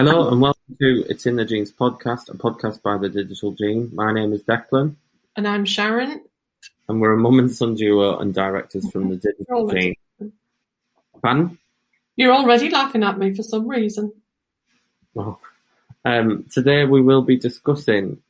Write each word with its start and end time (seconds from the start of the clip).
Hello 0.00 0.30
and 0.30 0.40
welcome 0.40 0.76
to 0.80 1.04
It's 1.10 1.26
in 1.26 1.36
the 1.36 1.44
Genes 1.44 1.70
podcast, 1.70 2.30
a 2.30 2.32
podcast 2.32 2.80
by 2.80 2.96
the 2.96 3.10
Digital 3.10 3.52
Gene. 3.52 3.90
My 3.92 4.14
name 4.14 4.32
is 4.32 4.42
Declan, 4.42 4.96
And 5.36 5.46
I'm 5.46 5.66
Sharon. 5.66 6.22
and 6.88 7.02
we're 7.02 7.12
a 7.12 7.18
mum 7.18 7.38
and 7.38 7.50
son 7.50 7.74
duo 7.74 8.18
and 8.18 8.32
directors 8.32 8.90
from 8.90 9.10
the 9.10 9.16
Digital 9.16 9.56
Already. 9.68 9.98
Gene. 10.18 10.32
Pardon? 11.20 11.58
You're 12.16 12.32
already 12.32 12.70
laughing 12.70 13.02
at 13.02 13.18
me 13.18 13.34
for 13.34 13.42
some 13.42 13.68
reason. 13.68 14.14
Well, 15.12 15.38
um, 16.06 16.46
today 16.50 16.86
we 16.86 17.02
will 17.02 17.20
be 17.20 17.36
discussing. 17.36 18.22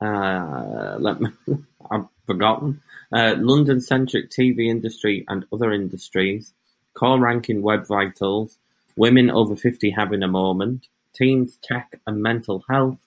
Uh, 0.00 0.96
let 0.98 1.20
me, 1.20 1.28
I've 1.90 2.06
forgotten. 2.26 2.80
Uh, 3.12 3.34
London-centric 3.36 4.30
TV 4.30 4.68
industry 4.68 5.26
and 5.28 5.44
other 5.52 5.74
industries, 5.74 6.54
core 6.94 7.20
ranking 7.20 7.60
web 7.60 7.86
vitals, 7.86 8.56
women 8.96 9.30
over 9.30 9.54
50 9.54 9.90
having 9.90 10.22
a 10.22 10.28
moment, 10.28 10.88
teens, 11.14 11.58
tech 11.62 12.00
and 12.06 12.22
mental 12.22 12.64
health, 12.68 12.98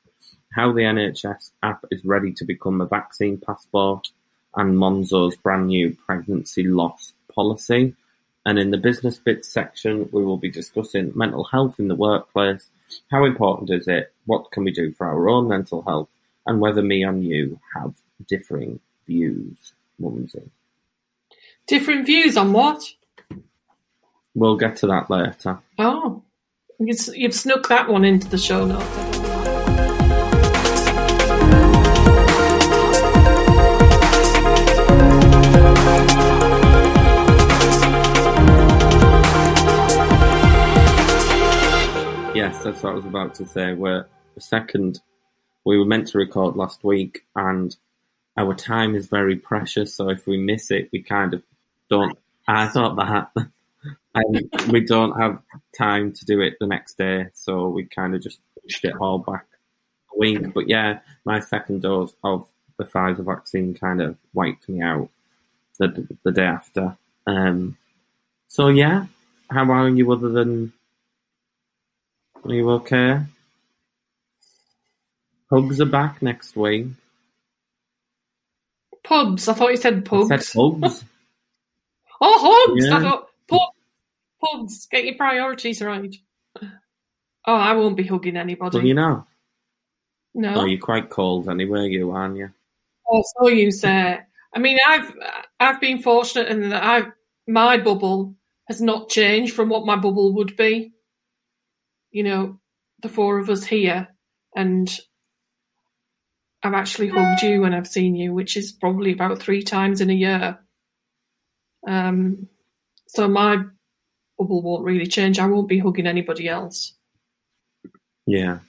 how 0.53 0.71
the 0.71 0.81
NHS 0.81 1.52
app 1.62 1.85
is 1.91 2.03
ready 2.05 2.34
to 2.34 2.45
become 2.45 2.81
a 2.81 2.88
vaccine 2.88 3.38
passport, 3.38 4.07
and 4.55 4.77
Monzo's 4.77 5.35
brand 5.35 5.67
new 5.67 5.95
pregnancy 6.05 6.63
loss 6.63 7.13
policy. 7.34 7.95
And 8.45 8.57
in 8.57 8.71
the 8.71 8.77
business 8.77 9.17
bits 9.17 9.48
section, 9.48 10.09
we 10.12 10.23
will 10.23 10.38
be 10.38 10.49
discussing 10.49 11.12
mental 11.15 11.43
health 11.43 11.79
in 11.79 11.88
the 11.88 11.95
workplace. 11.95 12.70
How 13.12 13.26
important 13.26 13.70
is 13.70 13.87
it? 13.87 14.12
What 14.26 14.51
can 14.51 14.63
we 14.63 14.71
do 14.71 14.91
for 14.93 15.07
our 15.07 15.29
own 15.29 15.48
mental 15.48 15.84
health? 15.84 16.09
And 16.48 16.59
whether 16.59 16.81
me 16.81 17.03
and 17.03 17.23
you 17.23 17.59
have 17.76 17.93
differing 18.27 18.79
views, 19.05 19.73
Mumsy. 19.99 20.49
Different 21.67 22.07
views 22.07 22.37
on 22.37 22.53
what? 22.53 22.84
We'll 24.39 24.55
get 24.55 24.77
to 24.77 24.88
that 24.88 25.09
later. 25.09 25.59
Oh, 25.77 26.23
you've 26.79 27.34
snuck 27.34 27.67
that 27.67 27.89
one 27.89 28.05
into 28.05 28.29
the 28.29 28.38
show 28.38 28.65
notes. 28.65 28.85
Yes, 42.34 42.63
that's 42.63 42.82
what 42.82 42.91
I 42.91 42.95
was 42.95 43.04
about 43.04 43.35
to 43.35 43.45
say. 43.45 43.73
We're 43.73 44.05
the 44.35 44.41
second. 44.41 45.01
We 45.65 45.77
were 45.77 45.84
meant 45.84 46.07
to 46.07 46.17
record 46.17 46.55
last 46.55 46.85
week, 46.85 47.26
and 47.35 47.76
our 48.37 48.54
time 48.54 48.95
is 48.95 49.07
very 49.07 49.35
precious. 49.35 49.93
So 49.93 50.07
if 50.07 50.26
we 50.26 50.37
miss 50.37 50.71
it, 50.71 50.87
we 50.93 51.01
kind 51.01 51.34
of 51.34 51.43
don't. 51.90 52.17
I 52.48 52.67
thought 52.67 52.95
that, 52.95 53.51
and 54.27 54.71
we 54.71 54.81
don't 54.81 55.20
have 55.20 55.41
time 55.77 56.12
to 56.13 56.25
do 56.25 56.41
it 56.41 56.55
the 56.59 56.67
next 56.67 56.98
day, 56.98 57.27
so 57.34 57.67
we 57.70 57.85
kind 57.85 58.15
of 58.15 58.21
just 58.21 58.39
pushed 58.61 58.85
it 58.85 58.95
all 58.99 59.20
back 59.20 59.45
a 60.13 60.17
week. 60.17 60.53
But 60.53 60.67
yeah, 60.70 60.99
my 61.26 61.39
second 61.39 61.81
dose 61.81 62.13
of 62.23 62.48
the 62.77 62.85
Pfizer 62.85 63.26
vaccine 63.26 63.73
kind 63.73 64.01
of 64.01 64.17
wiped 64.34 64.69
me 64.69 64.81
out 64.81 65.09
the 65.78 66.07
the 66.23 66.31
day 66.31 66.45
after. 66.45 66.97
Um, 67.28 67.78
so 68.47 68.67
yeah, 68.67 69.06
how 69.50 69.69
are 69.72 69.89
you? 69.89 70.11
Other 70.11 70.29
than 70.29 70.73
are 72.44 72.53
you 72.53 72.69
okay? 72.72 73.22
Hugs 75.51 75.81
are 75.81 75.85
back 75.85 76.22
next 76.22 76.56
week. 76.56 76.88
Pubs. 79.03 79.47
I 79.47 79.53
thought 79.53 79.72
you 79.72 79.78
said 79.78 79.97
I 79.97 80.01
pubs. 80.01 80.28
said 80.28 80.59
hugs. 80.59 81.03
Oh, 82.22 82.67
hugs. 82.67 82.85
Yeah. 82.85 82.97
I 82.97 83.01
thought 83.01 83.29
pub, 83.47 83.59
pubs. 84.40 84.88
Get 84.91 85.06
your 85.06 85.16
priorities 85.16 85.81
right. 85.81 86.16
Oh, 87.47 87.56
I 87.56 87.73
won't 87.73 87.97
be 87.97 88.03
hugging 88.03 88.38
anybody. 88.38 88.78
well, 88.78 88.88
you 88.88 88.94
know. 88.94 89.25
no. 90.34 90.62
Oh, 90.62 90.66
you're 90.66 90.79
quite 90.79 91.09
cold 91.09 91.50
anyway, 91.50 91.88
you 91.88 92.12
aren't 92.12 92.38
you? 92.38 92.51
Oh, 93.09 93.23
so 93.38 93.47
you 93.47 93.72
say. 93.72 94.19
I 94.53 94.59
mean, 94.59 94.78
I've 94.85 95.12
I've 95.59 95.81
been 95.81 96.01
fortunate 96.01 96.50
in 96.50 96.69
that 96.69 96.83
I 96.83 97.03
my 97.47 97.77
bubble 97.77 98.35
has 98.67 98.81
not 98.81 99.09
changed 99.09 99.53
from 99.55 99.69
what 99.69 99.85
my 99.85 99.95
bubble 99.95 100.33
would 100.35 100.56
be. 100.56 100.91
You 102.11 102.23
know, 102.23 102.59
the 103.01 103.09
four 103.09 103.39
of 103.39 103.50
us 103.50 103.63
here, 103.63 104.09
and 104.56 104.89
I've 106.63 106.73
actually 106.73 107.07
hugged 107.07 107.41
you 107.41 107.61
when 107.61 107.73
I've 107.73 107.88
seen 107.88 108.16
you, 108.16 108.33
which 108.33 108.57
is 108.57 108.71
probably 108.71 109.13
about 109.13 109.39
three 109.39 109.63
times 109.63 110.01
in 110.01 110.09
a 110.09 110.13
year. 110.13 110.59
Um, 111.88 112.47
so 113.07 113.27
my 113.27 113.63
bubble 114.39 114.61
won't 114.61 114.85
really 114.85 115.05
change. 115.05 115.38
I 115.38 115.45
won't 115.45 115.67
be 115.67 115.79
hugging 115.79 116.07
anybody 116.07 116.47
else. 116.47 116.94
Yeah. 118.25 118.59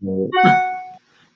Well, 0.00 0.30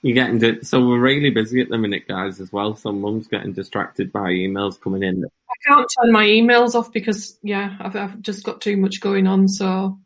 You're 0.03 0.15
getting 0.15 0.39
di- 0.39 0.62
so 0.62 0.87
we're 0.87 0.99
really 0.99 1.31
busy 1.31 1.61
at 1.61 1.69
the 1.69 1.79
minute, 1.79 2.09
guys, 2.09 2.41
as 2.41 2.53
well. 2.53 2.75
So 2.75 2.93
mum's 2.93 3.29
getting 3.29 3.53
distracted 3.53 4.12
by 4.12 4.31
emails 4.31 4.81
coming 4.81 5.03
in. 5.03 5.25
I 5.25 5.69
can't 5.69 5.87
turn 6.01 6.12
my 6.12 6.25
emails 6.25 6.75
off 6.75 6.93
because 6.93 7.39
yeah, 7.43 7.77
I've, 7.81 7.97
I've 7.97 8.21
just 8.23 8.45
got 8.45 8.61
too 8.61 8.77
much 8.77 9.01
going 9.01 9.27
on. 9.27 9.49
So 9.49 9.99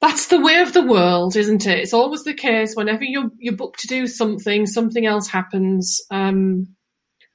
that's 0.00 0.26
the 0.26 0.40
way 0.40 0.60
of 0.60 0.72
the 0.72 0.86
world, 0.86 1.36
isn't 1.36 1.66
it? 1.66 1.78
It's 1.78 1.94
always 1.94 2.24
the 2.24 2.34
case. 2.34 2.74
Whenever 2.74 3.04
you're 3.04 3.30
you're 3.38 3.56
booked 3.56 3.80
to 3.80 3.86
do 3.86 4.06
something, 4.06 4.66
something 4.66 5.06
else 5.06 5.28
happens. 5.28 6.00
Um, 6.10 6.74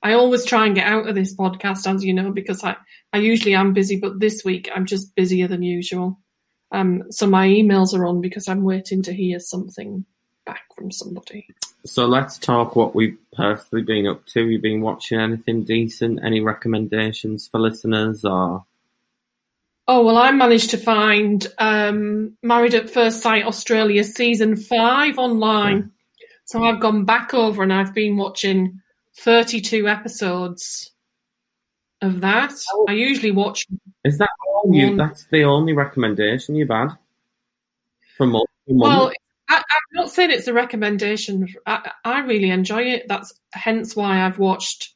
I 0.07 0.13
always 0.13 0.45
try 0.45 0.66
and 0.66 0.73
get 0.73 0.88
out 0.88 1.09
of 1.09 1.16
this 1.16 1.35
podcast, 1.35 1.85
as 1.85 2.01
you 2.01 2.13
know, 2.13 2.31
because 2.31 2.63
I 2.63 2.78
I 3.12 3.18
usually 3.18 3.56
am 3.56 3.73
busy, 3.73 4.00
but 4.00 4.22
this 4.22 4.45
week 4.45 4.69
I'm 4.73 4.85
just 4.85 5.13
busier 5.16 5.50
than 5.50 5.63
usual. 5.63 6.18
Um, 6.72 7.03
so 7.12 7.28
my 7.28 7.45
emails 7.45 7.94
are 7.94 8.06
on 8.06 8.22
because 8.22 8.47
I'm 8.47 8.63
waiting 8.63 9.01
to 9.03 9.13
hear 9.13 9.40
something 9.40 10.06
back 10.45 10.63
from 10.73 10.91
somebody. 10.91 11.47
So 11.85 12.06
let's 12.06 12.38
talk 12.38 12.78
what 12.78 12.95
we've 12.95 13.18
personally 13.34 13.84
been 13.84 14.07
up 14.07 14.25
to. 14.28 14.47
You've 14.47 14.62
been 14.62 14.79
watching 14.79 15.19
anything 15.19 15.66
decent? 15.66 16.24
Any 16.24 16.39
recommendations 16.39 17.50
for 17.50 17.59
listeners 17.59 18.24
or 18.24 18.66
Oh 19.89 20.06
well, 20.06 20.18
I 20.18 20.31
managed 20.31 20.69
to 20.69 20.78
find 20.78 21.45
um, 21.57 22.38
Married 22.41 22.75
at 22.75 22.89
First 22.89 23.22
Sight 23.22 23.45
Australia 23.45 24.06
season 24.06 24.56
five 24.56 25.18
online. 25.18 25.91
So 26.45 26.63
I've 26.63 26.79
gone 26.79 27.03
back 27.03 27.34
over 27.34 27.62
and 27.62 27.74
I've 27.74 27.94
been 27.94 28.16
watching 28.16 28.81
thirty-two 29.18 29.88
episodes 29.88 30.92
of 32.02 32.22
that. 32.22 32.54
I 32.88 32.94
usually 32.94 33.32
watch. 33.32 33.66
is 34.04 34.18
that 34.20 34.30
all 34.48 34.72
you? 34.74 34.88
One- 34.88 34.98
That's 34.98 35.26
the 35.26 35.44
only 35.44 35.74
recommendation 35.74 36.56
you've 36.56 36.70
had 36.70 36.90
from 38.18 38.32
multiple 38.32 38.50
Well. 38.68 39.12
I, 39.50 39.56
I'm 39.56 39.64
not 39.94 40.12
saying 40.12 40.32
it's 40.32 40.48
a 40.48 40.54
recommendation. 40.54 41.48
I, 41.66 41.92
I 42.04 42.20
really 42.20 42.50
enjoy 42.50 42.82
it. 42.82 43.08
That's 43.08 43.34
hence 43.54 43.96
why 43.96 44.26
I've 44.26 44.40
watched 44.40 44.94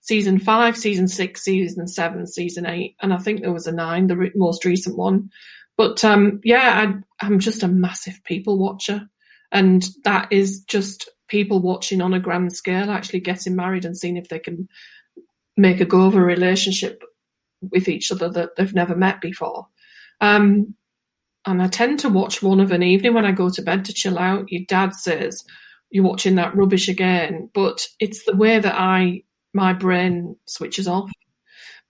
season 0.00 0.40
five, 0.40 0.76
season 0.76 1.06
six, 1.06 1.42
season 1.44 1.86
seven, 1.86 2.26
season 2.26 2.66
eight, 2.66 2.96
and 3.00 3.14
I 3.14 3.18
think 3.18 3.40
there 3.40 3.52
was 3.52 3.68
a 3.68 3.72
nine, 3.72 4.08
the 4.08 4.16
re- 4.16 4.32
most 4.34 4.64
recent 4.64 4.98
one. 4.98 5.30
But 5.76 6.04
um, 6.04 6.40
yeah, 6.42 7.00
I, 7.20 7.24
I'm 7.24 7.38
just 7.38 7.62
a 7.62 7.68
massive 7.68 8.20
people 8.24 8.58
watcher, 8.58 9.08
and 9.52 9.88
that 10.02 10.32
is 10.32 10.62
just 10.62 11.08
people 11.34 11.58
watching 11.58 12.00
on 12.00 12.14
a 12.14 12.20
grand 12.20 12.52
scale, 12.52 12.92
actually 12.92 13.18
getting 13.18 13.56
married 13.56 13.84
and 13.84 13.98
seeing 13.98 14.16
if 14.16 14.28
they 14.28 14.38
can 14.38 14.68
make 15.56 15.80
a 15.80 15.84
go 15.84 16.06
of 16.06 16.14
a 16.14 16.20
relationship 16.20 17.02
with 17.60 17.88
each 17.88 18.12
other 18.12 18.28
that 18.28 18.50
they've 18.54 18.72
never 18.72 18.94
met 18.94 19.20
before. 19.20 19.66
Um, 20.20 20.76
and 21.44 21.60
I 21.60 21.66
tend 21.66 21.98
to 22.00 22.08
watch 22.08 22.40
one 22.40 22.60
of 22.60 22.70
an 22.70 22.84
evening 22.84 23.14
when 23.14 23.24
I 23.24 23.32
go 23.32 23.50
to 23.50 23.62
bed 23.62 23.84
to 23.86 23.92
chill 23.92 24.16
out. 24.16 24.52
Your 24.52 24.62
dad 24.68 24.94
says 24.94 25.42
you're 25.90 26.04
watching 26.04 26.36
that 26.36 26.54
rubbish 26.54 26.88
again, 26.88 27.50
but 27.52 27.84
it's 27.98 28.24
the 28.24 28.36
way 28.36 28.60
that 28.60 28.76
I 28.76 29.24
my 29.52 29.72
brain 29.72 30.36
switches 30.46 30.86
off. 30.86 31.10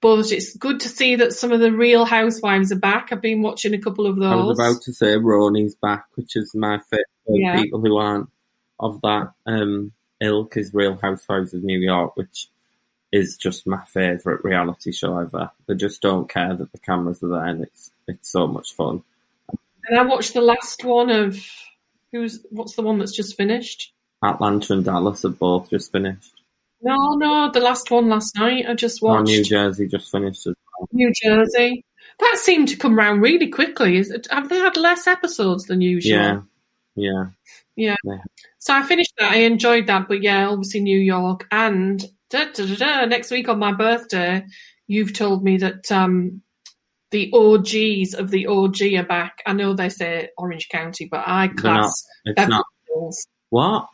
But 0.00 0.32
it's 0.32 0.56
good 0.56 0.80
to 0.80 0.88
see 0.88 1.16
that 1.16 1.34
some 1.34 1.52
of 1.52 1.60
the 1.60 1.70
Real 1.70 2.06
Housewives 2.06 2.72
are 2.72 2.78
back. 2.78 3.08
I've 3.10 3.20
been 3.20 3.42
watching 3.42 3.74
a 3.74 3.78
couple 3.78 4.06
of 4.06 4.16
those. 4.16 4.32
I 4.32 4.36
was 4.36 4.58
about 4.58 4.82
to 4.84 4.92
say 4.94 5.16
RHONY's 5.16 5.76
back, 5.76 6.06
which 6.14 6.34
is 6.34 6.50
my 6.54 6.78
favourite. 6.90 7.04
Yeah. 7.26 7.60
People 7.60 7.82
who 7.82 7.96
aren't 7.98 8.28
of 8.80 9.00
that 9.02 9.32
um, 9.46 9.92
ilk 10.20 10.56
is 10.56 10.74
Real 10.74 10.96
Housewives 11.00 11.54
of 11.54 11.62
New 11.64 11.78
York, 11.78 12.16
which 12.16 12.48
is 13.12 13.36
just 13.36 13.66
my 13.66 13.82
favourite 13.86 14.42
reality 14.44 14.90
show 14.92 15.18
ever. 15.18 15.50
They 15.66 15.74
just 15.74 16.02
don't 16.02 16.28
care 16.28 16.54
that 16.54 16.72
the 16.72 16.78
cameras 16.78 17.22
are 17.22 17.28
there, 17.28 17.44
and 17.46 17.62
it's 17.62 17.90
it's 18.08 18.28
so 18.30 18.46
much 18.46 18.74
fun. 18.74 19.02
and 19.88 19.98
I 19.98 20.02
watched 20.02 20.34
the 20.34 20.40
last 20.40 20.84
one 20.84 21.10
of 21.10 21.38
who's 22.12 22.44
what's 22.50 22.74
the 22.76 22.82
one 22.82 22.98
that's 22.98 23.14
just 23.14 23.36
finished? 23.36 23.92
Atlanta 24.22 24.72
and 24.72 24.84
Dallas 24.84 25.22
have 25.22 25.38
both 25.38 25.70
just 25.70 25.92
finished. 25.92 26.32
No, 26.82 27.14
no, 27.16 27.50
the 27.52 27.60
last 27.60 27.90
one 27.90 28.08
last 28.08 28.36
night. 28.36 28.66
I 28.68 28.74
just 28.74 29.00
Oh, 29.02 29.06
watched 29.08 29.26
New 29.28 29.42
Jersey 29.44 29.86
just 29.86 30.10
finished 30.10 30.46
as 30.46 30.54
well. 30.78 30.88
New 30.92 31.12
Jersey. 31.22 31.84
That 32.20 32.36
seemed 32.38 32.68
to 32.68 32.76
come 32.76 32.96
round 32.96 33.22
really 33.22 33.48
quickly. 33.48 33.96
Is 33.96 34.10
it, 34.10 34.26
have 34.30 34.48
they 34.48 34.58
had 34.58 34.76
less 34.76 35.06
episodes 35.06 35.64
than 35.64 35.80
usual? 35.80 36.12
Yeah, 36.18 36.40
yeah. 36.94 37.24
Yeah. 37.76 37.96
Yeah. 38.04 38.18
So 38.58 38.74
I 38.74 38.82
finished 38.82 39.12
that. 39.18 39.32
I 39.32 39.36
enjoyed 39.38 39.86
that. 39.88 40.08
But 40.08 40.22
yeah, 40.22 40.48
obviously 40.48 40.80
New 40.80 40.98
York. 40.98 41.46
And 41.50 42.04
da, 42.30 42.46
da, 42.52 42.74
da, 42.76 43.04
next 43.06 43.30
week 43.30 43.48
on 43.48 43.58
my 43.58 43.72
birthday, 43.72 44.44
you've 44.86 45.12
told 45.12 45.42
me 45.44 45.56
that 45.58 45.90
um, 45.90 46.42
the 47.10 47.30
OGs 47.32 48.14
of 48.14 48.30
the 48.30 48.46
OG 48.46 48.82
are 48.96 49.06
back. 49.06 49.42
I 49.46 49.52
know 49.52 49.74
they 49.74 49.88
say 49.88 50.28
Orange 50.38 50.68
County, 50.68 51.06
but 51.10 51.24
I 51.26 51.46
not- 51.48 51.56
class 51.56 52.04
It's 52.24 52.36
Beverly 52.36 52.56
not. 52.56 52.66
Hills. 52.88 53.26
What? 53.50 53.86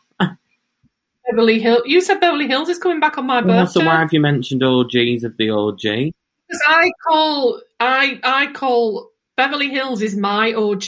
Beverly 1.29 1.59
Hills. 1.59 1.83
You 1.85 2.01
said 2.01 2.19
Beverly 2.19 2.47
Hills 2.47 2.67
is 2.69 2.79
coming 2.79 2.99
back 2.99 3.17
on 3.17 3.25
my 3.27 3.41
Well, 3.41 3.67
so 3.67 3.85
why 3.85 3.99
have 3.99 4.11
you 4.11 4.19
mentioned 4.19 4.63
OGs 4.63 5.23
of 5.23 5.37
the 5.37 5.49
OG? 5.51 5.81
Because 5.81 6.61
I 6.67 6.91
call 7.07 7.61
I 7.79 8.19
I 8.23 8.51
call 8.51 9.09
Beverly 9.37 9.69
Hills 9.69 10.01
is 10.01 10.17
my 10.17 10.51
OG. 10.53 10.85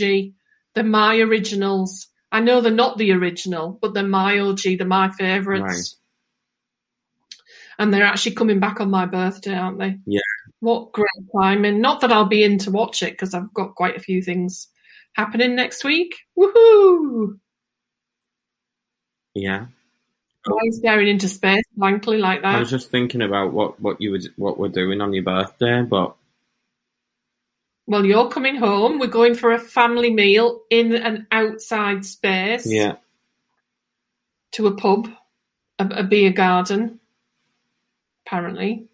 They're 0.74 0.84
my 0.84 1.20
originals. 1.20 2.08
I 2.34 2.40
know 2.40 2.62
they're 2.62 2.72
not 2.72 2.98
the 2.98 3.12
original, 3.12 3.78
but 3.80 3.94
they're 3.94 4.04
my 4.04 4.40
OG. 4.40 4.62
They're 4.78 4.88
my 4.88 5.12
favourites. 5.12 5.64
Right. 5.64 7.40
And 7.78 7.94
they're 7.94 8.04
actually 8.04 8.34
coming 8.34 8.60
back 8.60 8.82
on 8.82 8.90
my 8.90 9.06
birthday, 9.06 9.56
aren't 9.56 9.78
they? 9.78 9.98
Yeah. 10.08 10.22
What 10.60 10.94
great 10.94 11.08
timing! 11.40 11.80
Not 11.80 12.02
that 12.02 12.12
I'll 12.12 12.26
be 12.26 12.44
in 12.44 12.58
to 12.60 12.72
watch 12.72 13.04
it 13.04 13.12
because 13.12 13.34
I've 13.34 13.54
got 13.54 13.76
quite 13.76 13.96
a 13.96 14.02
few 14.02 14.22
things 14.22 14.68
happening 15.14 15.56
next 15.56 15.84
week. 15.84 16.16
Woohoo! 16.38 17.40
Yeah. 19.36 19.68
Why 20.46 20.60
is 20.66 20.78
staring 20.78 21.08
into 21.08 21.28
space 21.28 21.64
blankly 21.76 22.18
like 22.18 22.42
that? 22.42 22.56
I 22.56 22.60
was 22.60 22.70
just 22.70 22.90
thinking 22.90 23.22
about 23.22 23.54
what, 23.54 23.80
what 23.80 24.02
you 24.02 24.12
would 24.12 24.26
what 24.36 24.58
we're 24.60 24.70
doing 24.70 25.02
on 25.02 25.14
your 25.14 25.24
birthday, 25.24 25.82
but 25.84 26.16
Well, 27.86 28.06
you're 28.06 28.30
coming 28.30 28.56
home. 28.56 29.00
We're 29.00 29.08
going 29.08 29.36
for 29.36 29.52
a 29.52 29.60
family 29.60 30.12
meal 30.12 30.62
in 30.70 30.96
an 30.96 31.28
outside 31.32 32.06
space. 32.06 32.66
yeah, 32.66 32.96
to 34.54 34.68
a 34.68 34.76
pub, 34.76 35.10
a, 35.80 35.88
a 35.88 36.04
beer 36.04 36.32
garden, 36.32 37.00
apparently. 38.26 38.88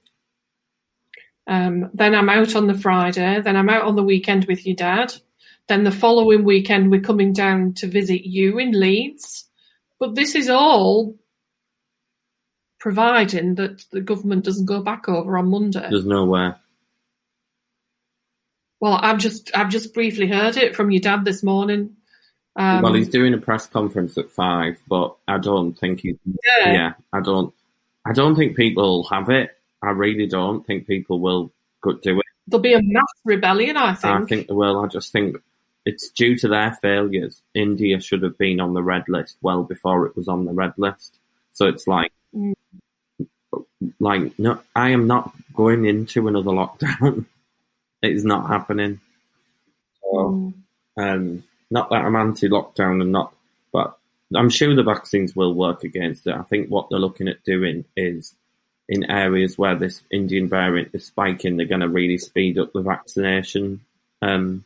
Um, 1.47 1.89
then 1.93 2.13
I'm 2.13 2.29
out 2.29 2.55
on 2.55 2.67
the 2.67 2.77
Friday. 2.77 3.41
Then 3.41 3.55
I'm 3.55 3.69
out 3.69 3.83
on 3.83 3.95
the 3.95 4.03
weekend 4.03 4.45
with 4.45 4.65
your 4.65 4.75
dad. 4.75 5.13
Then 5.67 5.83
the 5.83 5.91
following 5.91 6.43
weekend, 6.43 6.91
we're 6.91 7.01
coming 7.01 7.33
down 7.33 7.73
to 7.75 7.87
visit 7.87 8.27
you 8.27 8.57
in 8.59 8.71
Leeds. 8.71 9.45
But 9.99 10.15
this 10.15 10.35
is 10.35 10.49
all 10.49 11.15
providing 12.79 13.55
that 13.55 13.83
the 13.91 14.01
government 14.01 14.45
doesn't 14.45 14.65
go 14.65 14.81
back 14.81 15.09
over 15.09 15.37
on 15.37 15.49
Monday. 15.49 15.87
there's 15.89 16.05
nowhere. 16.05 16.59
Well, 18.79 18.93
I've 18.93 19.17
just 19.17 19.51
I've 19.55 19.69
just 19.69 19.93
briefly 19.93 20.27
heard 20.27 20.57
it 20.57 20.75
from 20.75 20.91
your 20.91 21.01
dad 21.01 21.25
this 21.25 21.43
morning. 21.43 21.95
Um, 22.55 22.81
well, 22.81 22.93
he's 22.93 23.09
doing 23.09 23.33
a 23.33 23.37
press 23.37 23.67
conference 23.67 24.17
at 24.17 24.31
five, 24.31 24.77
but 24.87 25.15
I 25.27 25.37
don't 25.37 25.73
think 25.77 26.01
he's. 26.01 26.17
yeah. 26.25 26.73
Yeah, 26.73 26.93
I 27.13 27.21
don't. 27.21 27.53
I 28.05 28.13
don't 28.13 28.35
think 28.35 28.55
people 28.55 29.03
have 29.05 29.29
it. 29.29 29.51
I 29.81 29.91
really 29.91 30.27
don't 30.27 30.65
think 30.65 30.87
people 30.87 31.19
will 31.19 31.51
go 31.81 31.93
do 31.93 32.19
it. 32.19 32.25
there'll 32.47 32.61
be 32.61 32.73
a 32.73 32.81
mass 32.81 33.03
rebellion. 33.23 33.77
I 33.77 33.93
think. 33.93 34.13
I 34.13 34.25
think 34.25 34.47
they 34.47 34.53
will. 34.53 34.79
I 34.83 34.87
just 34.87 35.11
think 35.11 35.37
it's 35.85 36.09
due 36.09 36.37
to 36.37 36.47
their 36.47 36.73
failures. 36.81 37.41
India 37.53 37.99
should 38.01 38.23
have 38.23 38.37
been 38.37 38.59
on 38.59 38.73
the 38.73 38.83
red 38.83 39.03
list 39.07 39.37
well 39.41 39.63
before 39.63 40.05
it 40.05 40.15
was 40.15 40.27
on 40.27 40.45
the 40.45 40.51
red 40.53 40.73
list. 40.77 41.17
So 41.53 41.67
it's 41.67 41.87
like, 41.87 42.11
Mm. 42.35 42.53
like 43.99 44.37
no, 44.37 44.59
I 44.75 44.89
am 44.89 45.07
not 45.07 45.33
going 45.53 45.85
into 45.85 46.27
another 46.27 46.51
lockdown. 46.51 47.25
it 48.01 48.11
is 48.11 48.23
not 48.25 48.47
happening. 48.47 48.99
So, 50.01 50.07
Mm. 50.07 50.53
um, 50.97 51.43
not 51.69 51.89
that 51.89 52.03
I'm 52.05 52.15
anti-lockdown 52.15 53.01
and 53.01 53.11
not, 53.11 53.33
but 53.71 53.97
I'm 54.35 54.49
sure 54.49 54.75
the 54.75 54.83
vaccines 54.83 55.35
will 55.35 55.53
work 55.53 55.83
against 55.83 56.27
it. 56.27 56.33
I 56.33 56.43
think 56.43 56.69
what 56.69 56.89
they're 56.89 56.99
looking 56.99 57.27
at 57.27 57.43
doing 57.43 57.85
is 57.95 58.35
in 58.87 59.03
areas 59.09 59.57
where 59.57 59.75
this 59.75 60.01
Indian 60.11 60.47
variant 60.49 60.89
is 60.93 61.05
spiking, 61.05 61.57
they're 61.57 61.67
going 61.67 61.81
to 61.81 61.89
really 61.89 62.17
speed 62.17 62.57
up 62.57 62.73
the 62.73 62.81
vaccination 62.81 63.81
um, 64.21 64.63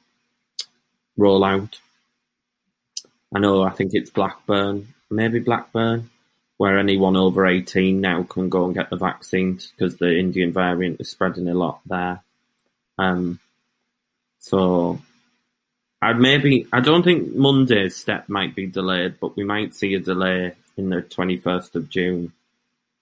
rollout. 1.20 1.78
I 3.36 3.40
know, 3.40 3.64
I 3.64 3.72
think 3.72 3.94
it's 3.94 4.10
Blackburn, 4.10 4.94
maybe 5.10 5.40
Blackburn, 5.40 6.10
where 6.58 6.78
anyone 6.78 7.16
over 7.18 7.46
18 7.46 8.00
now 8.00 8.24
can 8.24 8.48
go 8.48 8.66
and 8.66 8.74
get 8.76 8.90
the 8.90 8.96
vaccines 8.96 9.72
because 9.76 9.98
the 9.98 10.18
Indian 10.18 10.54
variant 10.54 11.02
is 11.02 11.10
spreading 11.10 11.48
a 11.50 11.54
lot 11.54 11.82
there. 11.86 12.22
Um, 12.98 13.40
so 14.40 15.00
I 16.02 16.14
maybe 16.14 16.68
I 16.74 16.82
don't 16.82 17.04
think 17.04 17.34
Monday's 17.34 17.96
step 17.96 18.28
might 18.28 18.56
be 18.56 18.68
delayed, 18.68 19.16
but 19.20 19.38
we 19.38 19.44
might 19.44 19.74
see 19.74 19.94
a 19.94 20.00
delay 20.00 20.54
in 20.76 20.90
the 20.90 21.02
21st 21.02 21.76
of 21.76 21.90
June 21.90 22.34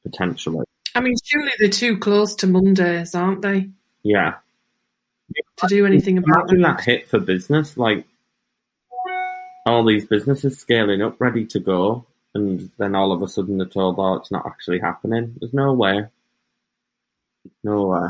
potentially. 0.03 0.65
I 0.93 0.99
mean, 0.99 1.15
surely 1.23 1.51
they're 1.57 1.69
too 1.69 1.97
close 1.97 2.35
to 2.35 2.47
Mondays, 2.47 3.15
aren't 3.15 3.41
they, 3.41 3.69
Yeah, 4.03 4.35
to 5.57 5.67
do 5.67 5.85
anything 5.85 6.17
about 6.17 6.49
imagine 6.49 6.61
that 6.61 6.81
hit 6.81 7.09
for 7.09 7.19
business, 7.19 7.77
like 7.77 8.05
all 9.65 9.85
these 9.85 10.05
businesses 10.05 10.59
scaling 10.59 11.01
up, 11.01 11.19
ready 11.19 11.45
to 11.45 11.59
go, 11.59 12.05
and 12.33 12.69
then 12.77 12.95
all 12.95 13.11
of 13.11 13.21
a 13.21 13.27
sudden 13.27 13.57
they're 13.57 13.67
told, 13.67 13.95
"Oh, 13.97 14.15
it's 14.15 14.31
not 14.31 14.45
actually 14.45 14.79
happening." 14.79 15.35
There's 15.39 15.53
no 15.53 15.73
way, 15.73 16.07
no 17.63 17.87
way. 17.87 18.09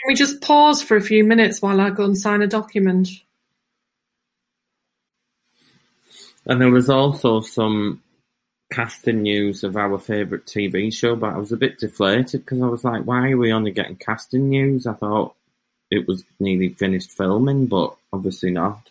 Can 0.00 0.08
we 0.08 0.14
just 0.14 0.40
pause 0.40 0.82
for 0.82 0.96
a 0.96 1.02
few 1.02 1.24
minutes 1.24 1.60
while 1.60 1.80
I 1.80 1.90
go 1.90 2.04
and 2.04 2.16
sign 2.16 2.40
a 2.40 2.46
document? 2.46 3.08
And 6.46 6.60
there 6.60 6.70
was 6.70 6.88
also 6.88 7.42
some 7.42 8.02
casting 8.72 9.22
news 9.22 9.62
of 9.62 9.76
our 9.76 9.98
favourite 9.98 10.46
TV 10.46 10.92
show, 10.92 11.16
but 11.16 11.34
I 11.34 11.38
was 11.38 11.52
a 11.52 11.56
bit 11.56 11.78
deflated 11.78 12.44
because 12.44 12.62
I 12.62 12.66
was 12.66 12.82
like, 12.82 13.02
why 13.02 13.30
are 13.30 13.36
we 13.36 13.52
only 13.52 13.72
getting 13.72 13.96
casting 13.96 14.48
news? 14.48 14.86
I 14.86 14.94
thought 14.94 15.34
it 15.90 16.08
was 16.08 16.24
nearly 16.38 16.70
finished 16.70 17.10
filming, 17.10 17.66
but 17.66 17.94
obviously 18.12 18.50
not. 18.50 18.90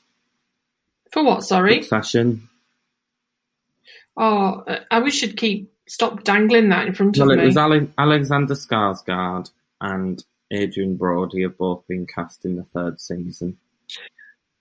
For 1.11 1.23
what? 1.23 1.44
Sorry. 1.44 1.81
Succession. 1.81 2.50
Oh, 4.15 4.63
I 4.91 5.00
wish 5.00 5.23
you'd 5.23 5.38
keep 5.38 5.73
stop 5.88 6.23
dangling 6.23 6.69
that 6.69 6.88
in 6.88 6.94
front 6.94 7.17
of 7.17 7.27
Well, 7.27 7.39
it 7.39 7.44
was 7.44 7.57
Ale- 7.57 7.88
Alexander 7.97 8.53
Skarsgård 8.53 9.50
and 9.81 10.23
Adrien 10.53 10.95
Brody 10.97 11.43
have 11.43 11.57
both 11.57 11.85
been 11.87 12.05
cast 12.05 12.45
in 12.45 12.55
the 12.55 12.63
third 12.63 12.99
season. 12.99 13.57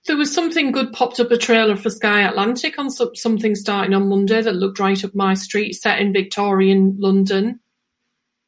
There 0.05 0.17
was 0.17 0.33
something 0.33 0.71
good 0.71 0.93
popped 0.93 1.19
up 1.19 1.31
a 1.31 1.37
trailer 1.37 1.75
for 1.75 1.89
Sky 1.89 2.21
Atlantic 2.21 2.79
on 2.79 2.89
some, 2.89 3.15
something 3.15 3.55
starting 3.55 3.93
on 3.93 4.09
Monday 4.09 4.41
that 4.41 4.55
looked 4.55 4.79
right 4.79 5.03
up 5.03 5.13
my 5.13 5.33
street, 5.33 5.73
set 5.73 5.99
in 5.99 6.13
Victorian 6.13 6.95
London. 6.99 7.59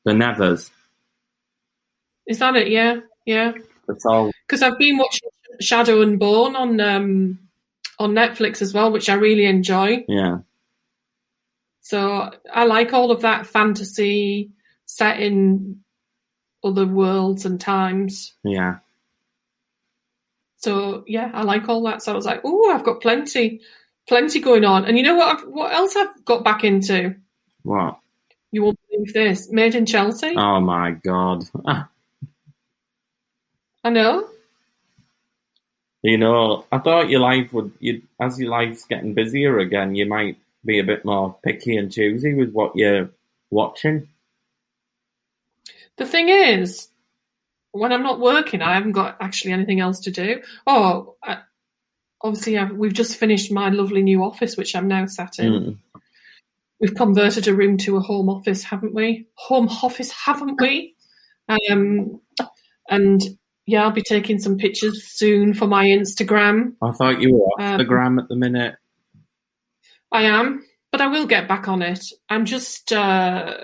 The 0.06 0.14
Nevers. 0.14 0.72
Is 2.28 2.40
that 2.40 2.56
it? 2.56 2.70
Yeah, 2.70 3.02
yeah. 3.26 3.52
It's 3.90 4.06
all 4.06 4.32
Because 4.48 4.64
I've 4.64 4.78
been 4.78 4.98
watching 4.98 5.30
Shadow 5.60 6.02
and 6.02 6.18
Bone 6.20 6.56
on 6.56 6.80
um, 6.80 7.40
on 8.00 8.14
Netflix 8.14 8.62
as 8.62 8.74
well, 8.74 8.92
which 8.92 9.10
I 9.10 9.16
really 9.16 9.46
enjoy. 9.46 10.06
yeah. 10.08 10.40
So 11.82 12.32
I 12.52 12.64
like 12.66 12.94
all 12.94 13.12
of 13.12 13.22
that 13.22 13.48
fantasy 13.48 14.52
set 14.86 15.20
in 15.20 15.82
other 16.64 16.86
worlds 16.86 17.46
and 17.46 17.60
times. 17.60 18.34
Yeah. 18.44 18.78
So 20.58 21.04
yeah, 21.08 21.32
I 21.34 21.44
like 21.44 21.68
all 21.68 21.84
that. 21.84 22.04
So 22.04 22.14
I 22.14 22.16
was 22.16 22.26
like, 22.26 22.42
oh, 22.44 22.72
I've 22.72 22.84
got 22.84 23.02
plenty, 23.02 23.62
plenty 24.08 24.40
going 24.40 24.64
on. 24.64 24.86
And 24.86 24.98
you 24.98 25.04
know 25.04 25.16
what? 25.16 25.38
I've, 25.40 25.48
what 25.48 25.74
else 25.74 25.96
I've 25.96 26.24
got 26.26 26.44
back 26.44 26.64
into? 26.64 27.16
What? 27.64 27.98
You 28.52 28.64
won't 28.64 28.80
believe 28.90 29.14
this. 29.14 29.50
Made 29.50 29.76
in 29.76 29.86
Chelsea. 29.86 30.36
Oh 30.38 30.60
my 30.60 30.92
god. 30.92 31.46
I 33.84 33.90
know. 33.90 34.28
You 36.04 36.18
know, 36.18 36.66
I 36.72 36.80
thought 36.80 37.10
your 37.10 37.20
life 37.20 37.54
would, 37.54 37.72
you 37.80 38.02
as 38.20 38.40
your 38.40 38.50
life's 38.50 38.86
getting 38.86 39.14
busier 39.14 39.60
again, 39.60 39.96
you 39.96 40.08
might 40.08 40.38
be 40.66 40.80
a 40.80 40.84
bit 40.84 41.06
more 41.06 41.38
picky 41.44 41.78
and 41.78 41.92
choosy 41.92 42.34
with 42.34 42.52
what 42.52 42.76
you're 42.76 43.10
watching. 43.52 44.08
The 46.02 46.08
thing 46.08 46.30
is, 46.30 46.88
when 47.74 47.94
I'm 47.94 48.02
not 48.02 48.20
working, 48.20 48.64
I 48.64 48.74
haven't 48.74 48.94
got 48.94 49.18
actually 49.20 49.52
anything 49.52 49.82
else 49.82 50.00
to 50.00 50.12
do. 50.12 50.42
Oh, 50.66 51.16
I, 51.24 51.42
obviously, 52.24 52.58
I've, 52.58 52.72
we've 52.72 52.92
just 52.92 53.18
finished 53.18 53.52
my 53.52 53.70
lovely 53.70 54.02
new 54.02 54.24
office, 54.24 54.58
which 54.58 54.76
I'm 54.76 54.88
now 54.88 55.06
sat 55.06 55.38
in. 55.38 55.54
Mm. 55.54 55.78
We've 56.80 56.96
converted 56.96 57.48
a 57.48 57.54
room 57.54 57.78
to 57.78 57.98
a 57.98 58.00
home 58.00 58.30
office, 58.30 58.64
haven't 58.64 58.96
we? 58.96 59.28
Home 59.36 59.68
office, 59.68 60.12
haven't 60.12 60.60
we? 60.60 60.96
Um, 61.48 62.20
and 62.90 63.22
yeah, 63.68 63.84
I'll 63.84 63.92
be 63.92 64.02
taking 64.02 64.40
some 64.40 64.58
pictures 64.58 65.04
soon 65.04 65.54
for 65.54 65.68
my 65.68 65.86
Instagram. 65.86 66.74
I 66.82 66.94
thought 66.94 67.22
you 67.22 67.36
were 67.36 67.42
off 67.42 67.74
Um, 67.74 67.78
the 67.78 67.86
gram 67.86 68.18
at 68.18 68.28
the 68.28 68.36
minute. 68.36 68.74
I 70.12 70.24
am, 70.24 70.66
but 70.92 71.00
I 71.00 71.06
will 71.10 71.28
get 71.28 71.48
back 71.48 71.68
on 71.68 71.84
it. 71.84 72.04
I'm 72.28 72.46
just, 72.46 72.92
uh, 72.92 73.56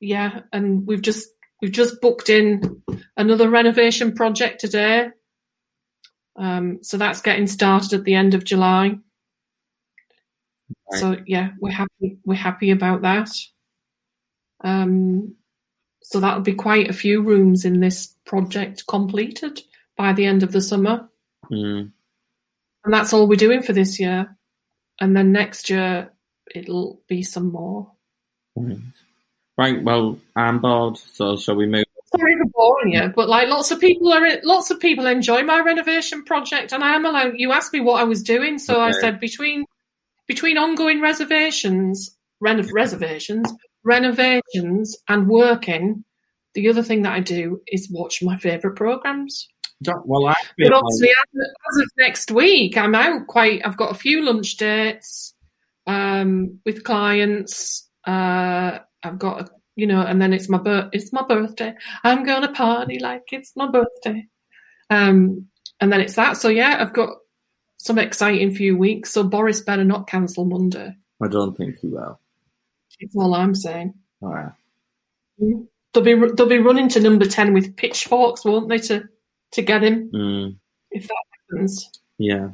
yeah, 0.00 0.40
and 0.50 0.86
we've 0.86 1.02
just 1.02 1.28
we've 1.64 1.72
just 1.72 2.02
booked 2.02 2.28
in 2.28 2.82
another 3.16 3.48
renovation 3.48 4.12
project 4.14 4.60
today. 4.60 5.08
Um, 6.36 6.80
so 6.82 6.98
that's 6.98 7.22
getting 7.22 7.46
started 7.46 7.94
at 7.94 8.04
the 8.04 8.12
end 8.12 8.34
of 8.34 8.44
July. 8.44 8.98
Right. 10.92 11.00
So 11.00 11.16
yeah, 11.26 11.52
we're 11.58 11.70
happy 11.70 12.18
we're 12.26 12.34
happy 12.34 12.70
about 12.70 13.00
that. 13.00 13.30
Um, 14.62 15.36
so 16.02 16.20
that'll 16.20 16.42
be 16.42 16.52
quite 16.52 16.90
a 16.90 16.92
few 16.92 17.22
rooms 17.22 17.64
in 17.64 17.80
this 17.80 18.14
project 18.26 18.86
completed, 18.86 19.62
by 19.96 20.12
the 20.12 20.26
end 20.26 20.42
of 20.42 20.52
the 20.52 20.60
summer. 20.60 21.08
Mm. 21.50 21.92
And 22.84 22.92
that's 22.92 23.14
all 23.14 23.26
we're 23.26 23.36
doing 23.36 23.62
for 23.62 23.72
this 23.72 23.98
year. 23.98 24.36
And 25.00 25.16
then 25.16 25.32
next 25.32 25.70
year, 25.70 26.12
it'll 26.54 27.00
be 27.08 27.22
some 27.22 27.50
more. 27.50 27.90
Right. 28.54 28.76
Right. 29.58 29.82
Well, 29.82 30.18
I'm 30.36 30.60
bored, 30.60 30.98
so 30.98 31.36
shall 31.36 31.56
we 31.56 31.66
move? 31.66 31.84
Sorry 32.16 32.36
for 32.38 32.50
boring 32.54 32.92
you, 32.92 33.12
but 33.14 33.28
like 33.28 33.48
lots 33.48 33.70
of 33.70 33.80
people 33.80 34.12
are, 34.12 34.24
lots 34.44 34.70
of 34.70 34.78
people 34.78 35.06
enjoy 35.06 35.42
my 35.42 35.60
renovation 35.60 36.22
project, 36.24 36.72
and 36.72 36.84
I 36.84 36.94
am 36.94 37.04
allowed. 37.04 37.34
You 37.36 37.52
asked 37.52 37.72
me 37.72 37.80
what 37.80 38.00
I 38.00 38.04
was 38.04 38.22
doing, 38.22 38.58
so 38.58 38.80
I 38.80 38.92
said 38.92 39.18
between 39.18 39.64
between 40.26 40.56
ongoing 40.56 41.00
reservations, 41.00 42.16
renov- 42.42 42.72
reservations, 42.72 43.52
renovations, 43.84 44.96
and 45.08 45.28
working. 45.28 46.04
The 46.54 46.68
other 46.68 46.82
thing 46.84 47.02
that 47.02 47.12
I 47.12 47.20
do 47.20 47.60
is 47.66 47.90
watch 47.90 48.22
my 48.22 48.36
favourite 48.36 48.76
programs. 48.76 49.48
Well, 50.04 50.26
I 50.26 50.34
But 50.58 50.72
obviously, 50.72 51.08
as 51.08 51.40
of, 51.40 51.46
as 51.70 51.82
of 51.82 51.90
next 51.98 52.30
week, 52.30 52.78
I'm 52.78 52.94
out 52.94 53.26
quite. 53.26 53.62
I've 53.64 53.76
got 53.76 53.90
a 53.90 53.98
few 53.98 54.24
lunch 54.24 54.56
dates 54.56 55.34
um, 55.86 56.60
with 56.64 56.84
clients. 56.84 57.88
Uh, 58.06 58.78
I've 59.04 59.18
got, 59.18 59.40
a, 59.42 59.50
you 59.76 59.86
know, 59.86 60.00
and 60.00 60.20
then 60.20 60.32
it's 60.32 60.48
my 60.48 60.58
bir- 60.58 60.88
It's 60.92 61.12
my 61.12 61.22
birthday. 61.22 61.74
I'm 62.02 62.24
going 62.24 62.42
to 62.42 62.52
party 62.52 62.98
like 62.98 63.24
it's 63.32 63.52
my 63.56 63.70
birthday. 63.70 64.26
Um, 64.90 65.48
and 65.80 65.92
then 65.92 66.00
it's 66.00 66.14
that. 66.14 66.36
So 66.36 66.48
yeah, 66.48 66.76
I've 66.80 66.92
got 66.92 67.16
some 67.78 67.98
exciting 67.98 68.54
few 68.54 68.76
weeks. 68.76 69.10
So 69.10 69.24
Boris 69.24 69.60
better 69.60 69.84
not 69.84 70.06
cancel 70.06 70.44
Monday. 70.44 70.94
I 71.22 71.28
don't 71.28 71.56
think 71.56 71.78
he 71.80 71.88
will. 71.88 72.18
That's 73.00 73.16
all 73.16 73.34
I'm 73.34 73.54
saying. 73.54 73.94
All 74.22 74.28
right. 74.30 74.52
They'll 75.38 76.04
be 76.04 76.14
they'll 76.14 76.46
be 76.48 76.58
running 76.58 76.88
to 76.90 77.00
number 77.00 77.24
ten 77.26 77.52
with 77.54 77.76
pitchforks, 77.76 78.44
won't 78.44 78.68
they, 78.68 78.78
to 78.78 79.08
to 79.52 79.62
get 79.62 79.82
him 79.82 80.10
Mm, 80.12 80.56
if 80.90 81.08
that 81.08 81.16
happens. 81.50 81.90
yeah. 82.18 82.50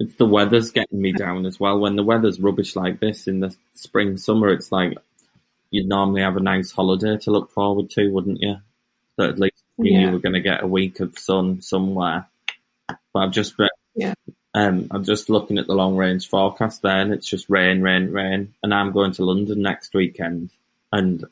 It's 0.00 0.14
the 0.14 0.26
weather's 0.26 0.70
getting 0.70 1.00
me 1.02 1.12
down 1.12 1.44
as 1.44 1.58
well. 1.58 1.78
When 1.80 1.96
the 1.96 2.04
weather's 2.04 2.38
rubbish 2.38 2.76
like 2.76 3.00
this 3.00 3.26
in 3.26 3.40
the 3.40 3.54
spring, 3.74 4.16
summer, 4.16 4.48
it's 4.50 4.70
like 4.70 4.96
you'd 5.70 5.88
normally 5.88 6.22
have 6.22 6.36
a 6.36 6.40
nice 6.40 6.70
holiday 6.70 7.16
to 7.18 7.30
look 7.30 7.50
forward 7.50 7.90
to, 7.90 8.08
wouldn't 8.08 8.40
you? 8.40 8.56
That 9.16 9.30
at 9.30 9.38
least 9.38 9.62
you 9.76 9.84
knew 9.84 9.98
Yeah. 9.98 10.06
you 10.06 10.12
were 10.12 10.18
going 10.18 10.34
to 10.34 10.40
get 10.40 10.62
a 10.62 10.66
week 10.66 11.00
of 11.00 11.18
sun 11.18 11.60
somewhere. 11.62 12.26
But 12.86 13.18
I've 13.20 13.32
just 13.32 13.58
re- 13.58 13.68
Yeah. 13.94 14.14
um, 14.54 14.86
I'm 14.90 15.04
just 15.04 15.28
looking 15.28 15.58
at 15.58 15.66
the 15.66 15.74
long 15.74 15.96
range 15.96 16.28
forecast 16.28 16.82
there, 16.82 17.00
and 17.00 17.12
it's 17.12 17.26
just 17.26 17.48
rain, 17.50 17.82
rain, 17.82 18.10
rain. 18.12 18.54
And 18.62 18.72
I'm 18.72 18.92
going 18.92 19.12
to 19.12 19.24
London 19.24 19.60
next 19.62 19.94
weekend, 19.94 20.50
and 20.92 21.24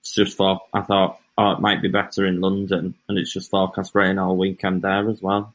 it's 0.00 0.14
just 0.14 0.36
for 0.36 0.60
I 0.72 0.80
thought, 0.82 1.20
oh, 1.38 1.52
it 1.52 1.60
might 1.60 1.82
be 1.82 1.88
better 1.88 2.26
in 2.26 2.40
London, 2.40 2.94
and 3.08 3.18
it's 3.18 3.32
just 3.32 3.50
forecast 3.50 3.94
rain 3.94 4.18
all 4.18 4.36
weekend 4.36 4.82
there 4.82 5.08
as 5.08 5.20
well. 5.22 5.54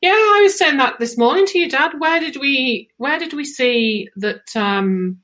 Yeah, 0.00 0.10
I 0.10 0.40
was 0.42 0.58
saying 0.58 0.78
that 0.78 0.98
this 0.98 1.16
morning 1.16 1.46
to 1.46 1.58
you, 1.58 1.68
Dad. 1.70 1.92
Where 2.00 2.18
did 2.18 2.36
we 2.36 2.88
where 2.96 3.18
did 3.20 3.32
we 3.34 3.44
see 3.44 4.08
that 4.16 4.54
um, 4.56 5.20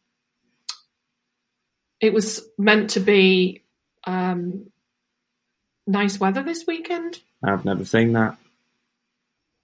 it 2.01 2.13
was 2.13 2.47
meant 2.57 2.91
to 2.91 3.01
be 3.01 3.63
um, 4.05 4.67
nice 5.87 6.19
weather 6.21 6.43
this 6.43 6.67
weekend? 6.67 7.21
I've 7.43 7.65
never 7.65 7.85
seen 7.85 8.13
that. 8.13 8.37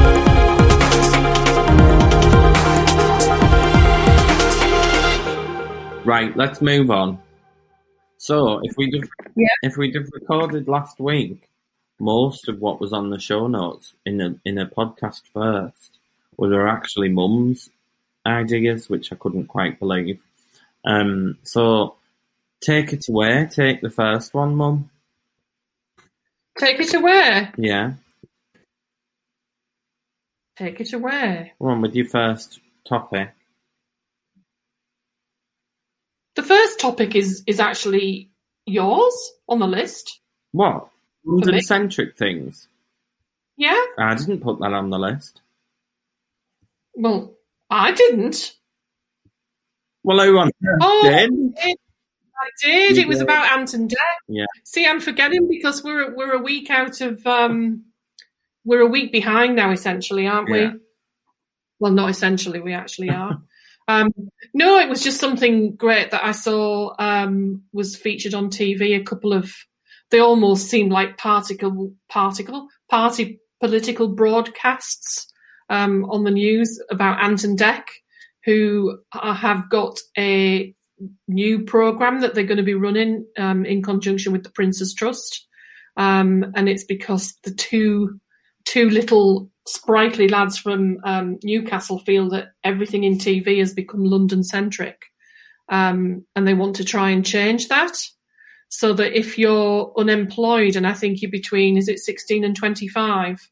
right, 6.07 6.35
let's 6.37 6.61
move 6.61 6.91
on. 6.91 7.19
So 8.19 8.61
if 8.63 8.77
we 8.77 8.91
Yeah. 9.37 9.49
if 9.63 9.77
we'd 9.77 9.95
have 9.95 10.09
recorded 10.13 10.69
last 10.69 10.99
week, 11.01 11.49
most 11.99 12.49
of 12.49 12.61
what 12.61 12.81
was 12.81 12.93
on 12.93 13.11
the 13.11 13.19
show 13.19 13.47
notes 13.47 13.95
in 14.07 14.21
a 14.21 14.35
in 14.45 14.59
a 14.59 14.67
podcast 14.67 15.23
first 15.33 15.99
were 16.39 16.69
actually 16.69 17.09
mum's 17.09 17.71
ideas, 18.27 18.89
which 18.89 19.13
I 19.13 19.17
couldn't 19.17 19.47
quite 19.47 19.79
believe. 19.79 20.21
Um, 20.85 21.39
so 21.43 21.97
take 22.61 22.93
it 22.93 23.09
away. 23.09 23.49
Take 23.51 23.81
the 23.81 23.91
first 23.91 24.35
one, 24.35 24.55
mum. 24.55 24.91
Take 26.59 26.81
it 26.81 26.95
away. 26.95 27.51
Yeah, 27.59 27.95
Take 30.57 30.81
it 30.81 30.93
away. 30.95 31.53
go 31.61 31.69
on 31.69 31.83
with 31.83 31.95
your 31.95 32.07
first 32.09 32.61
topic. 32.89 33.31
The 36.35 36.43
first 36.77 36.81
topic 36.81 37.15
is 37.15 37.43
is 37.47 37.61
actually 37.61 38.31
yours 38.67 39.33
on 39.49 39.59
the 39.59 39.67
list. 39.67 40.21
What? 40.53 40.89
London 41.25 41.61
centric 41.63 42.17
things? 42.17 42.69
Yeah. 43.57 43.81
I 43.99 44.15
didn't 44.15 44.41
put 44.41 44.61
that 44.61 44.73
on 44.73 44.91
the 44.91 44.99
list. 44.99 45.41
Well, 46.95 47.35
I 47.71 47.93
didn't. 47.93 48.55
Well, 50.05 50.25
who 50.25 50.39
on 50.39 50.51
Oh, 50.81 51.01
did? 51.05 51.31
I 51.59 52.49
did. 52.63 52.99
It 52.99 53.09
was 53.09 53.21
about 53.21 53.59
Ant 53.59 53.75
and 53.75 53.91
Dec. 53.91 53.97
Yeah. 54.29 54.45
See, 54.65 54.87
I'm 54.87 55.01
forgetting 55.01 55.49
because 55.49 55.83
we're 55.83 56.15
we're 56.15 56.35
a 56.35 56.43
week 56.43 56.71
out 56.71 57.01
of 57.01 57.27
um 57.27 57.85
we're 58.65 58.81
a 58.83 58.87
week 58.87 59.11
behind 59.13 59.57
now, 59.57 59.73
essentially, 59.73 60.27
aren't 60.27 60.51
we? 60.51 60.61
Yeah. 60.61 60.73
Well, 61.79 61.93
not 61.93 62.11
essentially, 62.11 62.61
we 62.61 62.73
actually 62.73 63.11
are. 63.11 63.43
um, 63.89 64.11
no, 64.53 64.79
it 64.79 64.89
was 64.89 65.03
just 65.03 65.21
something 65.21 65.77
great 65.77 66.11
that 66.11 66.25
I 66.25 66.33
saw 66.33 66.95
um, 66.99 67.63
was 67.73 67.97
featured 67.97 68.35
on 68.35 68.51
TV. 68.51 68.99
A 68.99 69.05
couple 69.05 69.33
of 69.33 69.53
they 70.11 70.19
almost 70.21 70.69
seemed 70.69 70.93
like 70.93 71.19
particle 71.19 71.93
particle 72.09 72.69
party 72.89 73.41
political 73.61 74.09
broadcasts 74.09 75.33
um, 75.69 76.05
on 76.11 76.25
the 76.25 76.31
news 76.31 76.81
about 76.91 77.23
Ant 77.23 77.45
and 77.45 77.59
Dec, 77.59 77.83
who 78.45 78.99
have 79.13 79.69
got 79.71 79.99
a 80.17 80.75
new 81.29 81.65
program 81.65 82.21
that 82.21 82.35
they're 82.35 82.45
going 82.45 82.57
to 82.57 82.63
be 82.63 82.75
running 82.75 83.27
um, 83.37 83.65
in 83.65 83.83
conjunction 83.83 84.33
with 84.33 84.43
the 84.43 84.51
Prince's 84.51 84.95
Trust, 84.95 85.47
um, 85.97 86.53
and 86.55 86.69
it's 86.69 86.85
because 86.85 87.35
the 87.45 87.53
two 87.53 88.21
two 88.65 88.91
little 88.91 89.51
sprightly 89.69 90.29
lads 90.29 90.59
from 90.59 90.99
um, 91.05 91.39
Newcastle 91.43 91.99
feel 91.99 92.31
that 92.31 92.49
everything 92.63 93.05
in 93.05 93.19
TV 93.19 93.59
has 93.59 93.75
become 93.75 94.05
London 94.05 94.43
centric, 94.43 95.07
um, 95.69 96.25
and 96.35 96.47
they 96.47 96.55
want 96.55 96.77
to 96.77 96.85
try 96.85 97.11
and 97.11 97.25
change 97.25 97.69
that. 97.69 97.97
So 98.69 98.93
that 98.95 99.17
if 99.17 99.39
you're 99.39 99.93
unemployed, 99.97 100.77
and 100.77 100.87
I 100.87 100.93
think 100.93 101.23
you're 101.23 101.31
between, 101.31 101.77
is 101.77 101.89
it 101.89 102.01
16 102.01 102.45
and 102.45 102.57
25, 102.57 103.49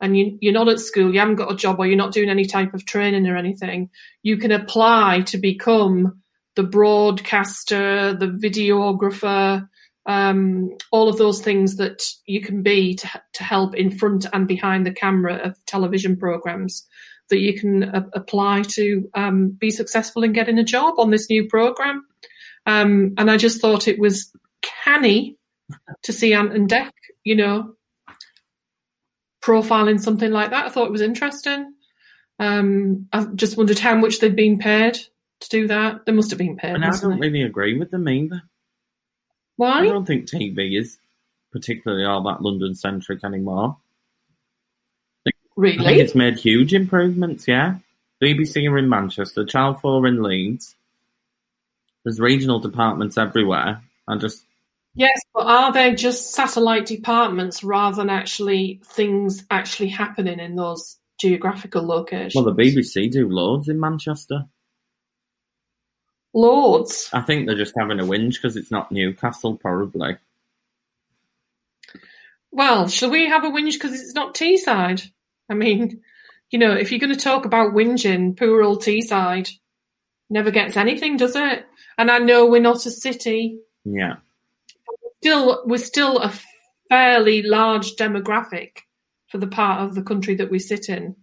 and 0.00 0.16
you, 0.16 0.38
you're 0.40 0.52
not 0.52 0.68
at 0.68 0.80
school, 0.80 1.12
you 1.12 1.20
haven't 1.20 1.36
got 1.36 1.52
a 1.52 1.56
job, 1.56 1.78
or 1.78 1.86
you're 1.86 1.96
not 1.96 2.12
doing 2.12 2.28
any 2.28 2.44
type 2.44 2.74
of 2.74 2.86
training 2.86 3.26
or 3.26 3.36
anything, 3.36 3.90
you 4.22 4.36
can 4.36 4.52
apply 4.52 5.22
to 5.26 5.38
become 5.38 6.22
the 6.54 6.62
broadcaster, 6.62 8.14
the 8.14 8.26
videographer, 8.26 9.68
um, 10.06 10.70
all 10.90 11.08
of 11.08 11.16
those 11.16 11.40
things 11.40 11.76
that 11.76 12.02
you 12.26 12.40
can 12.40 12.62
be 12.62 12.94
to, 12.96 13.08
to 13.34 13.44
help 13.44 13.74
in 13.74 13.90
front 13.90 14.26
and 14.32 14.48
behind 14.48 14.84
the 14.84 14.92
camera 14.92 15.36
of 15.36 15.64
television 15.66 16.16
programs 16.16 16.86
that 17.30 17.38
you 17.38 17.58
can 17.58 17.82
a- 17.84 18.08
apply 18.14 18.62
to 18.62 19.08
um, 19.14 19.50
be 19.50 19.70
successful 19.70 20.24
in 20.24 20.32
getting 20.32 20.58
a 20.58 20.64
job 20.64 20.94
on 20.98 21.10
this 21.10 21.30
new 21.30 21.48
program. 21.48 22.04
Um, 22.66 23.14
and 23.16 23.30
I 23.30 23.36
just 23.36 23.60
thought 23.60 23.88
it 23.88 23.98
was 23.98 24.32
canny 24.60 25.36
to 26.02 26.12
see 26.12 26.34
Ant 26.34 26.52
and 26.52 26.68
Dec, 26.68 26.90
you 27.24 27.36
know, 27.36 27.74
profiling 29.42 30.00
something 30.00 30.30
like 30.30 30.50
that. 30.50 30.66
I 30.66 30.68
thought 30.68 30.86
it 30.86 30.92
was 30.92 31.00
interesting. 31.00 31.72
Um, 32.38 33.08
I 33.12 33.24
just 33.34 33.56
wondered 33.56 33.78
how 33.78 33.94
much 33.94 34.18
they'd 34.18 34.36
been 34.36 34.58
paid 34.58 34.94
to 34.94 35.48
do 35.48 35.68
that. 35.68 36.06
They 36.06 36.12
must 36.12 36.30
have 36.30 36.38
been 36.38 36.56
paid. 36.56 36.74
And 36.74 36.84
I 36.84 36.90
don't 36.90 37.18
really 37.18 37.42
agree 37.42 37.78
with 37.78 37.90
them 37.90 38.08
either. 38.08 38.42
Why? 39.62 39.82
I 39.82 39.84
don't 39.84 40.04
think 40.04 40.26
TV 40.26 40.76
is 40.76 40.98
particularly 41.52 42.04
all 42.04 42.20
that 42.24 42.42
London 42.42 42.74
centric 42.74 43.22
anymore. 43.22 43.76
Really? 45.54 45.78
I 45.78 45.84
think 45.84 45.98
it's 45.98 46.16
made 46.16 46.36
huge 46.36 46.74
improvements, 46.74 47.46
yeah. 47.46 47.76
BBC 48.20 48.68
are 48.68 48.76
in 48.76 48.88
Manchester, 48.88 49.44
Channel 49.44 49.74
4 49.74 50.08
in 50.08 50.20
Leeds. 50.20 50.74
There's 52.02 52.18
regional 52.18 52.58
departments 52.58 53.16
everywhere. 53.16 53.80
I 54.08 54.16
just, 54.16 54.42
Yes, 54.96 55.20
but 55.32 55.46
are 55.46 55.72
they 55.72 55.94
just 55.94 56.34
satellite 56.34 56.86
departments 56.86 57.62
rather 57.62 57.98
than 57.98 58.10
actually 58.10 58.80
things 58.84 59.44
actually 59.48 59.90
happening 59.90 60.40
in 60.40 60.56
those 60.56 60.96
geographical 61.20 61.86
locations? 61.86 62.34
well, 62.34 62.52
the 62.52 62.60
BBC 62.60 63.12
do 63.12 63.28
loads 63.28 63.68
in 63.68 63.78
Manchester. 63.78 64.46
Loads. 66.34 67.10
I 67.12 67.20
think 67.20 67.46
they're 67.46 67.56
just 67.56 67.74
having 67.76 68.00
a 68.00 68.04
whinge 68.04 68.34
because 68.34 68.56
it's 68.56 68.70
not 68.70 68.90
Newcastle, 68.90 69.56
probably. 69.56 70.16
Well, 72.50 72.88
shall 72.88 73.10
we 73.10 73.28
have 73.28 73.44
a 73.44 73.50
whinge 73.50 73.74
because 73.74 74.00
it's 74.00 74.14
not 74.14 74.34
Teesside? 74.34 75.06
I 75.48 75.54
mean, 75.54 76.02
you 76.50 76.58
know, 76.58 76.72
if 76.72 76.90
you're 76.90 77.00
going 77.00 77.14
to 77.14 77.18
talk 77.18 77.44
about 77.44 77.74
whinging, 77.74 78.36
poor 78.36 78.62
old 78.62 78.82
Teesside 78.82 79.50
never 80.30 80.50
gets 80.50 80.76
anything, 80.76 81.16
does 81.16 81.36
it? 81.36 81.66
And 81.98 82.10
I 82.10 82.18
know 82.18 82.46
we're 82.46 82.60
not 82.60 82.86
a 82.86 82.90
city. 82.90 83.58
Yeah. 83.84 84.16
Still, 85.20 85.62
we're 85.66 85.78
still 85.78 86.18
a 86.18 86.32
fairly 86.88 87.42
large 87.42 87.96
demographic 87.96 88.78
for 89.28 89.38
the 89.38 89.46
part 89.46 89.82
of 89.82 89.94
the 89.94 90.02
country 90.02 90.34
that 90.36 90.50
we 90.50 90.58
sit 90.58 90.88
in. 90.88 91.16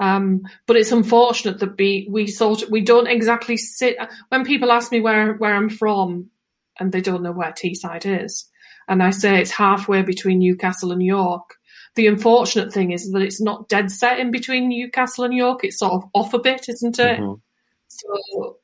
Um, 0.00 0.42
but 0.66 0.76
it's 0.76 0.92
unfortunate 0.92 1.60
that 1.60 1.76
we 1.78 2.08
we 2.10 2.26
sort 2.26 2.62
of, 2.62 2.70
we 2.70 2.80
don't 2.80 3.06
exactly 3.06 3.56
sit. 3.56 3.96
When 4.30 4.44
people 4.44 4.72
ask 4.72 4.90
me 4.90 5.00
where 5.00 5.34
where 5.34 5.54
I'm 5.54 5.68
from, 5.68 6.30
and 6.78 6.90
they 6.90 7.02
don't 7.02 7.22
know 7.22 7.32
where 7.32 7.52
Teesside 7.52 8.24
is, 8.24 8.48
and 8.88 9.02
I 9.02 9.10
say 9.10 9.40
it's 9.40 9.50
halfway 9.50 10.02
between 10.02 10.38
Newcastle 10.38 10.90
and 10.90 11.02
York. 11.02 11.56
The 11.96 12.06
unfortunate 12.06 12.72
thing 12.72 12.92
is 12.92 13.10
that 13.12 13.20
it's 13.20 13.42
not 13.42 13.68
dead 13.68 13.90
set 13.90 14.18
in 14.20 14.30
between 14.30 14.68
Newcastle 14.68 15.24
and 15.24 15.34
York. 15.34 15.64
It's 15.64 15.78
sort 15.78 15.92
of 15.92 16.04
off 16.14 16.32
a 16.34 16.38
bit, 16.38 16.66
isn't 16.68 16.98
it? 16.98 17.18
Mhm. 17.20 17.40
So, 17.88 18.58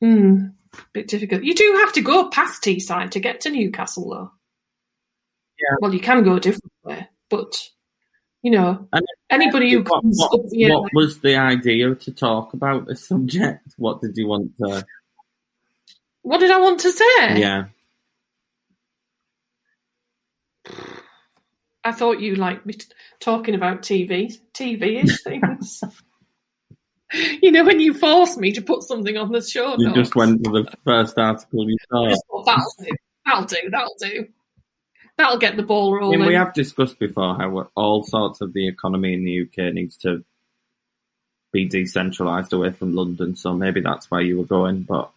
hmm, 0.00 0.46
bit 0.92 1.08
difficult. 1.08 1.44
You 1.44 1.54
do 1.54 1.74
have 1.84 1.92
to 1.92 2.00
go 2.00 2.30
past 2.30 2.62
Teesside 2.64 3.10
to 3.10 3.20
get 3.20 3.42
to 3.42 3.50
Newcastle, 3.50 4.10
though. 4.10 4.30
Yeah. 5.60 5.76
Well, 5.80 5.94
you 5.94 6.00
can 6.00 6.24
go 6.24 6.34
a 6.36 6.40
different 6.40 6.72
way, 6.82 7.08
but 7.28 7.68
you 8.42 8.50
know, 8.50 8.86
And 8.92 9.06
anybody 9.30 9.70
who 9.72 9.82
What, 9.82 10.02
comes 10.02 10.18
what, 10.18 10.40
up 10.40 10.46
here, 10.52 10.70
what 10.78 10.90
was 10.94 11.20
the 11.20 11.36
idea 11.36 11.94
to 11.94 12.12
talk 12.12 12.54
about 12.54 12.86
this 12.86 13.06
subject? 13.06 13.74
What 13.76 14.00
did 14.00 14.16
you 14.16 14.26
want 14.26 14.56
to? 14.58 14.84
what 16.22 16.38
did 16.40 16.50
I 16.50 16.60
want 16.60 16.80
to 16.80 16.90
say? 16.92 17.40
Yeah. 17.40 17.64
I 21.84 21.92
thought 21.92 22.20
you 22.20 22.36
liked 22.36 22.64
me 22.64 22.74
t- 22.74 22.86
talking 23.18 23.54
about 23.56 23.82
TV, 23.82 24.32
TV-ish 24.54 25.22
things. 25.24 25.82
you 27.42 27.50
know, 27.50 27.64
when 27.64 27.80
you 27.80 27.92
force 27.92 28.36
me 28.36 28.52
to 28.52 28.62
put 28.62 28.84
something 28.84 29.16
on 29.16 29.32
the 29.32 29.42
show 29.42 29.76
You 29.78 29.86
notes, 29.86 29.96
just 29.98 30.14
went 30.16 30.44
to 30.44 30.50
the 30.50 30.76
first 30.84 31.18
article 31.18 31.68
you 31.68 31.76
saw. 31.90 32.14
that'll 32.44 32.64
do, 32.78 32.90
that'll 33.26 33.44
do, 33.44 33.56
that'll 33.70 33.96
do. 34.00 34.28
That'll 35.18 35.38
get 35.38 35.56
the 35.56 35.62
ball 35.62 35.94
I 35.94 35.98
rolling. 35.98 36.18
mean, 36.20 36.28
we 36.28 36.34
have 36.34 36.54
discussed 36.54 36.98
before 36.98 37.36
how 37.36 37.68
all 37.74 38.02
sorts 38.02 38.40
of 38.40 38.52
the 38.52 38.66
economy 38.66 39.14
in 39.14 39.24
the 39.24 39.42
UK 39.42 39.72
needs 39.74 39.96
to 39.98 40.24
be 41.52 41.68
decentralised 41.68 42.52
away 42.52 42.72
from 42.72 42.94
London, 42.94 43.36
so 43.36 43.52
maybe 43.52 43.80
that's 43.80 44.10
where 44.10 44.22
you 44.22 44.38
were 44.38 44.46
going, 44.46 44.82
but 44.82 45.10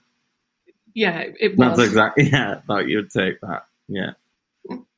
yeah, 0.93 1.23
it 1.39 1.57
was. 1.57 1.77
that's 1.77 1.87
exactly, 1.89 2.29
yeah, 2.31 2.55
I 2.57 2.61
thought 2.61 2.87
you'd 2.87 3.09
take 3.09 3.39
that. 3.41 3.65
Yeah. 3.87 4.11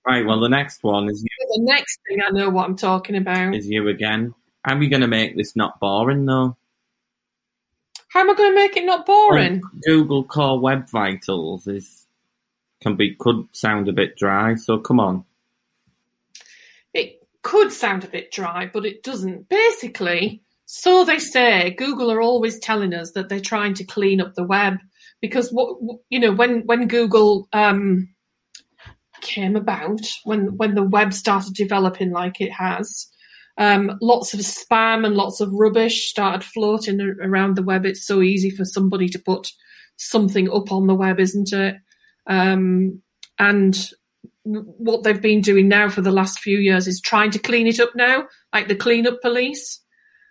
Right, 0.08 0.26
well, 0.26 0.40
the 0.40 0.50
next 0.50 0.84
one 0.84 1.10
is 1.10 1.22
you, 1.22 1.28
The 1.58 1.64
next 1.64 2.00
thing 2.08 2.20
I 2.26 2.32
know 2.32 2.50
what 2.50 2.66
I'm 2.66 2.78
talking 2.78 3.16
about. 3.18 3.54
is 3.54 3.68
you 3.68 3.88
again. 3.90 4.34
How 4.64 4.76
are 4.76 4.80
we 4.80 4.88
going 4.90 5.02
to 5.02 5.08
make 5.08 5.36
this 5.36 5.56
not 5.56 5.80
boring, 5.80 6.26
though? 6.26 6.56
How 8.10 8.22
am 8.22 8.30
I 8.30 8.34
going 8.34 8.52
to 8.52 8.56
make 8.56 8.78
it 8.78 8.86
not 8.86 9.06
boring? 9.06 9.62
Like, 9.62 9.84
Google 9.84 10.24
Core 10.24 10.60
Web 10.60 10.90
Vitals 10.90 11.68
is 11.68 12.07
can 12.82 12.96
be 12.96 13.16
could 13.16 13.48
sound 13.52 13.88
a 13.88 13.94
bit 13.94 14.16
dry, 14.18 14.56
so 14.56 14.78
come 14.80 15.00
on. 15.00 15.26
It 16.94 17.22
could 17.42 17.72
sound 17.72 18.04
a 18.04 18.08
bit 18.10 18.32
dry, 18.32 18.70
but 18.72 18.86
it 18.86 19.04
doesn't. 19.04 19.50
Basically, 19.50 20.44
so 20.66 21.06
they 21.06 21.20
say, 21.20 21.72
Google 21.72 22.12
are 22.12 22.22
always 22.22 22.60
telling 22.60 22.94
us 22.94 23.12
that 23.12 23.30
they're 23.30 23.40
trying 23.40 23.74
to 23.76 23.86
clean 23.86 24.22
up 24.22 24.36
the 24.36 24.44
web 24.44 24.78
because 25.22 25.50
what 25.50 25.78
you 26.10 26.20
know 26.20 26.32
when 26.32 26.62
when 26.66 26.88
Google 26.88 27.48
um, 27.54 28.10
came 29.22 29.56
about, 29.56 30.02
when 30.24 30.58
when 30.58 30.76
the 30.76 30.84
web 30.84 31.14
started 31.14 31.54
developing 31.54 32.12
like 32.12 32.42
it 32.42 32.52
has. 32.52 33.08
Um, 33.60 33.98
lots 34.04 34.36
of 34.36 34.42
spam 34.42 35.04
and 35.04 35.16
lots 35.16 35.42
of 35.42 35.52
rubbish 35.52 36.12
started 36.12 36.44
floating 36.44 37.02
around 37.02 37.56
the 37.56 37.64
web. 37.64 37.88
It's 37.88 38.06
so 38.06 38.22
easy 38.22 38.52
for 38.52 38.66
somebody 38.66 39.10
to 39.10 39.18
put 39.18 39.52
something 39.96 40.48
up 40.52 40.72
on 40.72 40.86
the 40.86 40.94
web, 40.94 41.20
isn't 41.20 41.52
it? 41.54 41.78
Um, 42.28 43.02
and 43.40 43.78
what 44.44 45.04
they've 45.04 45.22
been 45.22 45.42
doing 45.42 45.68
now 45.68 45.90
for 45.90 46.02
the 46.02 46.12
last 46.12 46.40
few 46.40 46.58
years 46.58 46.88
is 46.88 47.02
trying 47.02 47.32
to 47.32 47.40
clean 47.40 47.68
it 47.68 47.80
up 47.80 47.92
now, 47.96 48.26
like 48.54 48.68
the 48.68 48.76
cleanup 48.76 49.22
police. 49.22 49.82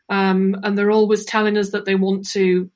Um, 0.08 0.56
and 0.62 0.76
they're 0.76 0.90
always 0.90 1.24
telling 1.24 1.58
us 1.58 1.70
that 1.70 1.84
they 1.84 1.96
want 1.96 2.28
to, 2.30 2.70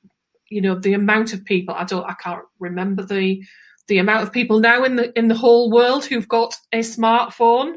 you 0.50 0.60
know, 0.60 0.78
the 0.78 0.94
amount 0.94 1.32
of 1.32 1.44
people. 1.44 1.74
I 1.74 1.84
don't, 1.84 2.04
I 2.04 2.14
can't 2.14 2.44
remember 2.58 3.04
the 3.04 3.42
the 3.88 3.98
amount 3.98 4.22
of 4.22 4.32
people 4.32 4.60
now 4.60 4.84
in 4.84 4.96
the 4.96 5.18
in 5.18 5.28
the 5.28 5.36
whole 5.36 5.70
world 5.70 6.04
who've 6.04 6.28
got 6.28 6.54
a 6.72 6.78
smartphone. 6.78 7.74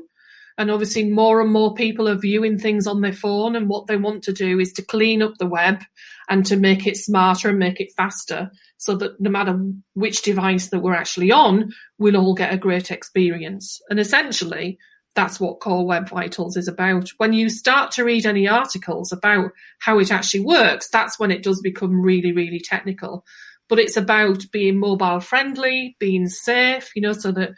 And 0.56 0.69
obviously, 0.69 1.10
more 1.10 1.41
and 1.41 1.51
more 1.51 1.73
people 1.73 2.08
are 2.08 2.15
viewing 2.15 2.60
things 2.60 2.86
on 2.86 3.01
their 3.01 3.13
phone, 3.13 3.56
and 3.56 3.67
what 3.67 3.88
they 3.88 3.97
want 3.97 4.23
to 4.23 4.34
do 4.34 4.60
is 4.60 4.71
to 4.73 4.84
clean 4.84 5.23
up 5.23 5.34
the 5.39 5.47
web 5.47 5.84
and 6.29 6.45
to 6.45 6.56
make 6.56 6.86
it 6.86 6.97
smarter 6.97 7.49
and 7.49 7.58
make 7.58 7.79
it 7.79 7.91
faster, 7.97 8.51
so 8.84 8.98
that 8.98 9.19
no 9.22 9.30
matter 9.30 9.58
which 9.93 10.24
device 10.24 10.67
that 10.69 10.82
we're 10.82 10.93
actually 10.93 11.32
on, 11.32 11.72
we'll 11.98 12.17
all 12.17 12.34
get 12.34 12.54
a 12.54 12.58
great 12.58 12.91
experience. 12.91 13.80
And 13.89 13.98
essentially, 13.98 14.78
that's 15.15 15.39
what 15.39 15.62
Core 15.62 15.86
Web 15.86 16.10
Vitals 16.10 16.58
is 16.58 16.67
about. 16.67 17.08
When 17.15 17.32
you 17.32 17.50
start 17.50 17.91
to 17.91 18.04
read 18.04 18.26
any 18.26 18.46
articles 18.46 19.13
about 19.13 19.52
how 19.80 20.00
it 20.00 20.12
actually 20.12 20.43
works, 20.43 20.89
that's 20.89 21.17
when 21.17 21.32
it 21.32 21.43
does 21.43 21.62
become 21.62 22.02
really, 22.02 22.34
really 22.34 22.60
technical. 22.60 23.24
But 23.69 23.80
it's 23.80 23.96
about 23.96 24.43
being 24.52 24.80
mobile 24.80 25.22
friendly, 25.22 25.96
being 25.98 26.28
safe, 26.28 26.91
you 26.93 27.02
know, 27.02 27.13
so 27.13 27.32
that 27.32 27.52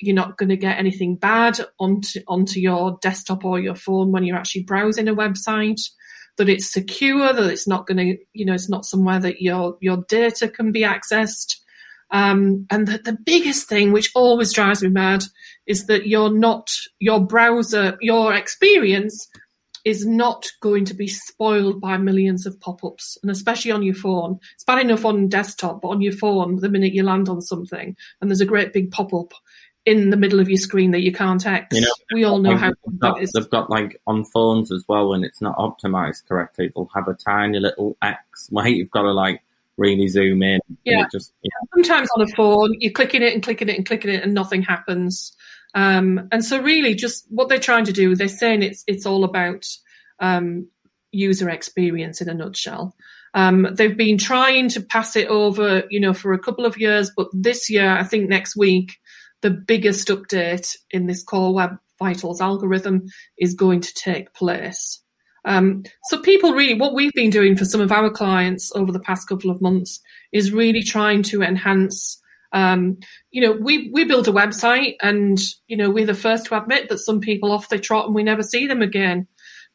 you're 0.00 0.16
not 0.16 0.38
going 0.38 0.48
to 0.48 0.56
get 0.56 0.78
anything 0.78 1.16
bad 1.16 1.60
onto 1.78 2.20
onto 2.26 2.60
your 2.60 2.98
desktop 3.02 3.44
or 3.44 3.60
your 3.60 3.74
phone 3.74 4.10
when 4.10 4.24
you're 4.24 4.38
actually 4.38 4.64
browsing 4.64 5.06
a 5.06 5.14
website. 5.14 5.82
That 6.38 6.48
it's 6.48 6.72
secure, 6.72 7.32
that 7.32 7.50
it's 7.50 7.68
not 7.68 7.86
going 7.86 7.98
to, 7.98 8.18
you 8.32 8.46
know, 8.46 8.54
it's 8.54 8.70
not 8.70 8.86
somewhere 8.86 9.20
that 9.20 9.42
your 9.42 9.76
your 9.80 9.98
data 10.08 10.48
can 10.48 10.72
be 10.72 10.82
accessed. 10.82 11.56
Um, 12.10 12.66
and 12.70 12.86
the, 12.86 12.98
the 12.98 13.16
biggest 13.24 13.68
thing, 13.68 13.92
which 13.92 14.10
always 14.14 14.52
drives 14.52 14.82
me 14.82 14.88
mad, 14.88 15.24
is 15.66 15.86
that 15.86 16.06
you're 16.06 16.32
not 16.32 16.68
your 16.98 17.20
browser, 17.20 17.96
your 18.00 18.34
experience 18.34 19.28
is 19.84 20.06
not 20.06 20.46
going 20.60 20.84
to 20.84 20.94
be 20.94 21.08
spoiled 21.08 21.80
by 21.80 21.96
millions 21.96 22.46
of 22.46 22.60
pop-ups, 22.60 23.18
and 23.22 23.30
especially 23.30 23.72
on 23.72 23.82
your 23.82 23.94
phone. 23.94 24.38
It's 24.54 24.64
bad 24.64 24.80
enough 24.80 25.04
on 25.04 25.28
desktop, 25.28 25.82
but 25.82 25.88
on 25.88 26.00
your 26.00 26.12
phone, 26.12 26.60
the 26.60 26.68
minute 26.68 26.92
you 26.94 27.02
land 27.02 27.28
on 27.28 27.40
something 27.40 27.96
and 28.20 28.30
there's 28.30 28.40
a 28.40 28.46
great 28.46 28.72
big 28.72 28.90
pop-up 28.92 29.32
in 29.84 30.10
the 30.10 30.16
middle 30.16 30.38
of 30.40 30.48
your 30.48 30.58
screen 30.58 30.92
that 30.92 31.02
you 31.02 31.12
can't 31.12 31.44
X, 31.44 31.66
You 31.72 31.82
know, 31.82 31.92
we 32.14 32.24
all 32.24 32.38
know 32.38 32.56
how 32.56 32.68
they've 32.86 33.00
got, 33.00 33.20
is. 33.22 33.32
they've 33.32 33.50
got 33.50 33.68
like 33.68 34.00
on 34.06 34.24
phones 34.24 34.70
as 34.70 34.84
well 34.88 35.08
when 35.10 35.24
it's 35.24 35.40
not 35.40 35.56
optimized 35.56 36.26
correctly, 36.28 36.66
it'll 36.66 36.90
have 36.94 37.08
a 37.08 37.14
tiny 37.14 37.58
little 37.58 37.96
X 38.02 38.46
where 38.50 38.68
you've 38.68 38.90
got 38.90 39.02
to 39.02 39.12
like 39.12 39.42
really 39.76 40.08
zoom 40.08 40.42
in. 40.42 40.60
and 40.68 40.78
Yeah. 40.84 41.02
it 41.04 41.08
just 41.10 41.32
yeah. 41.42 41.50
sometimes 41.74 42.08
on 42.16 42.22
a 42.22 42.28
phone, 42.28 42.76
you're 42.78 42.92
clicking 42.92 43.22
it 43.22 43.34
and 43.34 43.42
clicking 43.42 43.68
it 43.68 43.76
and 43.76 43.86
clicking 43.86 44.12
it, 44.12 44.22
and 44.22 44.34
nothing 44.34 44.62
happens. 44.62 45.36
Um, 45.74 46.28
and 46.30 46.44
so, 46.44 46.60
really, 46.60 46.94
just 46.94 47.24
what 47.30 47.48
they're 47.48 47.58
trying 47.58 47.86
to 47.86 47.92
do, 47.92 48.14
they're 48.14 48.28
saying 48.28 48.62
it's 48.62 48.84
it's 48.86 49.06
all 49.06 49.24
about 49.24 49.66
um, 50.20 50.68
user 51.10 51.48
experience 51.48 52.20
in 52.20 52.28
a 52.28 52.34
nutshell. 52.34 52.94
Um, 53.34 53.66
they've 53.72 53.96
been 53.96 54.18
trying 54.18 54.68
to 54.70 54.82
pass 54.82 55.16
it 55.16 55.28
over, 55.28 55.84
you 55.88 55.98
know, 56.00 56.12
for 56.12 56.34
a 56.34 56.38
couple 56.38 56.66
of 56.66 56.76
years, 56.76 57.10
but 57.16 57.28
this 57.32 57.70
year, 57.70 57.90
I 57.90 58.04
think 58.04 58.28
next 58.28 58.54
week, 58.56 58.98
the 59.42 59.50
biggest 59.50 60.08
update 60.08 60.76
in 60.90 61.06
this 61.06 61.22
Core 61.22 61.52
Web 61.52 61.76
Vitals 61.98 62.40
algorithm 62.40 63.06
is 63.38 63.54
going 63.54 63.80
to 63.80 63.94
take 63.94 64.32
place. 64.34 65.00
Um, 65.44 65.84
so 66.04 66.20
people 66.20 66.52
really, 66.52 66.74
what 66.74 66.94
we've 66.94 67.12
been 67.12 67.30
doing 67.30 67.56
for 67.56 67.64
some 67.64 67.80
of 67.80 67.92
our 67.92 68.10
clients 68.10 68.72
over 68.74 68.92
the 68.92 69.00
past 69.00 69.28
couple 69.28 69.50
of 69.50 69.60
months 69.60 70.00
is 70.32 70.52
really 70.52 70.82
trying 70.82 71.22
to 71.24 71.42
enhance. 71.42 72.20
Um, 72.52 72.98
you 73.30 73.42
know, 73.42 73.52
we 73.52 73.90
we 73.92 74.04
build 74.04 74.28
a 74.28 74.32
website, 74.32 74.94
and 75.00 75.38
you 75.66 75.76
know 75.76 75.90
we're 75.90 76.06
the 76.06 76.14
first 76.14 76.46
to 76.46 76.60
admit 76.60 76.88
that 76.88 76.98
some 76.98 77.20
people 77.20 77.50
off 77.50 77.68
their 77.68 77.78
trot 77.78 78.06
and 78.06 78.14
we 78.14 78.22
never 78.22 78.42
see 78.42 78.66
them 78.66 78.82
again. 78.82 79.26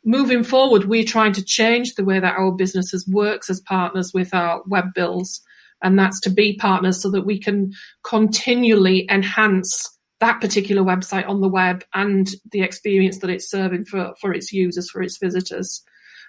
Moving 0.06 0.44
forward, 0.44 0.86
we're 0.86 1.04
trying 1.04 1.34
to 1.34 1.44
change 1.44 1.96
the 1.96 2.06
way 2.06 2.20
that 2.20 2.38
our 2.38 2.52
businesses 2.52 3.06
works 3.08 3.50
as 3.50 3.60
partners 3.60 4.12
with 4.14 4.34
our 4.34 4.62
web 4.68 4.94
bills 4.94 5.42
and 5.82 5.98
that's 5.98 6.20
to 6.22 6.30
be 6.30 6.56
partners 6.58 7.02
so 7.02 7.12
that 7.12 7.26
we 7.26 7.40
can 7.40 7.72
continually 8.04 9.08
enhance 9.10 9.98
that 10.20 10.42
particular 10.42 10.82
website 10.82 11.28
on 11.28 11.42
the 11.42 11.48
web 11.48 11.84
and 11.94 12.30
the 12.52 12.62
experience 12.62 13.20
that 13.20 13.30
it's 13.30 13.50
serving 13.50 13.86
for, 13.86 14.14
for 14.20 14.34
its 14.34 14.52
users, 14.52 14.90
for 14.90 15.02
its 15.02 15.18
visitors. 15.18 15.84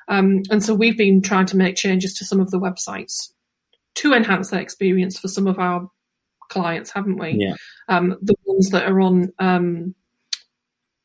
Um, 0.08 0.42
and 0.50 0.62
so 0.62 0.74
we've 0.74 0.98
been 0.98 1.22
trying 1.22 1.46
to 1.46 1.56
make 1.56 1.76
changes 1.76 2.14
to 2.14 2.24
some 2.24 2.40
of 2.40 2.50
the 2.50 2.60
websites 2.60 3.32
to 3.96 4.12
enhance 4.12 4.50
that 4.50 4.60
experience 4.60 5.18
for 5.18 5.28
some 5.28 5.46
of 5.46 5.58
our 5.58 5.90
clients, 6.48 6.90
haven't 6.90 7.18
we? 7.18 7.36
Yeah. 7.38 7.54
Um, 7.88 8.16
the 8.22 8.34
ones 8.44 8.70
that 8.70 8.84
are 8.84 9.00
on 9.00 9.32
um, 9.38 9.94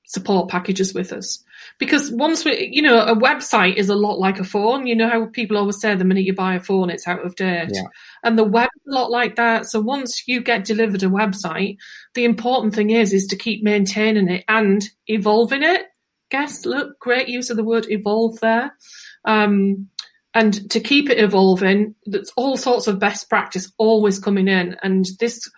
support 0.06 0.50
packages 0.50 0.94
with 0.94 1.12
us. 1.12 1.44
Because 1.80 2.12
once 2.12 2.46
we, 2.46 2.70
you 2.72 2.82
know, 2.82 3.00
a 3.00 3.16
website 3.16 3.76
is 3.76 3.90
a 3.90 3.96
lot 3.96 4.20
like 4.20 4.40
a 4.40 4.44
phone. 4.44 4.86
You 4.86 4.96
know 4.96 5.10
how 5.10 5.26
people 5.26 5.58
always 5.58 5.80
say 5.80 5.96
the 5.96 6.06
minute 6.06 6.26
you 6.26 6.34
buy 6.34 6.56
a 6.56 6.60
phone, 6.60 6.90
it's 6.90 7.08
out 7.08 7.26
of 7.26 7.36
date. 7.36 7.70
Yeah. 7.74 7.84
And 8.24 8.38
the 8.38 8.44
web 8.44 8.70
a 8.88 8.92
lot 8.92 9.12
like 9.12 9.36
that. 9.36 9.66
So 9.66 9.80
once 9.80 10.28
you 10.28 10.42
get 10.42 10.66
delivered 10.66 11.04
a 11.04 11.08
website, 11.08 11.78
the 12.14 12.26
important 12.26 12.74
thing 12.74 12.90
is, 12.90 13.14
is 13.14 13.28
to 13.28 13.36
keep 13.36 13.64
maintaining 13.64 14.30
it 14.30 14.46
and 14.48 14.84
evolving 15.08 15.64
it. 15.64 15.88
Guess, 16.32 16.66
look, 16.66 17.00
great 17.00 17.28
use 17.28 17.50
of 17.50 17.58
the 17.58 17.64
word 17.64 17.86
evolve 17.90 18.40
there. 18.40 18.74
Um, 19.26 19.90
and 20.34 20.70
to 20.72 20.80
keep 20.80 21.10
it 21.10 21.20
evolving, 21.20 21.96
that's 22.06 22.32
all 22.36 22.58
sorts 22.58 22.88
of 22.88 23.00
best 23.00 23.30
practice 23.30 23.72
always 23.78 24.20
coming 24.20 24.48
in. 24.48 24.76
And 24.82 25.06
this 25.20 25.50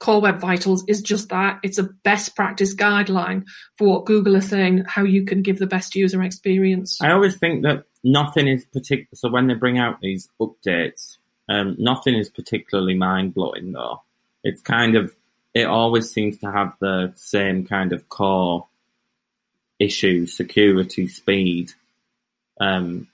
Core 0.00 0.20
Web 0.20 0.40
Vitals 0.40 0.84
is 0.88 1.00
just 1.00 1.28
that. 1.28 1.60
It's 1.62 1.78
a 1.78 1.84
best 1.84 2.34
practice 2.34 2.74
guideline 2.74 3.44
for 3.78 3.88
what 3.88 4.04
Google 4.04 4.36
are 4.36 4.40
saying, 4.42 4.84
how 4.86 5.04
you 5.04 5.24
can 5.24 5.42
give 5.42 5.60
the 5.60 5.66
best 5.66 5.94
user 5.94 6.22
experience. 6.22 6.98
I 7.00 7.12
always 7.12 7.36
think 7.36 7.62
that 7.62 7.84
nothing 8.02 8.48
is 8.48 8.64
particular. 8.66 9.14
So 9.14 9.30
when 9.30 9.46
they 9.46 9.54
bring 9.54 9.78
out 9.78 10.00
these 10.00 10.28
updates, 10.40 11.18
um, 11.48 11.76
nothing 11.78 12.14
is 12.14 12.28
particularly 12.28 12.94
mind 12.94 13.34
blowing 13.34 13.72
though. 13.72 14.02
It's 14.44 14.62
kind 14.62 14.96
of, 14.96 15.14
it 15.54 15.66
always 15.66 16.10
seems 16.10 16.38
to 16.38 16.50
have 16.50 16.74
the 16.80 17.12
same 17.16 17.66
kind 17.66 17.92
of 17.92 18.08
core 18.08 18.66
issues, 19.78 20.36
security, 20.36 21.06
speed, 21.06 21.72
um, 22.60 23.08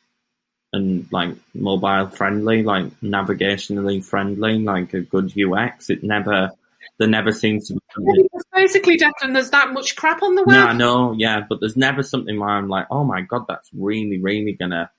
and 0.73 1.11
like 1.11 1.35
mobile 1.55 2.09
friendly, 2.09 2.63
like 2.63 2.89
navigationally 3.01 4.05
friendly, 4.05 4.59
like 4.59 4.93
a 4.95 5.01
good 5.01 5.33
UX. 5.37 5.91
It 5.91 6.03
never, 6.03 6.53
there 6.99 7.09
never 7.09 7.33
seems 7.33 7.69
to 7.69 7.75
be. 7.75 8.29
Basically, 8.55 8.99
Declan, 8.99 9.33
there's 9.33 9.51
that 9.51 9.73
much 9.73 9.97
crap 9.97 10.23
on 10.23 10.35
the 10.35 10.45
web. 10.45 10.57
No, 10.57 10.67
I 10.67 10.73
know, 10.73 11.13
yeah, 11.13 11.45
but 11.49 11.61
there's 11.61 11.77
never 11.77 12.03
something 12.03 12.39
where 12.39 12.51
I'm 12.51 12.69
like, 12.69 12.87
oh 12.91 13.05
my 13.05 13.23
god, 13.23 13.47
that's 13.49 13.71
really, 13.73 14.19
really 14.19 14.53
gonna 14.53 14.91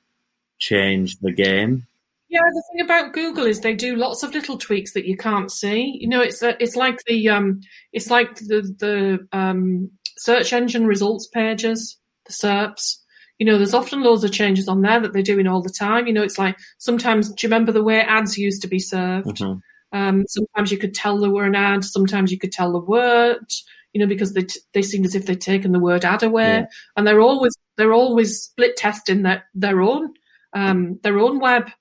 change 0.57 1.19
the 1.19 1.31
game. 1.31 1.85
Yeah, 2.29 2.41
the 2.53 2.63
thing 2.71 2.85
about 2.85 3.13
Google 3.13 3.45
is 3.45 3.59
they 3.61 3.73
do 3.73 3.95
lots 3.95 4.21
of 4.21 4.33
little 4.33 4.57
tweaks 4.57 4.93
that 4.93 5.07
you 5.07 5.17
can't 5.17 5.51
see. 5.51 5.97
You 5.99 6.07
know, 6.07 6.21
it's 6.21 6.41
a, 6.43 6.61
it's 6.61 6.75
like 6.75 6.99
the 7.07 7.27
um, 7.29 7.61
it's 7.91 8.09
like 8.11 8.35
the 8.35 8.61
the 8.79 9.27
um, 9.37 9.89
search 10.17 10.53
engine 10.53 10.85
results 10.85 11.27
pages, 11.27 11.97
the 12.27 12.33
SERPs. 12.33 12.97
You 13.39 13.45
know, 13.45 13.57
there's 13.57 13.73
often 13.73 14.03
loads 14.03 14.23
of 14.23 14.31
changes 14.31 14.67
on 14.67 14.81
there 14.81 14.99
that 14.99 15.13
they're 15.13 15.23
doing 15.23 15.47
all 15.47 15.61
the 15.63 15.73
time. 15.77 16.05
You 16.07 16.13
know, 16.13 16.21
it's 16.23 16.37
like 16.37 16.55
sometimes. 16.77 17.29
Do 17.33 17.47
you 17.47 17.49
remember 17.51 17.71
the 17.71 17.83
way 17.83 17.99
ads 18.01 18.37
used 18.37 18.61
to 18.61 18.67
be 18.67 18.79
served? 18.79 19.27
Mhm. 19.39 19.61
Um, 19.91 20.23
sometimes 20.27 20.71
you 20.71 20.77
could 20.77 20.93
tell 20.93 21.17
there 21.19 21.31
were 21.31 21.45
an 21.45 21.55
ad. 21.55 21.83
Sometimes 21.83 22.31
you 22.31 22.37
could 22.37 22.51
tell 22.51 22.71
the 22.71 22.79
word. 22.79 23.43
You 23.93 24.01
know, 24.01 24.07
because 24.07 24.33
they 24.33 24.43
t- 24.43 24.59
they 24.73 24.83
seemed 24.83 25.05
as 25.07 25.15
if 25.15 25.25
they'd 25.25 25.41
taken 25.41 25.71
the 25.71 25.79
word 25.79 26.05
ad 26.05 26.21
away, 26.21 26.43
Yeah. 26.59 26.65
and 26.95 27.07
they're 27.07 27.21
always 27.21 27.55
they're 27.75 27.93
always 27.93 28.39
split 28.39 28.77
testing 28.77 29.23
their 29.23 29.45
their 29.55 29.81
own 29.81 30.13
um, 30.53 30.99
their 31.01 31.17
own 31.17 31.39
web. 31.39 31.71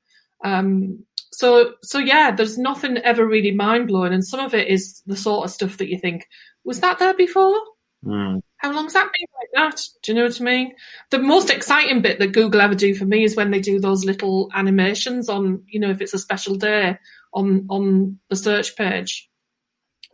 Um, 0.44 1.04
so 1.32 1.74
so 1.82 1.98
yeah, 1.98 2.30
there's 2.30 2.58
nothing 2.58 2.98
ever 2.98 3.26
really 3.26 3.52
mind 3.52 3.88
blowing, 3.88 4.12
and 4.12 4.26
some 4.26 4.40
of 4.40 4.54
it 4.54 4.68
is 4.68 5.02
the 5.06 5.16
sort 5.16 5.44
of 5.44 5.50
stuff 5.50 5.76
that 5.78 5.88
you 5.88 5.98
think 5.98 6.26
was 6.64 6.80
that 6.80 6.98
there 6.98 7.14
before. 7.14 7.58
Mm. 8.04 8.40
How 8.58 8.72
long's 8.72 8.92
that 8.92 9.10
been 9.12 9.26
like 9.36 9.72
that? 9.72 9.82
Do 10.02 10.12
you 10.12 10.18
know 10.18 10.24
what 10.24 10.40
I 10.40 10.44
mean? 10.44 10.74
The 11.10 11.18
most 11.18 11.50
exciting 11.50 12.02
bit 12.02 12.18
that 12.18 12.32
Google 12.32 12.60
ever 12.60 12.74
do 12.74 12.94
for 12.94 13.04
me 13.04 13.24
is 13.24 13.36
when 13.36 13.50
they 13.50 13.60
do 13.60 13.78
those 13.78 14.04
little 14.04 14.50
animations 14.54 15.28
on, 15.28 15.62
you 15.68 15.78
know, 15.78 15.90
if 15.90 16.00
it's 16.00 16.14
a 16.14 16.18
special 16.18 16.56
day 16.56 16.98
on 17.32 17.66
on 17.70 18.18
the 18.30 18.36
search 18.36 18.76
page. 18.76 19.28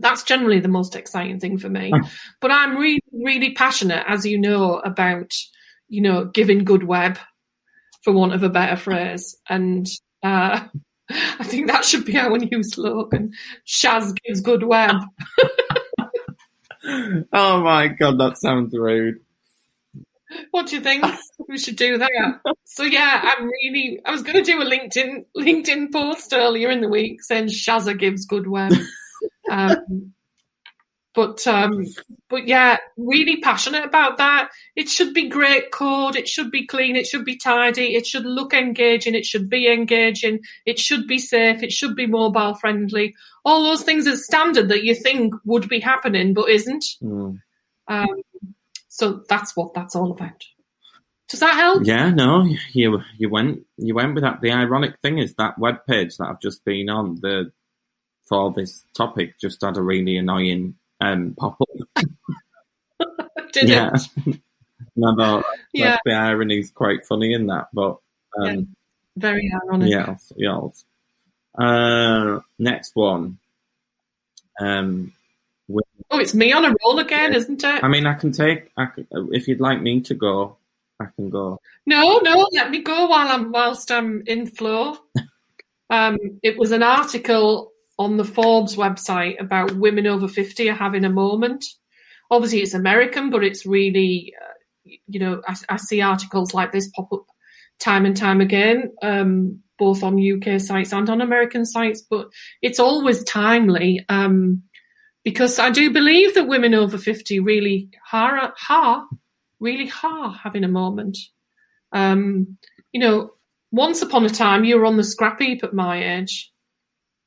That's 0.00 0.24
generally 0.24 0.58
the 0.58 0.68
most 0.68 0.96
exciting 0.96 1.38
thing 1.38 1.56
for 1.56 1.68
me. 1.68 1.92
but 2.40 2.50
I'm 2.50 2.76
really, 2.76 3.00
really 3.12 3.54
passionate, 3.54 4.04
as 4.08 4.26
you 4.26 4.38
know, 4.38 4.78
about, 4.78 5.30
you 5.88 6.02
know, 6.02 6.24
giving 6.24 6.64
good 6.64 6.82
web, 6.82 7.18
for 8.04 8.12
want 8.12 8.34
of 8.34 8.42
a 8.42 8.50
better 8.50 8.76
phrase. 8.76 9.36
And 9.48 9.86
uh, 10.24 10.64
I 11.10 11.44
think 11.44 11.68
that 11.68 11.84
should 11.84 12.04
be 12.04 12.18
our 12.18 12.36
new 12.36 12.62
slogan. 12.62 13.32
Shaz 13.66 14.16
gives 14.24 14.40
good 14.40 14.62
web. 14.62 14.96
Oh 17.32 17.62
my 17.62 17.88
god, 17.88 18.18
that 18.18 18.36
sounds 18.36 18.76
rude. 18.76 19.20
What 20.50 20.66
do 20.66 20.76
you 20.76 20.82
think? 20.82 21.04
we 21.48 21.58
should 21.58 21.76
do 21.76 21.98
that. 21.98 22.10
So 22.64 22.82
yeah, 22.82 23.20
I'm 23.22 23.46
really. 23.46 24.00
I 24.04 24.10
was 24.10 24.22
going 24.22 24.36
to 24.36 24.42
do 24.42 24.60
a 24.60 24.64
LinkedIn 24.64 25.24
LinkedIn 25.36 25.92
post 25.92 26.32
earlier 26.32 26.70
in 26.70 26.80
the 26.80 26.88
week 26.88 27.22
saying 27.22 27.46
Shazza 27.46 27.98
gives 27.98 28.26
good 28.26 28.46
web. 28.46 28.72
um, 29.50 30.12
but 31.14 31.46
um, 31.46 31.86
but 32.28 32.48
yeah, 32.48 32.78
really 32.96 33.40
passionate 33.40 33.84
about 33.84 34.18
that. 34.18 34.50
It 34.74 34.88
should 34.88 35.14
be 35.14 35.28
great 35.28 35.70
code. 35.70 36.16
It 36.16 36.28
should 36.28 36.50
be 36.50 36.66
clean. 36.66 36.96
It 36.96 37.06
should 37.06 37.24
be 37.24 37.36
tidy. 37.36 37.94
It 37.94 38.06
should 38.06 38.24
look 38.24 38.52
engaging. 38.52 39.14
It 39.14 39.24
should 39.24 39.48
be 39.48 39.72
engaging. 39.72 40.40
It 40.66 40.78
should 40.78 41.06
be 41.06 41.18
safe. 41.18 41.62
It 41.62 41.72
should 41.72 41.94
be 41.94 42.06
mobile 42.06 42.54
friendly. 42.54 43.14
All 43.44 43.62
those 43.62 43.84
things 43.84 44.08
are 44.08 44.16
standard 44.16 44.68
that 44.68 44.84
you 44.84 44.94
think 44.94 45.34
would 45.44 45.68
be 45.68 45.78
happening, 45.78 46.34
but 46.34 46.50
isn't. 46.50 46.84
Mm. 47.00 47.38
Um, 47.86 48.06
so 48.88 49.22
that's 49.28 49.56
what 49.56 49.72
that's 49.72 49.94
all 49.94 50.10
about. 50.10 50.42
Does 51.28 51.40
that 51.40 51.54
help? 51.54 51.82
Yeah, 51.84 52.10
no, 52.10 52.44
you 52.72 53.02
you 53.16 53.30
went 53.30 53.66
you 53.76 53.94
went 53.94 54.14
with 54.14 54.24
that. 54.24 54.40
The 54.40 54.50
ironic 54.50 54.98
thing 55.00 55.18
is 55.18 55.34
that 55.34 55.58
web 55.58 55.86
page 55.86 56.16
that 56.16 56.26
I've 56.26 56.40
just 56.40 56.64
been 56.64 56.88
on 56.88 57.16
the 57.20 57.52
for 58.26 58.52
this 58.52 58.84
topic 58.96 59.38
just 59.38 59.62
had 59.62 59.76
a 59.76 59.82
really 59.82 60.16
annoying 60.16 60.74
um 61.12 61.34
pop 61.38 61.58
up. 61.60 62.06
Did 63.52 63.68
yeah, 63.68 63.90
it? 63.94 64.40
and 64.96 65.04
I 65.06 65.14
thought 65.14 65.44
Yeah. 65.72 65.90
like, 65.92 66.00
the 66.04 66.12
irony 66.12 66.58
is 66.58 66.70
quite 66.70 67.06
funny 67.06 67.32
in 67.34 67.46
that, 67.48 67.68
but 67.72 67.98
um, 68.40 68.74
Very 69.16 69.50
ironic. 69.64 69.90
yes, 69.90 70.32
yes. 70.36 70.84
Uh, 71.56 72.40
next 72.58 72.96
one. 72.96 73.38
Um, 74.60 75.12
Oh, 76.10 76.18
it's 76.18 76.34
me 76.34 76.52
on 76.52 76.64
a 76.64 76.74
roll 76.84 76.98
again, 76.98 77.34
isn't 77.34 77.64
it? 77.64 77.82
I 77.82 77.88
mean, 77.88 78.06
I 78.06 78.14
can 78.14 78.30
take. 78.30 78.70
I 78.76 78.86
can, 78.86 79.06
if 79.32 79.48
you'd 79.48 79.60
like 79.60 79.80
me 79.80 80.00
to 80.02 80.14
go, 80.14 80.58
I 81.00 81.06
can 81.16 81.30
go. 81.30 81.58
No, 81.86 82.18
no, 82.18 82.46
let 82.52 82.70
me 82.70 82.82
go 82.82 83.06
while 83.06 83.26
I'm 83.28 83.50
whilst 83.50 83.90
I'm 83.90 84.22
in 84.26 84.46
flow. 84.46 84.96
Um, 85.90 86.18
it 86.42 86.58
was 86.58 86.72
an 86.72 86.82
article 86.82 87.70
on 87.98 88.16
the 88.16 88.24
Forbes 88.24 88.76
website 88.76 89.40
about 89.40 89.76
women 89.76 90.06
over 90.06 90.28
fifty 90.28 90.68
are 90.68 90.74
having 90.74 91.04
a 91.04 91.10
moment. 91.10 91.64
Obviously, 92.30 92.60
it's 92.60 92.74
American, 92.74 93.30
but 93.30 93.44
it's 93.44 93.66
really, 93.66 94.34
uh, 94.40 94.90
you 95.06 95.20
know, 95.20 95.42
I, 95.46 95.54
I 95.68 95.76
see 95.76 96.00
articles 96.00 96.54
like 96.54 96.72
this 96.72 96.90
pop 96.94 97.12
up 97.12 97.26
time 97.78 98.06
and 98.06 98.16
time 98.16 98.40
again, 98.40 98.92
um, 99.02 99.60
both 99.78 100.02
on 100.02 100.18
UK 100.18 100.60
sites 100.60 100.92
and 100.92 101.08
on 101.10 101.20
American 101.20 101.64
sites. 101.64 102.02
But 102.08 102.28
it's 102.62 102.80
always 102.80 103.22
timely 103.24 104.04
um, 104.08 104.62
because 105.22 105.58
I 105.58 105.70
do 105.70 105.92
believe 105.92 106.34
that 106.34 106.48
women 106.48 106.74
over 106.74 106.98
fifty 106.98 107.40
really 107.40 107.90
are, 108.12 108.52
are 108.68 109.06
really 109.60 109.90
are 110.02 110.32
having 110.32 110.64
a 110.64 110.68
moment. 110.68 111.16
Um, 111.92 112.58
you 112.92 113.00
know, 113.00 113.30
once 113.70 114.02
upon 114.02 114.24
a 114.24 114.30
time, 114.30 114.64
you 114.64 114.78
were 114.78 114.86
on 114.86 114.96
the 114.96 115.04
scrap 115.04 115.40
heap 115.40 115.64
at 115.64 115.74
my 115.74 116.16
age. 116.16 116.52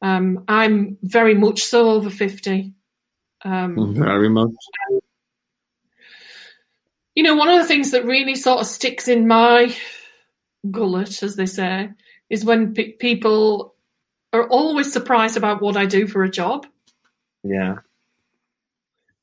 Um, 0.01 0.43
I'm 0.47 0.97
very 1.01 1.33
much 1.33 1.63
so 1.63 1.89
over 1.91 2.09
50. 2.09 2.73
Um, 3.43 3.95
Very 3.95 4.29
much. 4.29 4.51
you 7.15 7.23
know, 7.23 7.35
one 7.35 7.49
of 7.49 7.59
the 7.59 7.67
things 7.67 7.91
that 7.91 8.05
really 8.05 8.35
sort 8.35 8.59
of 8.59 8.67
sticks 8.67 9.07
in 9.07 9.27
my 9.27 9.75
gullet, 10.69 11.23
as 11.23 11.35
they 11.35 11.45
say, 11.45 11.89
is 12.29 12.45
when 12.45 12.73
pe- 12.73 12.91
people 12.93 13.75
are 14.33 14.47
always 14.49 14.91
surprised 14.91 15.37
about 15.37 15.61
what 15.61 15.77
I 15.77 15.85
do 15.85 16.07
for 16.07 16.23
a 16.23 16.29
job. 16.29 16.65
Yeah. 17.43 17.77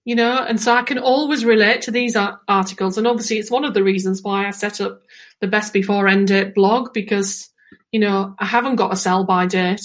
you 0.05 0.15
know, 0.15 0.39
and 0.39 0.61
so 0.61 0.73
I 0.75 0.83
can 0.83 0.99
always 0.99 1.45
relate 1.45 1.83
to 1.83 1.91
these 1.91 2.17
ar- 2.17 2.41
articles. 2.49 2.97
And 2.99 3.07
obviously, 3.07 3.39
it's 3.39 3.51
one 3.51 3.65
of 3.65 3.75
the 3.75 3.83
reasons 3.85 4.23
why 4.23 4.47
I 4.47 4.51
set 4.51 4.81
up 4.81 5.03
the 5.41 5.47
Best 5.49 5.73
Before 5.73 6.09
End 6.09 6.29
Date 6.29 6.55
blog 6.55 6.93
because, 6.95 7.51
you 7.93 8.01
know, 8.01 8.35
I 8.39 8.47
haven't 8.47 8.77
got 8.77 8.93
a 8.93 8.97
sell 8.97 9.25
by 9.25 9.47
date. 9.47 9.81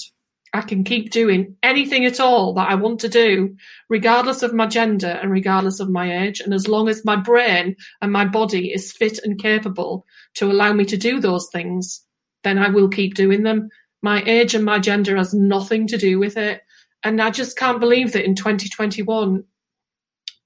I 0.54 0.62
can 0.62 0.84
keep 0.84 1.12
doing 1.12 1.58
anything 1.62 2.06
at 2.06 2.20
all 2.20 2.54
that 2.54 2.70
I 2.70 2.76
want 2.76 3.02
to 3.02 3.10
do, 3.10 3.56
regardless 3.88 4.42
of 4.42 4.54
my 4.54 4.66
gender 4.66 5.08
and 5.08 5.32
regardless 5.32 5.80
of 5.80 5.90
my 5.90 6.26
age. 6.26 6.40
And 6.40 6.54
as 6.54 6.68
long 6.68 6.90
as 6.90 7.06
my 7.06 7.16
brain 7.16 7.76
and 8.02 8.12
my 8.12 8.26
body 8.26 8.74
is 8.74 8.92
fit 8.92 9.20
and 9.24 9.40
capable 9.40 10.06
to 10.36 10.52
allow 10.52 10.74
me 10.74 10.86
to 10.86 10.98
do 10.98 11.20
those 11.20 11.48
things, 11.52 12.04
then 12.44 12.58
I 12.58 12.70
will 12.70 12.90
keep 12.90 13.14
doing 13.14 13.44
them. 13.44 13.70
My 14.02 14.24
age 14.24 14.56
and 14.56 14.66
my 14.66 14.80
gender 14.80 15.18
has 15.18 15.34
nothing 15.34 15.88
to 15.88 15.98
do 15.98 16.18
with 16.18 16.38
it. 16.38 16.62
And 17.04 17.22
I 17.22 17.30
just 17.30 17.58
can't 17.58 17.80
believe 17.80 18.14
that 18.14 18.26
in 18.26 18.36
2021, 18.36 19.44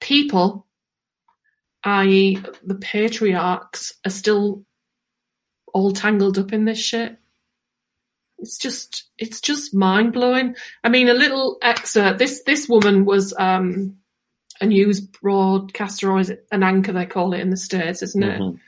people, 0.01 0.67
i.e., 1.83 2.43
the 2.63 2.75
patriarchs, 2.75 3.93
are 4.05 4.11
still 4.11 4.65
all 5.73 5.91
tangled 5.91 6.37
up 6.37 6.51
in 6.51 6.65
this 6.65 6.79
shit. 6.79 7.17
It's 8.43 8.57
just, 8.57 9.09
it's 9.17 9.41
just 9.41 9.73
mind 9.73 10.13
blowing. 10.13 10.55
I 10.83 10.89
mean, 10.89 11.09
a 11.09 11.13
little 11.13 11.57
excerpt. 11.61 12.19
This 12.19 12.43
this 12.43 12.67
woman 12.69 13.05
was 13.05 13.33
um, 13.37 13.97
a 14.61 14.65
news 14.65 15.01
broadcaster, 15.01 16.11
or 16.11 16.19
is 16.19 16.29
it 16.29 16.45
an 16.51 16.61
anchor? 16.61 16.91
They 16.91 17.05
call 17.05 17.33
it 17.33 17.39
in 17.39 17.49
the 17.49 17.57
states, 17.57 18.03
isn't 18.03 18.23
it? 18.23 18.41
Mhm. 18.41 18.59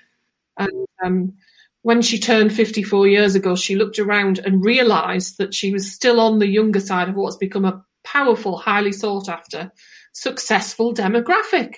And 0.58 0.88
um, 1.04 1.34
when 1.82 2.02
she 2.02 2.18
turned 2.20 2.54
54 2.54 3.08
years 3.08 3.36
ago, 3.36 3.56
she 3.56 3.76
looked 3.76 4.00
around 4.00 4.40
and 4.40 4.64
realised 4.64 5.38
that 5.38 5.54
she 5.54 5.72
was 5.72 5.92
still 5.92 6.20
on 6.20 6.40
the 6.40 6.48
younger 6.48 6.80
side 6.80 7.10
of 7.10 7.16
what's 7.16 7.38
become 7.38 7.66
a 7.66 7.84
powerful, 8.04 8.58
highly 8.58 8.92
sought 8.92 9.30
after, 9.30 9.72
successful 10.14 10.94
demographic. 10.94 11.76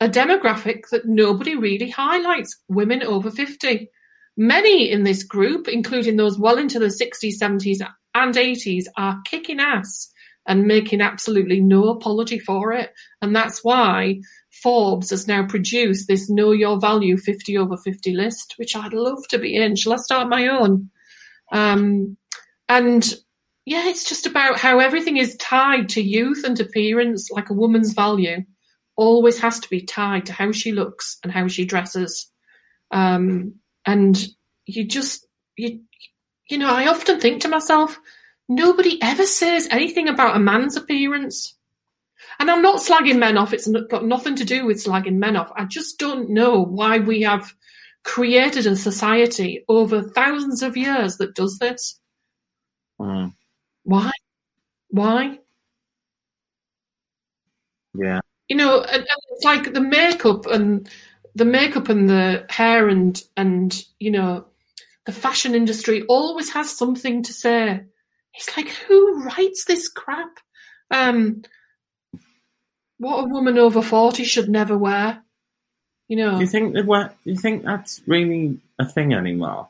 A 0.00 0.08
demographic 0.08 0.88
that 0.90 1.06
nobody 1.06 1.54
really 1.54 1.90
highlights 1.90 2.58
women 2.68 3.02
over 3.02 3.30
50. 3.30 3.90
Many 4.40 4.90
in 4.90 5.04
this 5.04 5.22
group, 5.22 5.68
including 5.68 6.16
those 6.16 6.38
well 6.38 6.56
into 6.56 6.78
the 6.78 6.86
60s, 6.86 7.34
70s, 7.38 7.86
and 8.14 8.34
80s, 8.34 8.84
are 8.96 9.20
kicking 9.26 9.60
ass 9.60 10.10
and 10.46 10.64
making 10.64 11.02
absolutely 11.02 11.60
no 11.60 11.90
apology 11.90 12.38
for 12.38 12.72
it. 12.72 12.94
And 13.20 13.36
that's 13.36 13.62
why 13.62 14.22
Forbes 14.62 15.10
has 15.10 15.28
now 15.28 15.46
produced 15.46 16.08
this 16.08 16.30
Know 16.30 16.52
Your 16.52 16.80
Value 16.80 17.18
50 17.18 17.58
over 17.58 17.76
50 17.76 18.14
list, 18.14 18.54
which 18.56 18.74
I'd 18.74 18.94
love 18.94 19.28
to 19.28 19.38
be 19.38 19.56
in. 19.56 19.76
Shall 19.76 19.92
I 19.92 19.96
start 19.96 20.30
my 20.30 20.48
own? 20.48 20.88
Um, 21.52 22.16
and 22.66 23.14
yeah, 23.66 23.88
it's 23.88 24.08
just 24.08 24.24
about 24.24 24.58
how 24.58 24.78
everything 24.78 25.18
is 25.18 25.36
tied 25.36 25.90
to 25.90 26.00
youth 26.00 26.44
and 26.44 26.58
appearance, 26.58 27.30
like 27.30 27.50
a 27.50 27.54
woman's 27.54 27.92
value 27.92 28.44
always 28.96 29.38
has 29.40 29.60
to 29.60 29.68
be 29.68 29.82
tied 29.82 30.24
to 30.26 30.32
how 30.32 30.50
she 30.50 30.72
looks 30.72 31.18
and 31.22 31.30
how 31.30 31.46
she 31.46 31.66
dresses. 31.66 32.30
Um, 32.90 33.59
and 33.86 34.28
you 34.66 34.84
just, 34.84 35.26
you, 35.56 35.80
you 36.48 36.58
know, 36.58 36.74
I 36.74 36.86
often 36.88 37.20
think 37.20 37.42
to 37.42 37.48
myself, 37.48 37.98
nobody 38.48 39.00
ever 39.02 39.24
says 39.24 39.68
anything 39.70 40.08
about 40.08 40.36
a 40.36 40.40
man's 40.40 40.76
appearance. 40.76 41.56
And 42.38 42.50
I'm 42.50 42.62
not 42.62 42.80
slagging 42.80 43.18
men 43.18 43.36
off. 43.36 43.52
It's 43.52 43.70
got 43.88 44.04
nothing 44.04 44.36
to 44.36 44.44
do 44.44 44.66
with 44.66 44.82
slagging 44.82 45.16
men 45.16 45.36
off. 45.36 45.52
I 45.56 45.64
just 45.64 45.98
don't 45.98 46.30
know 46.30 46.62
why 46.62 46.98
we 46.98 47.22
have 47.22 47.54
created 48.02 48.66
a 48.66 48.76
society 48.76 49.64
over 49.68 50.02
thousands 50.02 50.62
of 50.62 50.76
years 50.76 51.16
that 51.18 51.34
does 51.34 51.58
this. 51.58 52.00
Mm. 53.00 53.34
Why? 53.84 54.10
Why? 54.88 55.38
Yeah. 57.94 58.20
You 58.48 58.56
know, 58.56 58.80
and, 58.80 59.02
and 59.02 59.06
it's 59.32 59.44
like 59.44 59.72
the 59.72 59.80
makeup 59.80 60.46
and 60.46 60.88
the 61.34 61.44
makeup 61.44 61.88
and 61.88 62.08
the 62.08 62.46
hair 62.48 62.88
and 62.88 63.22
and 63.36 63.84
you 63.98 64.10
know 64.10 64.46
the 65.06 65.12
fashion 65.12 65.54
industry 65.54 66.02
always 66.02 66.50
has 66.50 66.70
something 66.70 67.22
to 67.24 67.32
say. 67.32 67.84
It's 68.34 68.56
like 68.56 68.68
who 68.68 69.24
writes 69.24 69.64
this 69.64 69.88
crap? 69.88 70.38
Um, 70.90 71.42
what 72.98 73.24
a 73.24 73.28
woman 73.28 73.58
over 73.58 73.82
forty 73.82 74.24
should 74.24 74.48
never 74.48 74.76
wear. 74.76 75.22
You 76.08 76.16
know, 76.16 76.34
Do 76.34 76.40
you 76.40 76.46
think 76.46 76.74
that 76.74 76.86
what? 76.86 77.16
Do 77.24 77.30
you 77.30 77.38
think 77.38 77.64
that's 77.64 78.00
really 78.06 78.58
a 78.78 78.84
thing 78.84 79.14
anymore? 79.14 79.68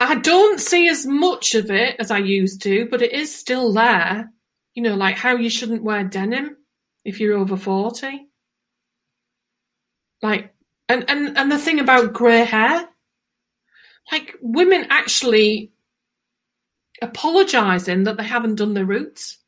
I 0.00 0.16
don't 0.16 0.60
see 0.60 0.88
as 0.88 1.06
much 1.06 1.54
of 1.54 1.70
it 1.70 1.96
as 1.98 2.10
I 2.10 2.18
used 2.18 2.62
to, 2.62 2.86
but 2.90 3.02
it 3.02 3.12
is 3.12 3.34
still 3.34 3.72
there. 3.72 4.30
You 4.74 4.82
know, 4.82 4.96
like 4.96 5.16
how 5.16 5.36
you 5.36 5.48
shouldn't 5.48 5.82
wear 5.82 6.04
denim 6.04 6.56
if 7.04 7.20
you're 7.20 7.38
over 7.38 7.56
40. 7.56 8.26
Like, 10.24 10.54
and, 10.88 11.04
and, 11.10 11.36
and 11.36 11.52
the 11.52 11.58
thing 11.58 11.80
about 11.80 12.14
grey 12.14 12.44
hair, 12.44 12.88
like 14.10 14.34
women 14.40 14.86
actually 14.88 15.72
apologising 17.02 18.04
that 18.04 18.16
they 18.16 18.24
haven't 18.24 18.54
done 18.54 18.72
their 18.72 18.86
roots 18.86 19.38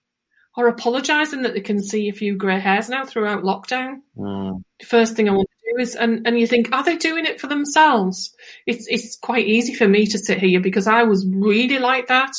or 0.54 0.68
apologising 0.68 1.42
that 1.42 1.54
they 1.54 1.62
can 1.62 1.82
see 1.82 2.08
a 2.08 2.12
few 2.12 2.36
grey 2.36 2.60
hairs 2.60 2.90
now 2.90 3.06
throughout 3.06 3.42
lockdown 3.42 4.02
Mm. 4.18 4.62
first 4.84 5.14
thing 5.16 5.28
I 5.28 5.32
want 5.32 5.48
to 5.48 5.72
do 5.72 5.80
is, 5.80 5.94
and, 5.94 6.26
and 6.26 6.38
you 6.38 6.46
think, 6.46 6.70
are 6.72 6.84
they 6.84 6.96
doing 6.96 7.24
it 7.24 7.40
for 7.40 7.46
themselves? 7.46 8.34
It's 8.66 8.86
it's 8.88 9.16
quite 9.16 9.46
easy 9.46 9.74
for 9.74 9.88
me 9.88 10.06
to 10.06 10.18
sit 10.18 10.38
here 10.38 10.60
because 10.60 10.86
I 10.86 11.04
was 11.04 11.26
really 11.26 11.78
like 11.78 12.08
that. 12.08 12.32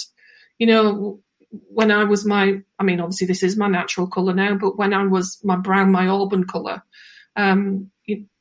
You 0.59 0.67
know, 0.67 1.19
when 1.49 1.91
I 1.91 2.03
was 2.03 2.25
my, 2.25 2.61
I 2.77 2.83
mean, 2.83 2.99
obviously 2.99 3.27
this 3.27 3.43
is 3.43 3.57
my 3.57 3.67
natural 3.67 4.07
colour 4.07 4.33
now, 4.33 4.55
but 4.55 4.77
when 4.77 4.93
I 4.93 5.05
was 5.05 5.39
my 5.43 5.55
brown, 5.55 5.91
my 5.91 6.07
auburn 6.07 6.45
colour, 6.45 6.83
um, 7.35 7.91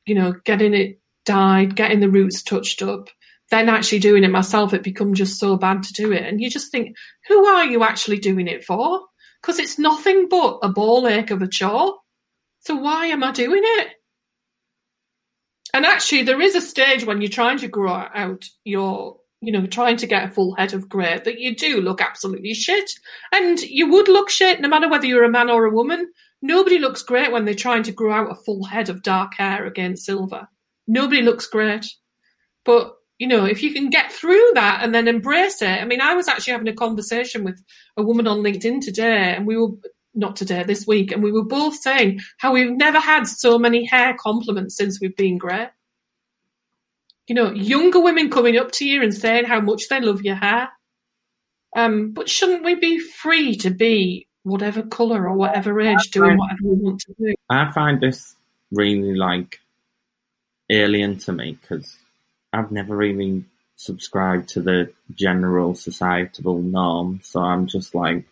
you, 0.07 0.15
know, 0.15 0.33
getting 0.45 0.73
it 0.73 0.99
dyed, 1.25 1.75
getting 1.75 1.99
the 1.99 2.09
roots 2.09 2.41
touched 2.41 2.81
up, 2.81 3.09
then 3.51 3.69
actually 3.69 3.99
doing 3.99 4.23
it 4.23 4.31
myself, 4.31 4.73
it 4.73 4.83
become 4.83 5.13
just 5.13 5.39
so 5.39 5.55
bad 5.55 5.83
to 5.83 5.93
do 5.93 6.11
it. 6.11 6.23
And 6.23 6.41
you 6.41 6.49
just 6.49 6.71
think, 6.71 6.95
who 7.27 7.45
are 7.45 7.65
you 7.65 7.83
actually 7.83 8.17
doing 8.17 8.47
it 8.47 8.63
for? 8.63 9.01
Because 9.41 9.59
it's 9.59 9.77
nothing 9.77 10.27
but 10.29 10.59
a 10.63 10.69
ball 10.69 11.07
ache 11.07 11.31
of 11.31 11.41
a 11.41 11.47
chore. 11.47 11.95
So 12.61 12.75
why 12.75 13.07
am 13.07 13.23
I 13.23 13.31
doing 13.31 13.61
it? 13.63 13.89
And 15.73 15.85
actually, 15.85 16.23
there 16.23 16.41
is 16.41 16.55
a 16.55 16.61
stage 16.61 17.05
when 17.05 17.21
you're 17.21 17.29
trying 17.29 17.57
to 17.59 17.67
grow 17.67 18.05
out 18.13 18.45
your, 18.63 19.17
you 19.41 19.51
know, 19.51 19.67
trying 19.67 19.97
to 19.97 20.07
get 20.07 20.29
a 20.29 20.31
full 20.31 20.55
head 20.55 20.73
of 20.73 20.89
grey 20.89 21.19
that 21.23 21.39
you 21.39 21.55
do 21.55 21.81
look 21.81 22.01
absolutely 22.01 22.53
shit. 22.53 22.89
And 23.31 23.61
you 23.61 23.91
would 23.91 24.07
look 24.07 24.29
shit 24.29 24.59
no 24.59 24.69
matter 24.69 24.89
whether 24.89 25.05
you're 25.05 25.23
a 25.23 25.29
man 25.29 25.49
or 25.49 25.65
a 25.65 25.73
woman. 25.73 26.11
Nobody 26.41 26.79
looks 26.79 27.01
great 27.03 27.31
when 27.31 27.45
they're 27.45 27.55
trying 27.55 27.83
to 27.83 27.91
grow 27.91 28.13
out 28.13 28.31
a 28.31 28.35
full 28.35 28.63
head 28.63 28.89
of 28.89 29.03
dark 29.03 29.33
hair 29.35 29.65
against 29.65 30.05
silver. 30.05 30.47
Nobody 30.87 31.21
looks 31.21 31.47
great. 31.47 31.87
But, 32.63 32.93
you 33.17 33.27
know, 33.27 33.45
if 33.45 33.63
you 33.63 33.73
can 33.73 33.89
get 33.89 34.11
through 34.11 34.51
that 34.53 34.81
and 34.83 34.93
then 34.93 35.07
embrace 35.07 35.61
it. 35.61 35.81
I 35.81 35.85
mean, 35.85 36.01
I 36.01 36.13
was 36.13 36.27
actually 36.27 36.53
having 36.53 36.67
a 36.67 36.73
conversation 36.73 37.43
with 37.43 37.61
a 37.97 38.03
woman 38.03 38.27
on 38.27 38.39
LinkedIn 38.39 38.81
today 38.81 39.35
and 39.35 39.47
we 39.47 39.57
were, 39.57 39.69
not 40.17 40.35
today, 40.35 40.63
this 40.63 40.85
week, 40.87 41.11
and 41.11 41.21
we 41.21 41.31
were 41.31 41.45
both 41.45 41.75
saying 41.75 42.19
how 42.37 42.51
we've 42.51 42.71
never 42.71 42.99
had 42.99 43.27
so 43.27 43.57
many 43.59 43.85
hair 43.85 44.15
compliments 44.19 44.75
since 44.75 44.99
we've 44.99 45.15
been 45.15 45.37
grey. 45.37 45.67
You 47.27 47.35
know, 47.35 47.51
younger 47.51 47.99
women 47.99 48.29
coming 48.29 48.57
up 48.57 48.71
to 48.73 48.85
you 48.85 49.03
and 49.03 49.13
saying 49.13 49.45
how 49.45 49.61
much 49.61 49.87
they 49.89 50.01
love 50.01 50.23
your 50.23 50.35
hair. 50.35 50.69
Um, 51.75 52.13
but 52.13 52.29
shouldn't 52.29 52.63
we 52.63 52.75
be 52.75 52.99
free 52.99 53.55
to 53.57 53.69
be 53.69 54.26
whatever 54.47 54.81
colour 54.83 55.27
or 55.27 55.35
whatever 55.35 55.79
age 55.81 56.09
doing 56.11 56.37
whatever 56.37 56.59
we 56.63 56.75
want 56.75 57.01
to 57.01 57.13
do? 57.19 57.35
I 57.49 57.71
find 57.71 57.99
this 57.99 58.35
really 58.71 59.15
like 59.15 59.59
alien 60.69 61.17
to 61.19 61.31
me 61.31 61.57
because 61.61 61.97
I've 62.53 62.71
never 62.71 62.95
really 62.95 63.45
subscribed 63.75 64.49
to 64.49 64.61
the 64.61 64.91
general 65.13 65.75
societal 65.75 66.59
norm. 66.61 67.19
So 67.23 67.41
I'm 67.41 67.67
just 67.67 67.93
like, 67.93 68.25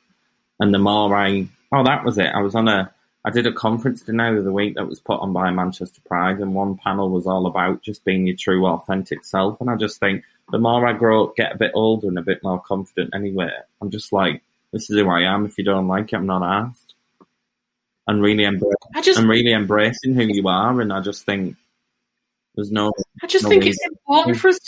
and 0.60 0.74
the 0.74 0.80
more 0.80 1.16
I, 1.16 1.48
oh, 1.72 1.84
that 1.84 2.04
was 2.04 2.18
it. 2.18 2.28
I 2.28 2.42
was 2.42 2.56
on 2.56 2.68
a, 2.68 2.92
I 3.24 3.32
did 3.32 3.48
a 3.48 3.52
conference 3.52 4.02
dinner 4.02 4.34
the 4.34 4.42
other 4.42 4.52
week 4.52 4.76
that 4.76 4.88
was 4.88 5.00
put 5.00 5.20
on 5.20 5.34
by 5.34 5.50
Manchester 5.50 6.00
Pride, 6.06 6.40
and 6.40 6.54
one 6.54 6.78
panel 6.78 7.10
was 7.10 7.26
all 7.26 7.48
about 7.48 7.82
just 7.82 8.06
being 8.06 8.28
your 8.28 8.36
true, 8.36 8.68
authentic 8.68 9.26
self. 9.26 9.60
And 9.60 9.70
I 9.70 9.76
just 9.76 10.00
think 10.00 10.24
the 10.52 10.60
more 10.60 10.86
I 10.86 10.94
grow, 10.94 11.34
get 11.36 11.54
a 11.54 11.58
bit 11.58 11.72
older 11.74 12.08
and 12.08 12.20
a 12.20 12.24
bit 12.24 12.44
more 12.44 12.62
confident 12.62 13.16
anyway, 13.16 13.50
I'm 13.82 13.90
just 13.90 14.14
like, 14.14 14.44
this 14.76 14.90
is 14.90 15.00
who 15.00 15.10
I 15.10 15.22
am. 15.22 15.46
If 15.46 15.58
you 15.58 15.64
don't 15.64 15.88
like 15.88 16.12
it, 16.12 16.18
I'm 16.18 16.26
not 16.26 16.44
asked. 16.44 16.96
And 18.08 18.22
really 18.22 18.44
embrace, 18.44 18.76
I 18.94 19.02
just, 19.02 19.18
I'm 19.18 19.30
really 19.30 19.54
embracing 19.54 20.14
who 20.16 20.24
you 20.24 20.48
are, 20.50 20.82
and 20.82 20.92
I 20.92 21.00
just 21.00 21.26
think 21.26 21.56
there's 22.56 22.72
no. 22.72 22.92
I 23.24 23.28
just 23.28 23.46
no 23.46 23.50
think 23.50 23.64
reason- 23.64 23.80
it's 23.86 23.96
important 24.02 24.38
for 24.38 24.50
us. 24.50 24.60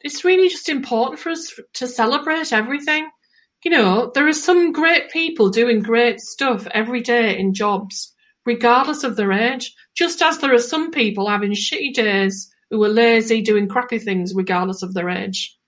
It's 0.00 0.24
really 0.24 0.48
just 0.48 0.68
important 0.68 1.18
for 1.18 1.30
us 1.30 1.58
to 1.74 1.88
celebrate 1.88 2.52
everything. 2.52 3.10
You 3.64 3.72
know, 3.72 4.12
there 4.14 4.28
are 4.28 4.32
some 4.32 4.70
great 4.72 5.10
people 5.10 5.50
doing 5.50 5.82
great 5.82 6.20
stuff 6.20 6.68
every 6.68 7.00
day 7.00 7.36
in 7.36 7.52
jobs, 7.52 8.14
regardless 8.46 9.02
of 9.02 9.16
their 9.16 9.32
age. 9.32 9.74
Just 9.94 10.22
as 10.22 10.38
there 10.38 10.54
are 10.54 10.58
some 10.58 10.92
people 10.92 11.28
having 11.28 11.50
shitty 11.52 11.94
days 11.94 12.48
who 12.70 12.82
are 12.84 12.88
lazy, 12.88 13.42
doing 13.42 13.66
crappy 13.68 13.98
things, 13.98 14.34
regardless 14.34 14.82
of 14.82 14.94
their 14.94 15.08
age. 15.10 15.58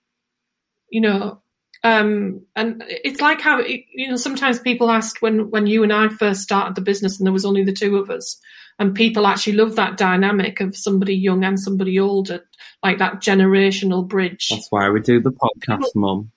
You 0.91 1.01
know, 1.01 1.43
um, 1.87 2.45
and 2.57 2.83
it's 2.89 3.21
like 3.21 3.41
how 3.41 3.61
you 3.61 4.09
know 4.09 4.17
sometimes 4.17 4.59
people 4.59 4.91
asked 4.91 5.23
when 5.23 5.51
when 5.51 5.69
you 5.69 5.85
and 5.85 5.93
I 5.93 6.09
first 6.09 6.43
started 6.43 6.75
the 6.75 6.81
business 6.81 7.19
and 7.19 7.27
there 7.27 7.33
was 7.33 7.45
only 7.45 7.63
the 7.63 7.73
two 7.73 7.97
of 7.97 8.11
us, 8.11 8.41
and 8.81 8.93
people 8.93 9.25
actually 9.25 9.53
love 9.53 9.77
that 9.77 9.97
dynamic 9.97 10.61
of 10.61 10.77
somebody 10.77 11.15
young 11.15 11.45
and 11.45 11.61
somebody 11.61 12.01
older, 12.01 12.45
like 12.83 12.99
that 12.99 13.23
generational 13.23 14.07
bridge. 14.07 14.49
That's 14.51 14.67
why 14.71 14.91
we 14.91 14.99
do 15.01 15.21
the 15.21 15.31
podcast, 15.31 15.95
Mum. 15.95 16.33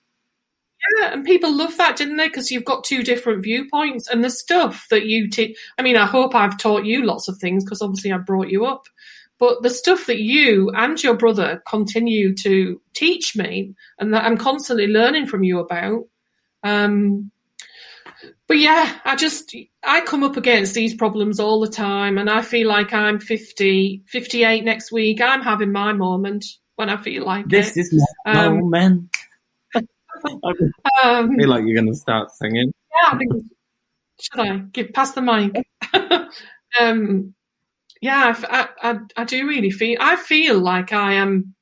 Yeah, 1.00 1.14
and 1.14 1.24
people 1.24 1.52
love 1.52 1.76
that, 1.78 1.96
didn't 1.96 2.16
they? 2.16 2.28
Because 2.28 2.52
you've 2.52 2.64
got 2.64 2.84
two 2.84 3.02
different 3.02 3.42
viewpoints, 3.42 4.08
and 4.08 4.22
the 4.22 4.30
stuff 4.30 4.86
that 4.90 5.06
you 5.06 5.28
teach. 5.28 5.58
I 5.76 5.82
mean, 5.82 5.96
I 5.96 6.06
hope 6.06 6.32
I've 6.32 6.58
taught 6.58 6.84
you 6.84 7.04
lots 7.04 7.26
of 7.26 7.38
things 7.38 7.64
because 7.64 7.82
obviously 7.82 8.12
I 8.12 8.18
brought 8.18 8.50
you 8.50 8.66
up. 8.66 8.84
But 9.40 9.62
the 9.62 9.70
stuff 9.70 10.06
that 10.06 10.20
you 10.20 10.70
and 10.70 11.02
your 11.02 11.14
brother 11.16 11.62
continue 11.66 12.34
to 12.36 12.80
teach 12.94 13.34
me 13.34 13.74
and 13.98 14.12
that 14.14 14.24
I'm 14.24 14.36
constantly 14.36 14.86
learning 14.86 15.26
from 15.26 15.42
you 15.42 15.58
about, 15.60 16.04
um, 16.62 17.30
but 18.46 18.58
yeah, 18.58 18.98
I 19.04 19.16
just, 19.16 19.56
I 19.82 20.02
come 20.02 20.22
up 20.24 20.36
against 20.36 20.74
these 20.74 20.94
problems 20.94 21.40
all 21.40 21.58
the 21.60 21.68
time 21.70 22.18
and 22.18 22.28
I 22.28 22.42
feel 22.42 22.68
like 22.68 22.92
I'm 22.92 23.18
50, 23.18 24.02
58 24.08 24.62
next 24.62 24.92
week. 24.92 25.22
I'm 25.22 25.40
having 25.40 25.72
my 25.72 25.94
moment 25.94 26.44
when 26.76 26.90
I 26.90 26.98
feel 26.98 27.24
like 27.24 27.48
this 27.48 27.76
it. 27.78 27.80
is 27.80 28.06
my 28.26 28.46
Um, 28.46 28.58
moment. 28.60 29.16
I 29.74 29.82
Um, 31.02 31.34
feel 31.36 31.48
like 31.48 31.64
you're 31.64 31.80
going 31.80 31.90
to 31.92 31.98
start 31.98 32.30
singing. 32.32 32.72
yeah, 33.02 33.12
I 33.12 33.16
think, 33.16 33.32
should 34.20 34.40
I 34.40 34.58
give, 34.58 34.92
pass 34.92 35.12
the 35.12 35.22
mic? 35.22 35.66
um, 36.80 37.34
yeah, 38.00 38.34
I, 38.48 38.68
I, 38.82 38.98
I 39.16 39.24
do 39.24 39.46
really 39.46 39.70
feel, 39.70 39.98
I 40.00 40.16
feel 40.16 40.58
like 40.58 40.92
I 40.92 41.14
am 41.14 41.54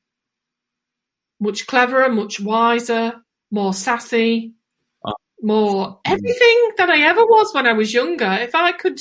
much 1.41 1.67
cleverer, 1.67 2.09
much 2.11 2.41
wiser, 2.41 3.15
more 3.51 3.73
sassy, 3.75 4.55
Oh. 5.05 5.13
more 5.43 5.87
mm. 5.89 5.99
everything 6.05 6.71
than 6.77 6.91
I 6.91 6.99
ever 7.03 7.25
was 7.25 7.55
when 7.55 7.67
I 7.67 7.73
was 7.73 7.95
younger. 7.95 8.31
If 8.41 8.55
I 8.55 8.73
could, 8.73 9.01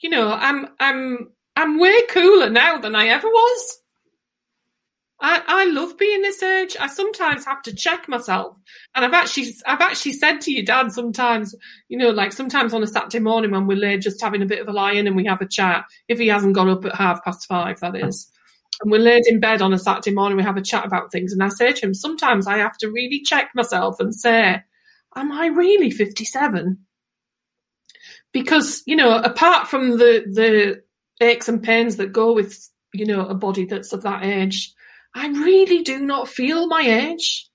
you 0.00 0.10
know, 0.10 0.30
I'm 0.30 0.68
I'm 0.78 1.30
I'm 1.56 1.78
way 1.78 2.02
cooler 2.10 2.50
now 2.50 2.78
than 2.78 2.94
I 2.94 3.08
ever 3.08 3.26
was. 3.28 3.78
I, 5.20 5.42
I 5.46 5.64
love 5.66 5.98
being 5.98 6.22
this 6.22 6.42
age. 6.42 6.76
I 6.78 6.86
sometimes 6.86 7.44
have 7.44 7.62
to 7.62 7.74
check 7.74 8.08
myself, 8.08 8.56
and 8.94 9.04
I've 9.04 9.14
actually 9.14 9.52
I've 9.66 9.80
actually 9.80 10.12
said 10.12 10.40
to 10.42 10.52
your 10.52 10.64
dad 10.64 10.92
sometimes, 10.92 11.54
you 11.88 11.98
know, 11.98 12.10
like 12.10 12.32
sometimes 12.32 12.72
on 12.72 12.84
a 12.84 12.86
Saturday 12.86 13.18
morning 13.18 13.50
when 13.50 13.66
we're 13.66 13.76
late, 13.76 14.00
just 14.02 14.20
having 14.20 14.42
a 14.42 14.46
bit 14.46 14.60
of 14.60 14.68
a 14.68 14.72
lie 14.72 14.92
in 14.92 15.08
and 15.08 15.16
we 15.16 15.26
have 15.26 15.40
a 15.40 15.48
chat. 15.48 15.84
If 16.06 16.20
he 16.20 16.28
hasn't 16.28 16.54
got 16.54 16.68
up 16.68 16.84
at 16.84 16.94
half 16.94 17.24
past 17.24 17.46
five, 17.48 17.80
that 17.80 17.96
is, 17.96 18.30
and 18.80 18.92
we're 18.92 19.00
laid 19.00 19.26
in 19.26 19.40
bed 19.40 19.60
on 19.60 19.72
a 19.72 19.78
Saturday 19.78 20.14
morning, 20.14 20.36
we 20.36 20.44
have 20.44 20.56
a 20.56 20.62
chat 20.62 20.86
about 20.86 21.10
things, 21.10 21.32
and 21.32 21.42
I 21.42 21.48
say 21.48 21.72
to 21.72 21.86
him, 21.86 21.94
sometimes 21.94 22.46
I 22.46 22.58
have 22.58 22.78
to 22.78 22.90
really 22.90 23.20
check 23.20 23.50
myself 23.54 23.98
and 23.98 24.14
say, 24.14 24.62
am 25.16 25.32
I 25.32 25.46
really 25.46 25.90
57? 25.90 26.78
Because, 28.32 28.82
you 28.86 28.94
know, 28.94 29.18
apart 29.18 29.66
from 29.66 29.98
the, 29.98 30.24
the 30.30 30.82
aches 31.20 31.48
and 31.48 31.62
pains 31.62 31.96
that 31.96 32.12
go 32.12 32.32
with, 32.32 32.68
you 32.92 33.06
know, 33.06 33.26
a 33.26 33.34
body 33.34 33.64
that's 33.64 33.92
of 33.92 34.02
that 34.02 34.24
age, 34.24 34.74
I 35.14 35.28
really 35.28 35.82
do 35.82 35.98
not 35.98 36.28
feel 36.28 36.66
my 36.68 36.82
age. 36.82 37.48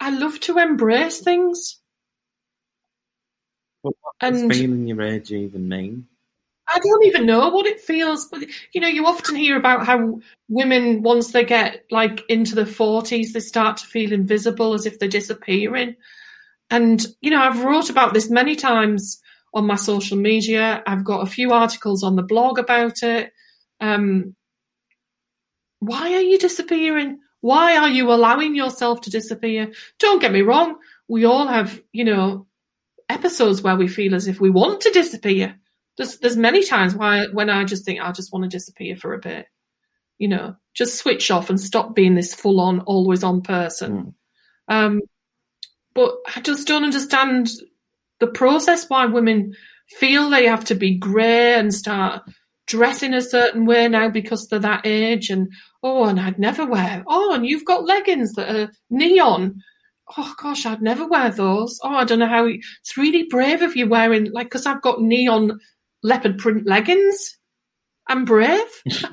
I 0.00 0.10
love 0.10 0.40
to 0.40 0.58
embrace 0.58 1.20
things. 1.20 1.80
But 3.82 3.94
what 4.00 4.14
does 4.20 4.42
And- 4.42 4.54
feeling 4.54 4.86
your 4.86 5.02
age 5.02 5.32
even 5.32 5.68
mean? 5.68 6.08
I 6.74 6.78
don't 6.78 7.04
even 7.04 7.26
know 7.26 7.48
what 7.50 7.66
it 7.66 7.80
feels, 7.80 8.28
but 8.28 8.44
you 8.72 8.80
know, 8.80 8.88
you 8.88 9.04
often 9.06 9.34
hear 9.34 9.56
about 9.56 9.84
how 9.84 10.20
women, 10.48 11.02
once 11.02 11.32
they 11.32 11.44
get 11.44 11.84
like 11.90 12.22
into 12.28 12.54
the 12.54 12.64
forties, 12.64 13.32
they 13.32 13.40
start 13.40 13.78
to 13.78 13.86
feel 13.86 14.12
invisible, 14.12 14.72
as 14.72 14.86
if 14.86 14.98
they're 14.98 15.08
disappearing. 15.08 15.96
And 16.70 17.04
you 17.20 17.30
know, 17.30 17.42
I've 17.42 17.62
wrote 17.64 17.90
about 17.90 18.14
this 18.14 18.30
many 18.30 18.54
times 18.56 19.20
on 19.52 19.66
my 19.66 19.74
social 19.74 20.16
media. 20.16 20.82
I've 20.86 21.04
got 21.04 21.26
a 21.26 21.30
few 21.30 21.52
articles 21.52 22.02
on 22.02 22.16
the 22.16 22.22
blog 22.22 22.58
about 22.58 23.02
it. 23.02 23.32
Um, 23.80 24.34
why 25.82 26.14
are 26.14 26.22
you 26.22 26.38
disappearing? 26.38 27.18
Why 27.40 27.76
are 27.76 27.88
you 27.88 28.12
allowing 28.12 28.54
yourself 28.54 29.00
to 29.00 29.10
disappear? 29.10 29.72
Don't 29.98 30.20
get 30.20 30.30
me 30.30 30.42
wrong. 30.42 30.76
We 31.08 31.24
all 31.24 31.48
have, 31.48 31.82
you 31.90 32.04
know, 32.04 32.46
episodes 33.08 33.62
where 33.62 33.74
we 33.74 33.88
feel 33.88 34.14
as 34.14 34.28
if 34.28 34.40
we 34.40 34.48
want 34.48 34.82
to 34.82 34.92
disappear. 34.92 35.56
There's 35.96 36.18
there's 36.18 36.36
many 36.36 36.62
times 36.62 36.94
why 36.94 37.26
when 37.26 37.50
I 37.50 37.64
just 37.64 37.84
think 37.84 38.00
I 38.00 38.12
just 38.12 38.32
want 38.32 38.44
to 38.44 38.48
disappear 38.48 38.94
for 38.94 39.12
a 39.12 39.18
bit, 39.18 39.46
you 40.18 40.28
know, 40.28 40.54
just 40.72 40.98
switch 40.98 41.32
off 41.32 41.50
and 41.50 41.60
stop 41.60 41.96
being 41.96 42.14
this 42.14 42.32
full 42.32 42.60
on, 42.60 42.78
always 42.82 43.24
on 43.24 43.42
person. 43.42 44.14
Um, 44.68 45.00
but 45.94 46.14
I 46.36 46.42
just 46.42 46.68
don't 46.68 46.84
understand 46.84 47.50
the 48.20 48.28
process 48.28 48.88
why 48.88 49.06
women 49.06 49.56
feel 49.88 50.30
they 50.30 50.46
have 50.46 50.66
to 50.66 50.76
be 50.76 50.96
grey 50.96 51.54
and 51.54 51.74
start 51.74 52.22
dressing 52.72 53.12
in 53.12 53.18
a 53.18 53.22
certain 53.22 53.66
way 53.66 53.86
now 53.86 54.08
because 54.08 54.48
they're 54.48 54.58
that 54.58 54.86
age 54.86 55.28
and 55.28 55.52
oh 55.82 56.04
and 56.06 56.18
I'd 56.18 56.38
never 56.38 56.64
wear 56.64 57.04
oh 57.06 57.34
and 57.34 57.44
you've 57.46 57.66
got 57.66 57.84
leggings 57.84 58.32
that 58.32 58.48
are 58.48 58.70
neon. 58.88 59.60
Oh 60.16 60.34
gosh 60.42 60.64
I'd 60.64 60.80
never 60.80 61.06
wear 61.06 61.30
those. 61.30 61.78
Oh 61.84 61.94
I 61.94 62.04
don't 62.04 62.18
know 62.18 62.26
how 62.26 62.46
it's 62.46 62.96
really 62.96 63.24
brave 63.24 63.60
of 63.60 63.76
you 63.76 63.86
wearing 63.86 64.32
like 64.32 64.46
because 64.46 64.64
I've 64.64 64.80
got 64.80 65.02
neon 65.02 65.60
leopard 66.02 66.38
print 66.38 66.66
leggings. 66.66 67.38
I'm 68.08 68.24
brave. 68.24 68.82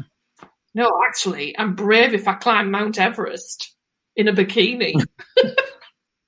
No 0.76 0.92
actually 1.08 1.58
I'm 1.58 1.74
brave 1.74 2.14
if 2.14 2.28
I 2.28 2.36
climb 2.36 2.70
Mount 2.70 3.00
Everest 3.00 3.76
in 4.16 4.28
a 4.28 4.34
bikini. 4.34 4.94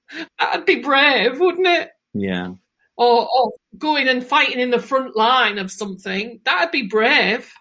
That'd 0.39 0.65
be 0.65 0.79
brave 0.79 1.39
wouldn't 1.39 1.67
it? 1.67 1.91
Yeah. 2.15 2.53
Or, 2.97 3.27
or 3.27 3.51
going 3.77 4.07
and 4.07 4.25
fighting 4.25 4.59
in 4.59 4.69
the 4.69 4.79
front 4.79 5.15
line 5.15 5.57
of 5.57 5.71
something, 5.71 6.39
that'd 6.45 6.71
be 6.71 6.87
brave. 6.87 7.51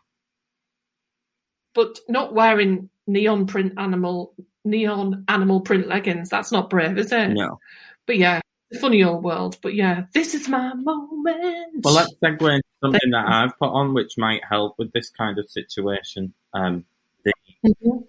But 1.75 1.99
not 2.09 2.35
wearing 2.35 2.91
neon 3.07 3.47
print 3.47 3.75
animal 3.79 4.35
neon 4.65 5.25
animal 5.29 5.61
print 5.61 5.89
leggings, 5.89 6.29
that's 6.29 6.53
not 6.53 6.69
brave, 6.71 6.99
is 6.99 7.13
it? 7.13 7.29
No. 7.29 7.59
But 8.07 8.19
yeah, 8.19 8.41
funny 8.81 9.03
old 9.03 9.25
world. 9.25 9.57
But 9.63 9.75
yeah, 9.75 10.05
this 10.13 10.35
is 10.35 10.49
my 10.49 10.75
moment. 10.75 11.85
Well, 11.85 11.95
let's 11.95 12.13
segue 12.23 12.55
into 12.55 12.63
something 12.83 13.11
that 13.13 13.27
I've 13.27 13.59
put 13.59 13.71
on, 13.71 13.95
which 13.95 14.19
might 14.19 14.45
help 14.45 14.79
with 14.79 14.93
this 14.93 15.11
kind 15.11 15.39
of 15.39 15.49
situation. 15.51 16.35
Um, 16.53 16.85
Mhm. 17.65 18.07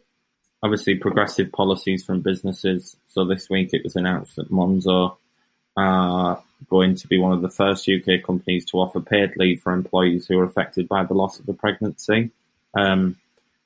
obviously, 0.64 0.96
progressive 0.96 1.52
policies 1.52 2.04
from 2.06 2.22
businesses. 2.22 2.96
So 3.10 3.26
this 3.26 3.50
week 3.50 3.74
it 3.74 3.84
was 3.84 3.96
announced 3.96 4.38
that 4.38 4.50
Monzo 4.50 5.18
are 5.76 6.42
going 6.70 6.96
to 6.96 7.08
be 7.08 7.18
one 7.18 7.32
of 7.32 7.42
the 7.42 7.50
first 7.50 7.90
UK 7.90 8.24
companies 8.24 8.66
to 8.66 8.78
offer 8.78 9.00
paid 9.00 9.36
leave 9.38 9.62
for 9.62 9.74
employees 9.74 10.28
who 10.28 10.40
are 10.40 10.46
affected 10.46 10.88
by 10.88 11.04
the 11.04 11.14
loss 11.14 11.40
of 11.40 11.48
a 11.50 11.54
pregnancy, 11.54 12.32
um, 12.76 13.18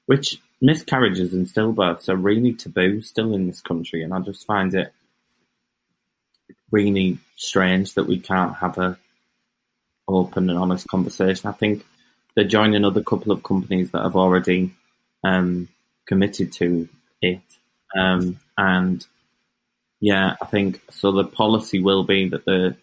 which 0.05 0.39
miscarriages 0.61 1.33
and 1.33 1.47
stillbirths 1.47 2.09
are 2.09 2.15
really 2.15 2.53
taboo 2.53 3.01
still 3.01 3.33
in 3.33 3.47
this 3.47 3.61
country, 3.61 4.03
and 4.03 4.13
I 4.13 4.19
just 4.19 4.45
find 4.45 4.73
it 4.73 4.93
really 6.71 7.17
strange 7.35 7.93
that 7.93 8.07
we 8.07 8.19
can't 8.19 8.55
have 8.57 8.77
a 8.77 8.97
open 10.07 10.49
and 10.49 10.59
honest 10.59 10.87
conversation. 10.87 11.49
I 11.49 11.53
think 11.53 11.85
they're 12.35 12.45
joining 12.45 12.75
another 12.75 13.03
couple 13.03 13.31
of 13.31 13.43
companies 13.43 13.91
that 13.91 14.03
have 14.03 14.15
already 14.15 14.73
um, 15.23 15.67
committed 16.05 16.51
to 16.53 16.87
it, 17.21 17.41
um, 17.95 18.39
and 18.57 19.05
yeah, 19.99 20.35
I 20.41 20.45
think 20.45 20.81
so. 20.91 21.11
The 21.11 21.23
policy 21.23 21.79
will 21.79 22.03
be 22.03 22.29
that 22.29 22.45
the 22.45 22.75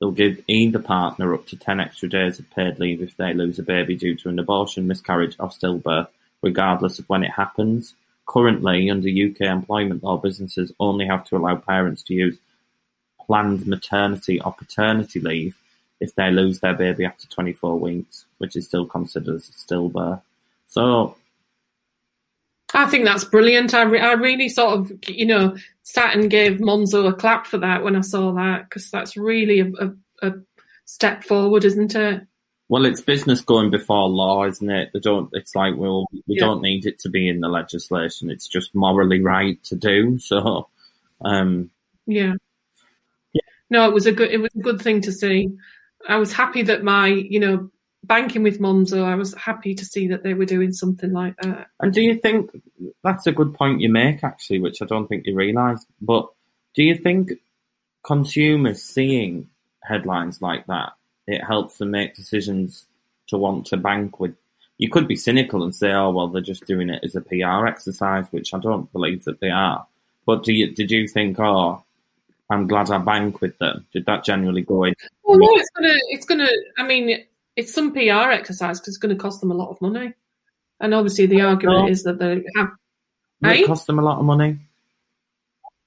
they'll 0.00 0.10
give 0.10 0.42
either 0.46 0.78
partner 0.78 1.34
up 1.34 1.46
to 1.48 1.56
ten 1.56 1.80
extra 1.80 2.08
days 2.08 2.38
of 2.38 2.50
paid 2.50 2.78
leave 2.78 3.02
if 3.02 3.16
they 3.16 3.34
lose 3.34 3.58
a 3.58 3.62
baby 3.62 3.96
due 3.96 4.14
to 4.16 4.28
an 4.28 4.38
abortion, 4.38 4.86
miscarriage, 4.86 5.36
or 5.38 5.48
stillbirth, 5.48 6.08
regardless 6.42 6.98
of 6.98 7.08
when 7.08 7.24
it 7.24 7.32
happens. 7.32 7.94
Currently, 8.26 8.90
under 8.90 9.08
UK 9.08 9.40
employment 9.42 10.02
law, 10.02 10.18
businesses 10.18 10.72
only 10.78 11.06
have 11.06 11.24
to 11.24 11.36
allow 11.36 11.56
parents 11.56 12.02
to 12.04 12.14
use 12.14 12.38
planned 13.26 13.66
maternity 13.66 14.40
or 14.40 14.52
paternity 14.52 15.20
leave 15.20 15.56
if 16.00 16.14
they 16.14 16.30
lose 16.30 16.60
their 16.60 16.74
baby 16.74 17.04
after 17.04 17.26
24 17.28 17.78
weeks, 17.78 18.24
which 18.38 18.56
is 18.56 18.66
still 18.66 18.86
considered 18.86 19.34
as 19.34 19.48
a 19.48 19.52
stillbirth. 19.52 20.22
So, 20.68 21.16
I 22.74 22.86
think 22.86 23.04
that's 23.04 23.24
brilliant. 23.24 23.72
I, 23.74 23.82
re- 23.82 24.00
I 24.00 24.12
really 24.12 24.48
sort 24.48 24.78
of, 24.78 24.92
you 25.08 25.26
know, 25.26 25.56
sat 25.82 26.14
and 26.14 26.30
gave 26.30 26.58
Monzo 26.58 27.08
a 27.08 27.14
clap 27.14 27.46
for 27.46 27.58
that 27.58 27.82
when 27.82 27.96
I 27.96 28.02
saw 28.02 28.32
that 28.34 28.64
because 28.64 28.90
that's 28.90 29.16
really 29.16 29.60
a, 29.60 29.70
a, 29.80 29.92
a 30.28 30.32
step 30.84 31.24
forward, 31.24 31.64
isn't 31.64 31.94
it? 31.94 32.26
well, 32.70 32.84
it's 32.84 33.00
business 33.00 33.40
going 33.40 33.70
before 33.70 34.10
law, 34.10 34.44
isn't 34.44 34.68
it? 34.70 34.90
They 34.92 35.00
don't. 35.00 35.30
It's 35.32 35.54
like, 35.54 35.74
well, 35.78 36.04
we 36.12 36.22
Yeah. 36.36 36.44
don't 36.44 36.60
need 36.60 36.84
it 36.84 36.98
to 36.98 37.08
be 37.08 37.26
in 37.26 37.40
the 37.40 37.48
legislation. 37.48 38.30
It's 38.30 38.46
just 38.46 38.74
morally 38.74 39.22
right 39.22 39.62
to 39.64 39.74
do. 39.74 40.18
So, 40.18 40.68
um, 41.24 41.70
Yeah. 42.06 42.34
No, 43.70 43.88
it 43.88 43.94
was 43.94 44.04
a 44.06 44.12
good 44.12 44.30
it 44.30 44.38
was 44.38 44.54
a 44.54 44.62
good 44.62 44.82
thing 44.82 45.00
to 45.02 45.12
see. 45.12 45.56
I 46.06 46.16
was 46.16 46.32
happy 46.32 46.62
that 46.64 46.82
my, 46.84 47.06
you 47.08 47.40
know, 47.40 47.70
banking 48.04 48.42
with 48.42 48.60
Monzo, 48.60 49.04
I 49.04 49.14
was 49.14 49.34
happy 49.34 49.74
to 49.74 49.84
see 49.84 50.08
that 50.08 50.22
they 50.22 50.34
were 50.34 50.44
doing 50.44 50.72
something 50.72 51.12
like 51.12 51.36
that. 51.42 51.68
And 51.80 51.92
do 51.92 52.00
you 52.00 52.16
think 52.16 52.50
that's 53.02 53.26
a 53.26 53.32
good 53.32 53.54
point 53.54 53.80
you 53.80 53.88
make, 53.88 54.24
actually, 54.24 54.60
which 54.60 54.80
I 54.82 54.86
don't 54.86 55.06
think 55.06 55.26
you 55.26 55.34
realise? 55.34 55.84
But 56.00 56.28
do 56.74 56.82
you 56.82 56.96
think 56.96 57.32
consumers 58.04 58.82
seeing 58.82 59.48
headlines 59.82 60.40
like 60.40 60.66
that, 60.66 60.92
it 61.26 61.44
helps 61.44 61.78
them 61.78 61.90
make 61.90 62.14
decisions 62.14 62.86
to 63.28 63.36
want 63.36 63.66
to 63.66 63.76
bank 63.76 64.20
with? 64.20 64.34
You 64.78 64.88
could 64.88 65.08
be 65.08 65.16
cynical 65.16 65.64
and 65.64 65.74
say, 65.74 65.92
"Oh, 65.92 66.10
well, 66.10 66.28
they're 66.28 66.40
just 66.40 66.66
doing 66.66 66.88
it 66.88 67.02
as 67.02 67.16
a 67.16 67.20
PR 67.20 67.66
exercise," 67.66 68.26
which 68.30 68.54
I 68.54 68.60
don't 68.60 68.90
believe 68.92 69.24
that 69.24 69.40
they 69.40 69.50
are. 69.50 69.86
But 70.24 70.44
do 70.44 70.52
you 70.52 70.72
did 70.72 70.92
you 70.92 71.08
think, 71.08 71.40
"Oh, 71.40 71.82
I'm 72.48 72.68
glad 72.68 72.90
I 72.90 72.98
bank 72.98 73.40
with 73.40 73.58
them"? 73.58 73.86
Did 73.92 74.06
that 74.06 74.24
generally 74.24 74.62
go 74.62 74.84
in? 74.84 74.94
Well, 75.24 75.38
no, 75.38 75.48
it's 75.56 75.70
gonna, 75.70 75.98
it's 76.10 76.26
gonna. 76.26 76.48
I 76.78 76.86
mean, 76.86 77.24
it's 77.58 77.74
some 77.74 77.92
PR 77.92 78.30
exercise 78.30 78.78
because 78.78 78.94
it's 78.94 78.98
going 78.98 79.14
to 79.16 79.20
cost 79.20 79.40
them 79.40 79.50
a 79.50 79.54
lot 79.54 79.68
of 79.70 79.80
money. 79.80 80.14
And 80.78 80.94
obviously, 80.94 81.26
the 81.26 81.40
argument 81.40 81.86
No. 81.86 81.88
is 81.88 82.04
that 82.04 82.18
they 82.20 82.44
have. 82.56 82.68
Will 83.42 83.50
Eh? 83.50 83.54
it 83.62 83.66
cost 83.66 83.88
them 83.88 83.98
a 83.98 84.02
lot 84.02 84.18
of 84.20 84.24
money? 84.24 84.58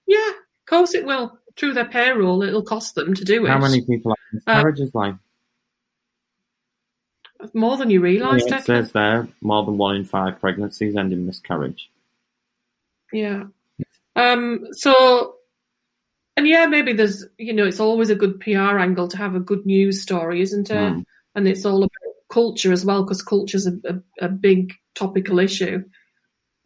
Yeah, 0.05 0.29
of 0.29 0.65
course 0.65 0.93
it 0.93 1.05
will. 1.05 1.39
Through 1.55 1.73
their 1.75 1.85
payroll, 1.85 2.43
it'll 2.43 2.61
cost 2.61 2.95
them 2.95 3.13
to 3.13 3.23
do 3.23 3.45
it. 3.45 3.49
How 3.49 3.57
many 3.57 3.81
people 3.85 4.11
have 4.11 4.17
Uh, 4.19 4.35
miscarriages 4.59 4.93
like? 4.93 5.15
More 7.53 7.77
than 7.77 7.89
you 7.89 8.01
realise, 8.01 8.43
Yeah, 8.47 8.57
it 8.59 8.65
says 8.65 8.91
there 8.91 9.27
more 9.41 9.65
than 9.65 9.77
one 9.77 9.95
in 9.95 10.03
five 10.05 10.39
pregnancies 10.39 10.95
end 10.95 11.11
in 11.13 11.25
miscarriage. 11.25 11.89
Yeah. 13.11 13.45
Um, 14.15 14.67
so, 14.73 15.35
and 16.37 16.47
yeah, 16.47 16.67
maybe 16.67 16.93
there's, 16.93 17.25
you 17.37 17.53
know, 17.53 17.65
it's 17.65 17.79
always 17.79 18.09
a 18.09 18.15
good 18.15 18.39
PR 18.41 18.77
angle 18.77 19.07
to 19.07 19.17
have 19.17 19.35
a 19.35 19.39
good 19.39 19.65
news 19.65 20.01
story, 20.01 20.41
isn't 20.41 20.69
it? 20.69 20.73
Mm. 20.93 21.05
And 21.35 21.47
it's 21.47 21.65
all 21.65 21.77
about 21.77 21.91
culture 22.29 22.71
as 22.71 22.85
well, 22.85 23.03
because 23.03 23.21
culture's 23.21 23.67
a, 23.67 23.73
a, 23.85 24.25
a 24.25 24.29
big 24.29 24.73
topical 24.95 25.39
issue. 25.39 25.83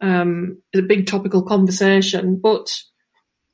Um, 0.00 0.62
it's 0.72 0.82
a 0.84 0.86
big 0.86 1.06
topical 1.06 1.42
conversation. 1.42 2.40
But 2.42 2.74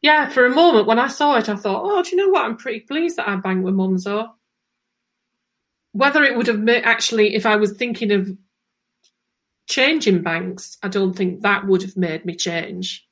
yeah, 0.01 0.29
for 0.29 0.45
a 0.45 0.55
moment 0.55 0.87
when 0.87 0.99
I 0.99 1.09
saw 1.09 1.37
it, 1.37 1.49
I 1.49 1.57
thought, 1.57 1.83
oh, 1.85 2.03
do 2.03 2.11
you 2.11 2.17
know 2.17 2.29
what? 2.29 2.45
I'm 2.45 2.57
pretty 2.57 2.81
pleased 2.81 3.17
that 3.17 3.29
I 3.29 3.37
banged 3.37 3.65
with 3.65 3.75
Monzo. 3.75 4.29
Whether 5.93 6.25
it 6.25 6.37
would 6.37 6.47
have 6.47 6.59
made, 6.59 6.85
actually, 6.85 7.35
if 7.35 7.47
I 7.47 7.57
was 7.57 7.73
thinking 7.73 8.13
of 8.13 8.31
changing 9.69 10.23
banks, 10.23 10.79
I 10.83 10.89
don't 10.89 11.15
think 11.15 11.43
that 11.43 11.67
would 11.67 11.83
have 11.83 11.97
made 11.97 12.25
me 12.25 12.35
change. 12.35 13.07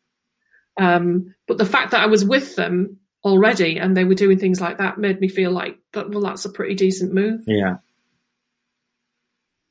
Um, 0.78 1.34
but 1.46 1.58
the 1.58 1.66
fact 1.66 1.90
that 1.90 2.02
I 2.02 2.06
was 2.06 2.24
with 2.24 2.56
them 2.56 2.98
already 3.22 3.78
and 3.78 3.96
they 3.96 4.04
were 4.04 4.14
doing 4.14 4.38
things 4.38 4.60
like 4.60 4.78
that 4.78 4.98
made 4.98 5.20
me 5.20 5.28
feel 5.28 5.50
like 5.50 5.78
that. 5.92 6.10
Well, 6.10 6.22
that's 6.22 6.46
a 6.46 6.50
pretty 6.50 6.74
decent 6.74 7.12
move. 7.12 7.42
Yeah. 7.46 7.76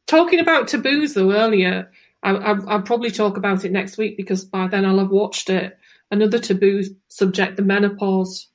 Talking 0.09 0.39
about 0.39 0.67
taboos 0.67 1.13
though 1.13 1.31
earlier, 1.31 1.91
I, 2.23 2.31
I, 2.31 2.57
I'll 2.65 2.81
probably 2.81 3.11
talk 3.11 3.37
about 3.37 3.63
it 3.63 3.71
next 3.71 3.95
week 3.99 4.17
because 4.17 4.43
by 4.43 4.67
then 4.67 4.83
I'll 4.83 4.97
have 4.97 5.11
watched 5.11 5.51
it. 5.51 5.77
Another 6.09 6.39
taboo 6.39 6.81
subject, 7.09 7.57
the 7.57 7.61
menopause. 7.61 8.47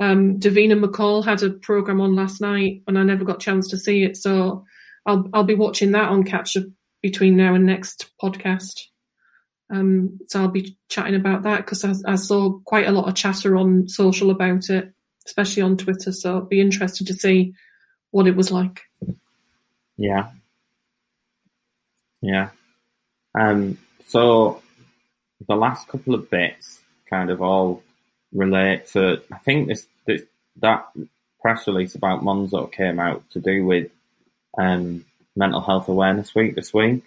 Um, 0.00 0.40
Davina 0.40 0.84
McCall 0.84 1.24
had 1.24 1.40
a 1.44 1.50
program 1.50 2.00
on 2.00 2.16
last 2.16 2.40
night, 2.40 2.82
and 2.88 2.98
I 2.98 3.04
never 3.04 3.24
got 3.24 3.36
a 3.36 3.44
chance 3.44 3.68
to 3.68 3.76
see 3.76 4.02
it, 4.02 4.16
so 4.16 4.64
I'll 5.06 5.30
I'll 5.32 5.44
be 5.44 5.54
watching 5.54 5.92
that 5.92 6.08
on 6.08 6.24
catch 6.24 6.56
up 6.56 6.64
between 7.00 7.36
now 7.36 7.54
and 7.54 7.64
next 7.64 8.10
podcast. 8.20 8.80
Um, 9.70 10.18
so 10.26 10.40
I'll 10.40 10.48
be 10.48 10.76
chatting 10.88 11.14
about 11.14 11.44
that 11.44 11.58
because 11.58 11.84
I, 11.84 11.94
I 12.10 12.16
saw 12.16 12.58
quite 12.64 12.88
a 12.88 12.92
lot 12.92 13.06
of 13.06 13.14
chatter 13.14 13.56
on 13.56 13.86
social 13.86 14.32
about 14.32 14.68
it, 14.68 14.92
especially 15.26 15.62
on 15.62 15.76
Twitter. 15.76 16.10
So 16.10 16.34
I'll 16.34 16.40
be 16.40 16.60
interested 16.60 17.06
to 17.06 17.14
see 17.14 17.54
what 18.10 18.26
it 18.26 18.34
was 18.34 18.50
like. 18.50 18.80
Yeah. 19.96 20.30
Yeah. 22.22 22.50
Um, 23.38 23.78
so 24.06 24.62
the 25.48 25.56
last 25.56 25.88
couple 25.88 26.14
of 26.14 26.30
bits 26.30 26.80
kind 27.10 27.30
of 27.30 27.42
all 27.42 27.82
relate 28.32 28.86
to, 28.92 29.22
I 29.30 29.38
think 29.38 29.68
this, 29.68 29.86
this 30.06 30.22
that 30.60 30.86
press 31.40 31.66
release 31.66 31.94
about 31.94 32.22
Monzo 32.22 32.70
came 32.70 33.00
out 33.00 33.28
to 33.30 33.40
do 33.40 33.66
with 33.66 33.90
um, 34.56 35.04
Mental 35.34 35.60
Health 35.60 35.88
Awareness 35.88 36.34
Week 36.34 36.54
this 36.54 36.72
week. 36.72 37.04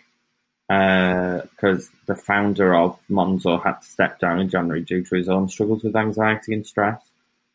Because 0.68 1.91
the 2.07 2.16
founder 2.16 2.76
of 2.76 2.97
Monzo 3.07 3.63
had 3.63 3.82
to 3.82 3.88
step 3.88 4.20
down 4.20 4.39
in 4.39 4.49
January 4.49 4.82
due 4.82 5.03
to 5.05 5.16
his 5.16 5.30
own 5.30 5.47
struggles 5.47 5.84
with 5.84 5.95
anxiety 5.95 6.55
and 6.55 6.66
stress. 6.66 6.99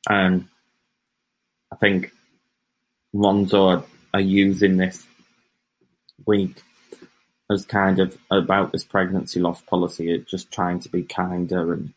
And 0.09 0.47
I 1.73 1.77
think 1.77 2.13
Monzo 3.13 3.79
are, 3.79 3.85
are 4.15 4.21
using 4.21 4.77
this 4.77 5.05
week 6.25 6.63
as 7.51 7.67
kind 7.67 7.99
of 7.99 8.17
about 8.31 8.73
this 8.73 8.85
pregnancy 8.85 9.41
loss 9.41 9.61
policy, 9.63 10.13
it 10.13 10.29
just 10.29 10.53
trying 10.53 10.81
to 10.81 10.89
be 10.89 11.03
kinder 11.03 11.73
and 11.73 11.93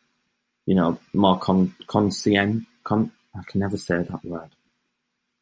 you 0.65 0.75
know 0.75 0.97
more 1.13 1.39
con 1.39 1.75
conscient 1.87 2.65
con 2.83 3.11
I 3.35 3.43
can 3.45 3.59
never 3.61 3.77
say 3.77 3.97
that 4.03 4.25
word 4.25 4.49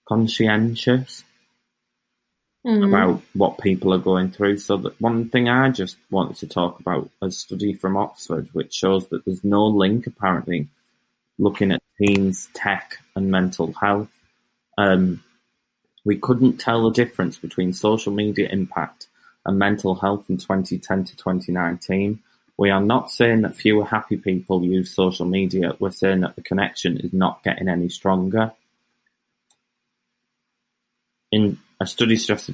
conscientious 0.07 1.23
Mm. 2.65 2.87
about 2.87 3.21
what 3.33 3.57
people 3.57 3.91
are 3.91 3.97
going 3.97 4.29
through. 4.29 4.57
So 4.57 4.77
that 4.77 5.01
one 5.01 5.29
thing 5.29 5.49
I 5.49 5.69
just 5.69 5.97
wanted 6.11 6.37
to 6.37 6.47
talk 6.47 6.79
about 6.79 7.09
a 7.19 7.31
study 7.31 7.73
from 7.73 7.97
Oxford, 7.97 8.49
which 8.53 8.71
shows 8.71 9.07
that 9.07 9.25
there's 9.25 9.43
no 9.43 9.65
link 9.65 10.05
apparently 10.05 10.67
looking 11.39 11.71
at 11.71 11.81
teens, 11.97 12.49
tech, 12.53 12.99
and 13.15 13.31
mental 13.31 13.73
health. 13.73 14.09
Um, 14.77 15.23
we 16.05 16.17
couldn't 16.17 16.59
tell 16.59 16.83
the 16.83 16.91
difference 16.91 17.39
between 17.39 17.73
social 17.73 18.13
media 18.13 18.47
impact 18.51 19.07
and 19.45 19.57
mental 19.57 19.95
health 19.95 20.29
in 20.29 20.37
2010 20.37 21.05
to 21.05 21.15
2019. 21.15 22.19
We 22.57 22.69
are 22.69 22.81
not 22.81 23.11
saying 23.11 23.41
that 23.41 23.55
fewer 23.55 23.85
happy 23.85 24.17
people 24.17 24.63
use 24.63 24.93
social 24.93 25.25
media. 25.25 25.75
We're 25.79 25.91
saying 25.91 26.21
that 26.21 26.35
the 26.35 26.43
connection 26.43 26.97
is 26.97 27.11
not 27.11 27.43
getting 27.43 27.67
any 27.67 27.89
stronger. 27.89 28.51
In 31.31 31.57
a 31.79 31.87
study 31.87 32.17
stressed, 32.17 32.51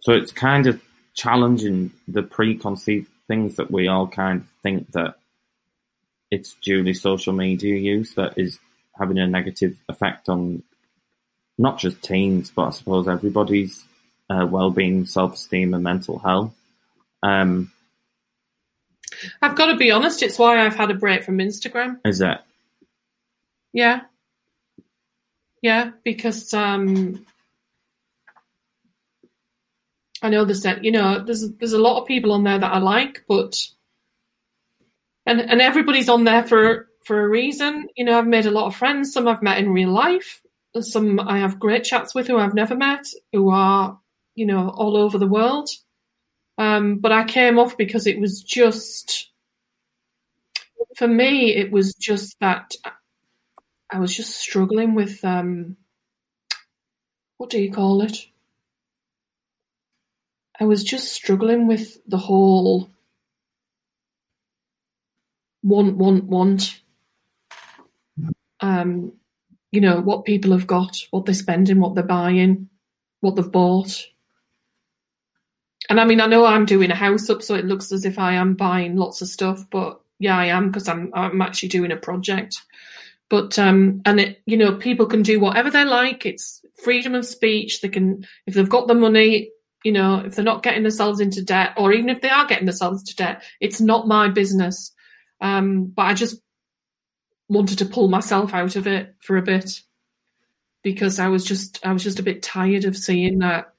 so 0.00 0.12
it's 0.12 0.32
kind 0.32 0.66
of 0.66 0.82
challenging 1.14 1.92
the 2.06 2.22
preconceived 2.22 3.08
things 3.28 3.56
that 3.56 3.70
we 3.70 3.88
all 3.88 4.06
kind 4.06 4.42
of 4.42 4.48
think 4.62 4.92
that 4.92 5.14
it's 6.30 6.54
duly 6.62 6.92
social 6.92 7.32
media 7.32 7.76
use 7.76 8.14
that 8.14 8.34
is 8.36 8.58
having 8.98 9.18
a 9.18 9.26
negative 9.26 9.76
effect 9.88 10.28
on 10.28 10.62
not 11.58 11.78
just 11.78 12.02
teens, 12.02 12.52
but 12.54 12.66
I 12.66 12.70
suppose 12.70 13.08
everybody's 13.08 13.84
uh, 14.30 14.46
well-being, 14.48 15.06
self-esteem, 15.06 15.74
and 15.74 15.82
mental 15.82 16.18
health. 16.18 16.54
Um, 17.22 17.72
I've 19.40 19.56
got 19.56 19.66
to 19.66 19.76
be 19.76 19.90
honest, 19.90 20.22
it's 20.22 20.38
why 20.38 20.64
I've 20.64 20.76
had 20.76 20.90
a 20.90 20.94
break 20.94 21.24
from 21.24 21.38
Instagram. 21.38 21.98
is 22.04 22.20
it? 22.20 22.38
Yeah. 23.72 24.02
Yeah, 25.62 25.92
because 26.04 26.52
um 26.54 27.24
I 30.22 30.28
know 30.30 30.44
there's 30.44 30.64
you 30.82 30.90
know, 30.90 31.22
there's 31.22 31.50
there's 31.52 31.72
a 31.72 31.78
lot 31.78 32.00
of 32.00 32.08
people 32.08 32.32
on 32.32 32.44
there 32.44 32.58
that 32.58 32.72
I 32.72 32.78
like, 32.78 33.24
but 33.28 33.66
and 35.24 35.40
and 35.40 35.60
everybody's 35.60 36.08
on 36.08 36.24
there 36.24 36.44
for 36.44 36.88
for 37.04 37.22
a 37.22 37.28
reason. 37.28 37.88
You 37.96 38.04
know, 38.04 38.18
I've 38.18 38.26
made 38.26 38.46
a 38.46 38.50
lot 38.50 38.66
of 38.66 38.76
friends, 38.76 39.12
some 39.12 39.28
I've 39.28 39.42
met 39.42 39.58
in 39.58 39.72
real 39.72 39.90
life, 39.90 40.40
some 40.80 41.20
I 41.20 41.38
have 41.38 41.60
great 41.60 41.84
chats 41.84 42.14
with 42.14 42.26
who 42.26 42.38
I've 42.38 42.54
never 42.54 42.74
met, 42.74 43.06
who 43.32 43.50
are, 43.50 43.98
you 44.36 44.46
know, 44.46 44.68
all 44.68 44.96
over 44.96 45.18
the 45.18 45.26
world. 45.26 45.68
Um, 46.58 46.98
but 46.98 47.10
I 47.12 47.24
came 47.24 47.58
off 47.58 47.76
because 47.76 48.06
it 48.06 48.20
was 48.20 48.42
just 48.42 49.30
for 50.96 51.08
me, 51.08 51.54
it 51.54 51.70
was 51.72 51.94
just 51.94 52.38
that 52.40 52.74
I 53.90 53.98
was 53.98 54.14
just 54.14 54.38
struggling 54.38 54.94
with 54.94 55.24
um 55.24 55.76
what 57.38 57.50
do 57.50 57.60
you 57.60 57.72
call 57.72 58.02
it? 58.02 58.26
I 60.58 60.64
was 60.64 60.82
just 60.84 61.12
struggling 61.12 61.66
with 61.66 61.98
the 62.06 62.16
whole 62.16 62.88
want, 65.62 65.96
want, 65.96 66.24
want. 66.24 66.80
Um, 68.60 69.12
you 69.70 69.82
know, 69.82 70.00
what 70.00 70.24
people 70.24 70.52
have 70.52 70.66
got, 70.66 70.96
what 71.10 71.26
they're 71.26 71.34
spending, 71.34 71.80
what 71.80 71.94
they're 71.94 72.04
buying, 72.04 72.70
what 73.20 73.36
they've 73.36 73.50
bought. 73.52 74.06
And 75.88 76.00
I 76.00 76.04
mean, 76.04 76.20
I 76.20 76.26
know 76.26 76.44
I'm 76.44 76.64
doing 76.64 76.90
a 76.90 76.96
house 76.96 77.30
up, 77.30 77.42
so 77.42 77.54
it 77.54 77.64
looks 77.64 77.92
as 77.92 78.04
if 78.04 78.18
I 78.18 78.34
am 78.34 78.54
buying 78.54 78.96
lots 78.96 79.22
of 79.22 79.28
stuff, 79.28 79.64
but 79.70 80.00
yeah, 80.18 80.36
I 80.36 80.46
am 80.46 80.70
because 80.70 80.88
I'm 80.88 81.10
I'm 81.14 81.40
actually 81.42 81.68
doing 81.68 81.92
a 81.92 81.96
project. 81.96 82.60
But 83.28 83.58
um, 83.58 84.02
and 84.04 84.20
it, 84.20 84.42
you 84.46 84.56
know, 84.56 84.76
people 84.76 85.06
can 85.06 85.22
do 85.22 85.40
whatever 85.40 85.70
they 85.70 85.84
like. 85.84 86.26
It's 86.26 86.64
freedom 86.82 87.14
of 87.14 87.26
speech. 87.26 87.80
They 87.80 87.88
can, 87.88 88.26
if 88.46 88.54
they've 88.54 88.68
got 88.68 88.86
the 88.86 88.94
money, 88.94 89.50
you 89.84 89.92
know, 89.92 90.22
if 90.24 90.34
they're 90.34 90.44
not 90.44 90.62
getting 90.62 90.82
themselves 90.82 91.20
into 91.20 91.44
debt, 91.44 91.74
or 91.76 91.92
even 91.92 92.08
if 92.08 92.20
they 92.20 92.30
are 92.30 92.46
getting 92.46 92.66
themselves 92.66 93.02
into 93.02 93.16
debt, 93.16 93.42
it's 93.60 93.80
not 93.80 94.08
my 94.08 94.28
business. 94.28 94.92
Um, 95.40 95.86
but 95.86 96.02
I 96.02 96.14
just 96.14 96.40
wanted 97.48 97.78
to 97.78 97.86
pull 97.86 98.08
myself 98.08 98.54
out 98.54 98.76
of 98.76 98.86
it 98.86 99.14
for 99.20 99.36
a 99.36 99.42
bit 99.42 99.82
because 100.82 101.18
I 101.18 101.28
was 101.28 101.44
just 101.44 101.84
I 101.84 101.92
was 101.92 102.04
just 102.04 102.20
a 102.20 102.24
bit 102.24 102.42
tired 102.42 102.84
of 102.84 102.96
seeing 102.96 103.40
that. 103.40 103.72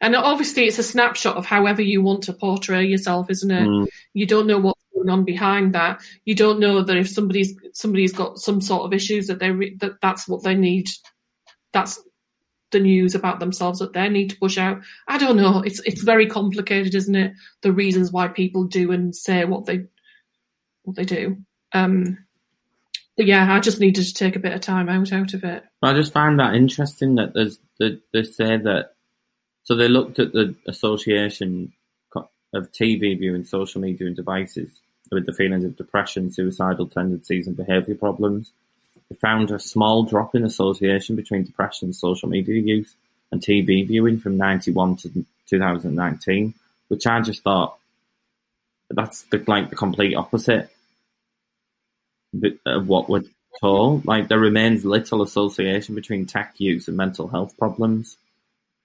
And 0.00 0.14
obviously, 0.16 0.64
it's 0.66 0.78
a 0.78 0.82
snapshot 0.82 1.36
of 1.36 1.46
however 1.46 1.82
you 1.82 2.02
want 2.02 2.24
to 2.24 2.32
portray 2.32 2.84
yourself, 2.86 3.30
isn't 3.30 3.50
it? 3.50 3.68
Mm, 3.68 3.86
You 4.14 4.26
don't 4.26 4.46
know 4.46 4.58
what's 4.58 4.80
going 4.94 5.10
on 5.10 5.24
behind 5.24 5.74
that. 5.74 6.00
You 6.24 6.34
don't 6.34 6.60
know 6.60 6.82
that 6.82 6.96
if 6.96 7.08
somebody's 7.08 7.54
somebody's 7.72 8.12
got 8.12 8.38
some 8.38 8.60
sort 8.60 8.84
of 8.84 8.92
issues 8.92 9.26
that 9.26 9.38
they 9.38 9.50
re- 9.50 9.76
that 9.80 10.00
that's 10.00 10.28
what 10.28 10.42
they 10.42 10.54
need. 10.54 10.88
That's 11.72 12.00
the 12.70 12.80
news 12.80 13.14
about 13.14 13.38
themselves 13.38 13.78
that 13.80 13.92
they 13.92 14.08
need 14.08 14.30
to 14.30 14.38
push 14.38 14.58
out. 14.58 14.82
I 15.06 15.18
don't 15.18 15.36
know. 15.36 15.60
It's 15.60 15.80
it's 15.80 16.02
very 16.02 16.26
complicated, 16.26 16.94
isn't 16.94 17.14
it? 17.14 17.32
The 17.62 17.72
reasons 17.72 18.10
why 18.10 18.28
people 18.28 18.64
do 18.64 18.92
and 18.92 19.14
say 19.14 19.44
what 19.44 19.66
they 19.66 19.84
what 20.82 20.96
they 20.96 21.04
do. 21.04 21.38
Um, 21.72 22.18
but 23.16 23.26
yeah, 23.26 23.52
I 23.52 23.60
just 23.60 23.78
needed 23.80 24.04
to 24.04 24.14
take 24.14 24.36
a 24.36 24.40
bit 24.40 24.54
of 24.54 24.60
time 24.60 24.88
out 24.88 25.12
out 25.12 25.34
of 25.34 25.44
it. 25.44 25.64
I 25.82 25.92
just 25.92 26.12
find 26.12 26.38
that 26.40 26.54
interesting 26.54 27.16
that 27.16 27.34
there's 27.34 27.58
that 27.78 28.00
they 28.12 28.22
say 28.22 28.56
that. 28.56 28.91
So 29.64 29.74
they 29.74 29.88
looked 29.88 30.18
at 30.18 30.32
the 30.32 30.54
association 30.66 31.72
of 32.54 32.70
TV 32.72 33.18
viewing, 33.18 33.44
social 33.44 33.80
media, 33.80 34.06
and 34.06 34.16
devices 34.16 34.80
with 35.10 35.26
the 35.26 35.32
feelings 35.32 35.64
of 35.64 35.76
depression, 35.76 36.30
suicidal 36.30 36.86
tendencies, 36.86 37.46
and 37.46 37.56
behaviour 37.56 37.94
problems. 37.94 38.52
They 39.08 39.16
found 39.16 39.50
a 39.50 39.58
small 39.58 40.04
drop 40.04 40.34
in 40.34 40.44
association 40.44 41.16
between 41.16 41.44
depression 41.44 41.86
and 41.86 41.96
social 41.96 42.28
media 42.28 42.60
use 42.60 42.94
and 43.30 43.40
TV 43.40 43.86
viewing 43.86 44.18
from 44.18 44.36
91 44.36 44.96
to 44.96 45.24
2019, 45.48 46.54
which 46.88 47.06
I 47.06 47.20
just 47.20 47.42
thought 47.42 47.78
that's 48.90 49.22
the, 49.24 49.42
like 49.46 49.70
the 49.70 49.76
complete 49.76 50.14
opposite 50.14 50.70
of 52.66 52.86
what 52.86 53.08
we're 53.08 53.24
told. 53.60 54.06
Like 54.06 54.28
there 54.28 54.38
remains 54.38 54.84
little 54.84 55.22
association 55.22 55.94
between 55.94 56.26
tech 56.26 56.54
use 56.58 56.88
and 56.88 56.96
mental 56.96 57.28
health 57.28 57.56
problems. 57.58 58.16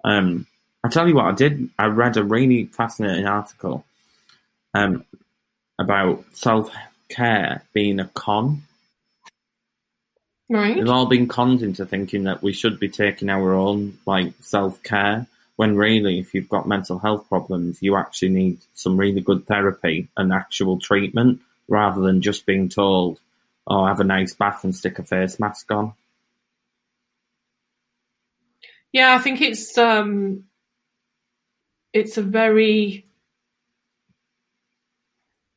Um, 0.04 0.48
I 0.88 0.90
tell 0.90 1.06
you 1.06 1.16
what, 1.16 1.26
I 1.26 1.34
did. 1.34 1.70
I 1.78 1.88
read 1.88 2.16
a 2.16 2.24
really 2.24 2.64
fascinating 2.64 3.26
article 3.26 3.84
um, 4.74 5.04
about 5.78 6.24
self 6.32 6.72
care 7.10 7.62
being 7.74 8.00
a 8.00 8.06
con. 8.06 8.64
Right. 10.50 10.78
We've 10.78 10.88
all 10.88 11.08
been 11.08 11.28
conned 11.28 11.62
into 11.62 11.86
thinking 11.86 12.24
that 12.24 12.42
we 12.42 12.54
should 12.54 12.80
be 12.80 12.88
taking 12.88 13.28
our 13.28 13.54
own 13.54 13.98
like 14.06 14.32
self 14.40 14.82
care 14.82 15.28
when 15.58 15.76
really, 15.76 16.20
if 16.20 16.34
you've 16.34 16.48
got 16.48 16.70
mental 16.70 17.00
health 17.00 17.28
problems, 17.28 17.80
you 17.82 17.98
actually 17.98 18.30
need 18.30 18.60
some 18.74 18.96
really 18.96 19.20
good 19.20 19.46
therapy 19.46 20.08
and 20.16 20.32
actual 20.32 20.80
treatment 20.80 21.42
rather 21.68 22.00
than 22.00 22.22
just 22.22 22.46
being 22.46 22.70
told, 22.70 23.20
"Oh, 23.68 23.86
have 23.86 24.00
a 24.00 24.06
nice 24.06 24.34
bath 24.34 24.64
and 24.64 24.74
stick 24.74 25.00
a 25.00 25.04
face 25.04 25.38
mask 25.38 25.70
on." 25.70 25.92
Yeah, 28.94 29.14
I 29.16 29.18
think 29.18 29.42
it's 29.42 29.78
um, 29.78 30.46
it's 31.94 32.18
a 32.18 32.22
very 32.22 33.06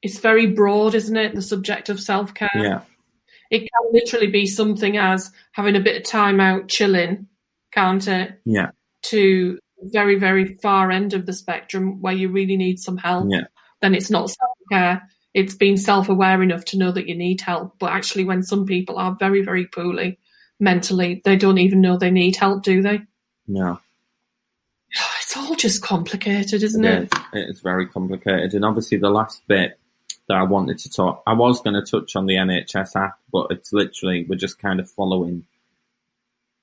it's 0.02 0.18
very 0.18 0.46
broad, 0.46 0.94
isn't 0.94 1.16
it? 1.16 1.34
The 1.34 1.42
subject 1.42 1.88
of 1.88 2.00
self 2.00 2.32
care. 2.34 2.48
Yeah. 2.54 2.80
It 3.50 3.60
can 3.60 3.92
literally 3.92 4.28
be 4.28 4.46
something 4.46 4.96
as 4.96 5.32
having 5.52 5.76
a 5.76 5.80
bit 5.80 5.96
of 5.96 6.04
time 6.04 6.40
out, 6.40 6.68
chilling, 6.68 7.26
can't 7.72 8.06
it? 8.06 8.40
Yeah. 8.44 8.70
To 9.02 9.58
very, 9.82 10.18
very 10.18 10.54
far 10.62 10.90
end 10.90 11.14
of 11.14 11.26
the 11.26 11.32
spectrum 11.32 12.00
where 12.00 12.12
you 12.12 12.28
really 12.28 12.56
need 12.56 12.78
some 12.78 12.96
help. 12.96 13.26
Yeah. 13.28 13.44
Then 13.80 13.94
it's 13.94 14.10
not 14.10 14.30
self 14.30 14.56
care. 14.70 15.02
It's 15.34 15.54
being 15.54 15.76
self 15.76 16.08
aware 16.08 16.42
enough 16.42 16.64
to 16.66 16.78
know 16.78 16.92
that 16.92 17.08
you 17.08 17.16
need 17.16 17.40
help. 17.40 17.78
But 17.78 17.92
actually, 17.92 18.24
when 18.24 18.42
some 18.42 18.66
people 18.66 18.98
are 18.98 19.16
very, 19.18 19.42
very 19.42 19.66
poorly 19.66 20.18
mentally, 20.58 21.20
they 21.24 21.36
don't 21.36 21.58
even 21.58 21.80
know 21.80 21.96
they 21.96 22.10
need 22.10 22.36
help, 22.36 22.62
do 22.62 22.82
they? 22.82 23.00
No. 23.46 23.80
It's 24.92 25.36
all 25.36 25.54
just 25.54 25.82
complicated, 25.82 26.62
isn't 26.62 26.84
It 26.84 27.02
it? 27.02 27.02
is. 27.14 27.20
It 27.32 27.50
is 27.50 27.60
very 27.60 27.86
complicated. 27.86 28.54
And 28.54 28.64
obviously, 28.64 28.98
the 28.98 29.10
last 29.10 29.46
bit 29.46 29.78
that 30.28 30.36
I 30.36 30.42
wanted 30.42 30.78
to 30.80 30.90
talk, 30.90 31.22
I 31.26 31.34
was 31.34 31.60
going 31.60 31.74
to 31.74 31.82
touch 31.88 32.16
on 32.16 32.26
the 32.26 32.34
NHS 32.34 32.96
app, 32.96 33.18
but 33.32 33.48
it's 33.50 33.72
literally, 33.72 34.24
we're 34.28 34.36
just 34.36 34.58
kind 34.58 34.80
of 34.80 34.90
following. 34.90 35.44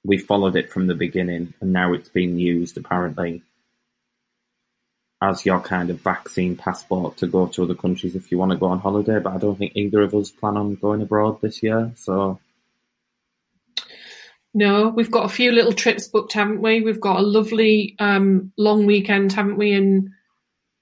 We 0.03 0.17
followed 0.17 0.55
it 0.55 0.71
from 0.71 0.87
the 0.87 0.95
beginning, 0.95 1.53
and 1.61 1.73
now 1.73 1.93
it's 1.93 2.09
being 2.09 2.37
used 2.37 2.77
apparently 2.77 3.41
as 5.21 5.45
your 5.45 5.59
kind 5.59 5.89
of 5.89 5.99
vaccine 5.99 6.55
passport 6.55 7.17
to 7.17 7.27
go 7.27 7.47
to 7.47 7.63
other 7.63 7.73
countries 7.73 8.15
if 8.15 8.31
you 8.31 8.37
want 8.37 8.51
to 8.51 8.57
go 8.57 8.67
on 8.67 8.79
holiday. 8.79 9.19
But 9.19 9.33
I 9.33 9.37
don't 9.37 9.57
think 9.57 9.71
either 9.75 10.01
of 10.01 10.13
us 10.13 10.29
plan 10.31 10.57
on 10.57 10.75
going 10.75 11.01
abroad 11.01 11.41
this 11.41 11.63
year. 11.63 11.91
So, 11.95 12.39
No, 14.57 14.89
we've 14.89 15.11
got 15.11 15.25
a 15.25 15.29
few 15.29 15.51
little 15.51 15.71
trips 15.71 16.07
booked, 16.07 16.33
haven't 16.33 16.63
we? 16.63 16.81
We've 16.81 16.99
got 16.99 17.19
a 17.19 17.21
lovely 17.21 17.95
um, 17.99 18.51
long 18.57 18.87
weekend, 18.87 19.31
haven't 19.31 19.57
we, 19.57 19.71
in 19.71 20.11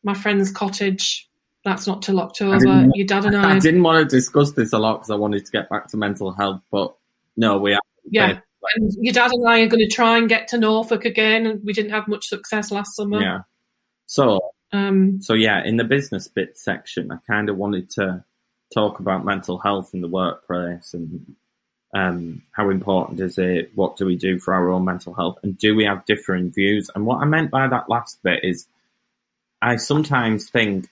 my 0.01 0.13
friend's 0.13 0.49
cottage. 0.49 1.29
That's 1.65 1.85
not 1.85 2.01
till 2.01 2.21
October. 2.21 2.87
Your 2.93 3.05
dad 3.05 3.25
and 3.25 3.35
I, 3.45 3.57
I 3.57 3.59
didn't 3.59 3.83
want 3.83 4.09
to 4.09 4.15
discuss 4.15 4.53
this 4.53 4.71
a 4.71 4.77
lot 4.77 4.99
because 4.99 5.11
I 5.11 5.15
wanted 5.15 5.45
to 5.45 5.51
get 5.51 5.69
back 5.69 5.87
to 5.89 5.97
mental 5.97 6.31
health, 6.31 6.61
but 6.71 6.95
no, 7.35 7.57
we 7.57 7.73
are. 7.73 7.81
yeah. 8.09 8.39
And 8.75 8.91
your 8.97 9.11
dad 9.13 9.31
and 9.33 9.45
I 9.45 9.59
are 9.59 9.67
going 9.67 9.85
to 9.85 9.93
try 9.93 10.17
and 10.17 10.29
get 10.29 10.47
to 10.49 10.57
Norfolk 10.57 11.03
again. 11.03 11.45
and 11.45 11.61
We 11.65 11.73
didn't 11.73 11.91
have 11.91 12.07
much 12.07 12.27
success 12.27 12.71
last 12.71 12.95
summer. 12.95 13.21
Yeah. 13.21 13.39
So, 14.05 14.39
Um, 14.71 15.21
So 15.21 15.33
yeah, 15.33 15.61
in 15.65 15.75
the 15.75 15.83
business 15.83 16.29
bit 16.29 16.57
section, 16.57 17.11
I 17.11 17.17
kind 17.29 17.49
of 17.49 17.57
wanted 17.57 17.89
to 17.95 18.23
talk 18.73 19.01
about 19.01 19.25
mental 19.25 19.59
health 19.59 19.91
in 19.93 19.99
the 19.99 20.07
workplace 20.07 20.93
and 20.93 21.35
um, 21.95 22.43
how 22.51 22.69
important 22.69 23.21
is 23.21 23.39
it? 23.39 23.71
What 23.75 23.97
do 23.97 24.05
we 24.05 24.17
do 24.17 24.37
for 24.39 24.53
our 24.53 24.69
own 24.69 24.85
mental 24.85 25.15
health? 25.15 25.39
And 25.43 25.57
do 25.57 25.75
we 25.75 25.85
have 25.85 26.05
differing 26.05 26.51
views? 26.51 26.91
And 26.93 27.05
what 27.07 27.21
I 27.21 27.25
meant 27.25 27.51
by 27.51 27.67
that 27.67 27.89
last 27.89 28.21
bit 28.23 28.43
is, 28.43 28.67
I 29.61 29.77
sometimes 29.77 30.49
think 30.49 30.89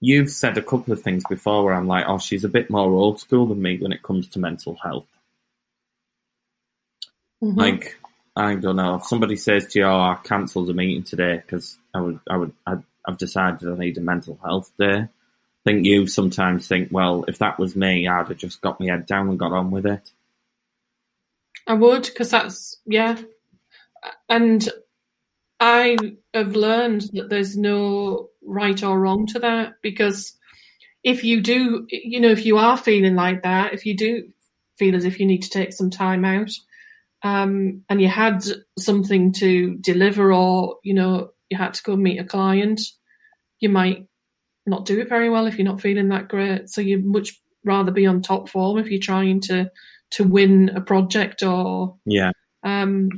you've 0.00 0.30
said 0.30 0.58
a 0.58 0.62
couple 0.62 0.92
of 0.94 1.02
things 1.02 1.24
before 1.28 1.64
where 1.64 1.74
I'm 1.74 1.86
like, 1.88 2.06
oh, 2.08 2.18
she's 2.18 2.44
a 2.44 2.48
bit 2.48 2.70
more 2.70 2.90
old 2.90 3.20
school 3.20 3.46
than 3.46 3.62
me 3.62 3.78
when 3.78 3.92
it 3.92 4.02
comes 4.02 4.28
to 4.30 4.38
mental 4.40 4.76
health. 4.82 5.06
mhm. 7.42 7.56
Like, 7.56 7.98
I 8.36 8.54
don't 8.56 8.76
know. 8.76 8.96
If 8.96 9.06
somebody 9.06 9.36
says 9.36 9.66
to 9.68 9.78
you, 9.80 9.84
"Oh, 9.86 10.00
I 10.00 10.18
cancelled 10.22 10.70
a 10.70 10.74
meeting 10.74 11.04
today 11.04 11.36
because 11.36 11.78
I 11.94 12.00
would, 12.00 12.20
I 12.28 12.36
would, 12.36 12.52
I, 12.66 12.76
I've 13.06 13.18
decided 13.18 13.68
I 13.68 13.76
need 13.76 13.98
a 13.98 14.02
mental 14.02 14.38
health 14.44 14.70
day," 14.78 15.08
Think 15.66 15.84
you 15.84 16.06
sometimes 16.06 16.68
think, 16.68 16.90
"Well, 16.92 17.24
if 17.26 17.38
that 17.38 17.58
was 17.58 17.74
me, 17.74 18.06
I'd 18.06 18.28
have 18.28 18.36
just 18.36 18.60
got 18.60 18.78
my 18.78 18.86
head 18.86 19.04
down 19.04 19.28
and 19.28 19.38
got 19.38 19.50
on 19.50 19.72
with 19.72 19.84
it." 19.84 20.12
I 21.66 21.74
would, 21.74 22.04
because 22.04 22.30
that's, 22.30 22.80
yeah. 22.86 23.20
And 24.28 24.68
I 25.58 25.96
have 26.32 26.54
learned 26.54 27.10
that 27.14 27.28
there's 27.30 27.56
no 27.56 28.28
right 28.44 28.80
or 28.80 29.00
wrong 29.00 29.26
to 29.26 29.40
that 29.40 29.74
because 29.82 30.36
if 31.02 31.24
you 31.24 31.40
do, 31.40 31.88
you 31.90 32.20
know, 32.20 32.30
if 32.30 32.46
you 32.46 32.58
are 32.58 32.76
feeling 32.76 33.16
like 33.16 33.42
that, 33.42 33.74
if 33.74 33.86
you 33.86 33.96
do 33.96 34.28
feel 34.78 34.94
as 34.94 35.04
if 35.04 35.18
you 35.18 35.26
need 35.26 35.42
to 35.42 35.50
take 35.50 35.72
some 35.72 35.90
time 35.90 36.24
out, 36.24 36.52
um, 37.24 37.82
and 37.88 38.00
you 38.00 38.06
had 38.06 38.44
something 38.78 39.32
to 39.32 39.76
deliver 39.78 40.32
or, 40.32 40.76
you 40.84 40.94
know, 40.94 41.30
you 41.50 41.58
had 41.58 41.74
to 41.74 41.82
go 41.82 41.96
meet 41.96 42.20
a 42.20 42.24
client, 42.24 42.80
you 43.58 43.68
might 43.68 44.06
not 44.66 44.84
do 44.84 45.00
it 45.00 45.08
very 45.08 45.30
well 45.30 45.46
if 45.46 45.58
you're 45.58 45.64
not 45.64 45.80
feeling 45.80 46.08
that 46.08 46.28
great. 46.28 46.68
So 46.68 46.80
you'd 46.80 47.04
much 47.04 47.40
rather 47.64 47.90
be 47.90 48.06
on 48.06 48.22
top 48.22 48.48
form 48.48 48.78
if 48.78 48.90
you're 48.90 49.00
trying 49.00 49.40
to 49.42 49.70
to 50.12 50.24
win 50.24 50.70
a 50.70 50.80
project 50.80 51.42
or 51.42 51.96
Yeah, 52.04 52.32
um, 52.62 53.10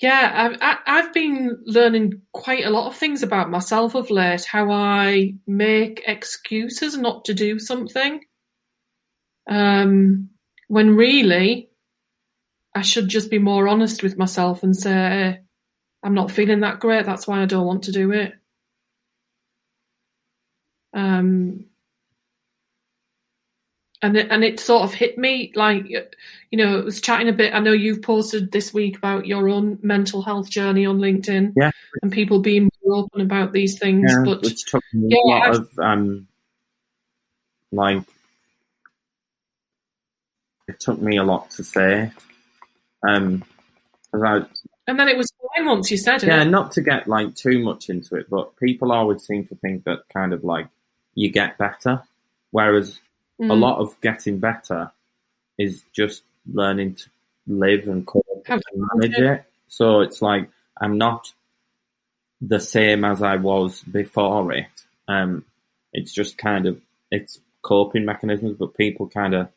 yeah, 0.00 0.56
I've, 0.62 0.78
I've 0.86 1.12
been 1.12 1.58
learning 1.66 2.22
quite 2.32 2.64
a 2.64 2.70
lot 2.70 2.86
of 2.86 2.96
things 2.96 3.22
about 3.22 3.50
myself 3.50 3.94
of 3.94 4.10
late, 4.10 4.44
how 4.44 4.70
I 4.70 5.34
make 5.46 6.02
excuses 6.06 6.96
not 6.96 7.26
to 7.26 7.34
do 7.34 7.58
something. 7.58 8.20
Um, 9.48 10.30
when 10.68 10.96
really 10.96 11.70
I 12.74 12.82
should 12.82 13.08
just 13.08 13.30
be 13.30 13.38
more 13.38 13.68
honest 13.68 14.02
with 14.02 14.16
myself 14.16 14.62
and 14.62 14.74
say, 14.74 15.40
I'm 16.02 16.14
not 16.14 16.30
feeling 16.30 16.60
that 16.60 16.80
great. 16.80 17.04
That's 17.04 17.26
why 17.26 17.42
I 17.42 17.46
don't 17.46 17.66
want 17.66 17.84
to 17.84 17.92
do 17.92 18.12
it. 18.12 18.32
Um, 20.92 21.66
and 24.02 24.16
it, 24.16 24.28
and 24.30 24.42
it 24.42 24.58
sort 24.58 24.82
of 24.82 24.94
hit 24.94 25.18
me 25.18 25.52
like 25.54 25.88
you 25.88 26.02
know 26.52 26.78
it 26.78 26.84
was 26.86 27.02
chatting 27.02 27.28
a 27.28 27.32
bit 27.34 27.54
i 27.54 27.60
know 27.60 27.72
you've 27.72 28.00
posted 28.00 28.50
this 28.50 28.72
week 28.72 28.96
about 28.96 29.26
your 29.26 29.48
own 29.48 29.78
mental 29.82 30.22
health 30.22 30.48
journey 30.48 30.86
on 30.86 30.98
linkedin 30.98 31.52
Yeah. 31.54 31.70
and 32.02 32.10
people 32.10 32.40
being 32.40 32.70
more 32.82 32.96
open 33.00 33.20
about 33.20 33.52
these 33.52 33.78
things 33.78 34.10
yeah 34.10 34.22
but 34.24 34.42
which 34.42 34.64
took 34.64 34.82
me 34.94 35.20
Yeah, 35.24 35.36
a 35.36 35.48
lot 35.48 35.56
of 35.56 35.78
um, 35.78 36.28
like 37.72 38.02
it 40.68 40.80
took 40.80 41.00
me 41.00 41.16
a 41.16 41.24
lot 41.24 41.50
to 41.52 41.64
say. 41.64 42.12
Um, 43.06 43.42
I, 44.14 44.44
and 44.86 44.98
then 44.98 45.08
it 45.08 45.16
was 45.16 45.32
fine 45.56 45.66
once 45.66 45.90
you 45.90 45.96
said 45.96 46.22
it 46.22 46.28
Yeah, 46.28 46.44
not 46.44 46.72
to 46.72 46.80
get 46.80 47.08
like 47.08 47.34
too 47.34 47.58
much 47.62 47.90
into 47.90 48.16
it, 48.16 48.30
but 48.30 48.56
people 48.56 48.92
always 48.92 49.24
seem 49.24 49.46
to 49.48 49.56
think 49.56 49.84
that 49.84 50.08
kind 50.12 50.32
of 50.32 50.44
like 50.44 50.68
you 51.20 51.30
get 51.30 51.58
better, 51.58 52.02
whereas 52.50 52.98
a 53.40 53.42
Mm. 53.42 53.60
lot 53.60 53.78
of 53.78 54.00
getting 54.00 54.38
better 54.38 54.90
is 55.58 55.82
just 55.92 56.22
learning 56.50 56.94
to 56.94 57.10
live 57.46 57.88
and 57.88 58.06
cope 58.06 58.26
and 58.48 58.62
manage 58.94 59.18
it. 59.18 59.44
So 59.68 60.00
it's 60.00 60.22
like 60.22 60.50
I'm 60.80 60.96
not 60.96 61.32
the 62.40 62.60
same 62.60 63.04
as 63.04 63.22
I 63.22 63.36
was 63.36 63.82
before 63.82 64.52
it. 64.52 64.84
Um, 65.08 65.44
it's 65.92 66.12
just 66.12 66.38
kind 66.38 66.66
of 66.66 66.80
it's 67.10 67.38
coping 67.62 68.04
mechanisms, 68.06 68.56
but 68.58 68.76
people 68.76 69.06
kind 69.08 69.34
of 69.34 69.48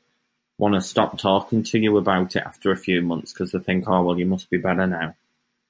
want 0.58 0.76
to 0.76 0.82
stop 0.82 1.18
talking 1.18 1.64
to 1.64 1.80
you 1.80 1.98
about 1.98 2.36
it 2.36 2.44
after 2.46 2.72
a 2.72 2.78
few 2.78 3.02
months 3.02 3.32
because 3.32 3.52
they 3.52 3.60
think, 3.60 3.88
oh 3.88 4.04
well, 4.04 4.20
you 4.20 4.26
must 4.26 4.50
be 4.50 4.58
better 4.58 4.86
now. 4.88 5.16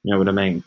You 0.04 0.12
know 0.12 0.18
what 0.18 0.30
I 0.30 0.32
mean? 0.32 0.64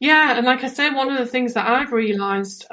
Yeah, 0.00 0.36
and 0.36 0.44
like 0.46 0.62
I 0.62 0.68
say, 0.68 0.90
one 0.90 1.10
of 1.10 1.18
the 1.18 1.26
things 1.26 1.54
that 1.54 1.66
I've 1.66 1.92
realised, 1.92 2.66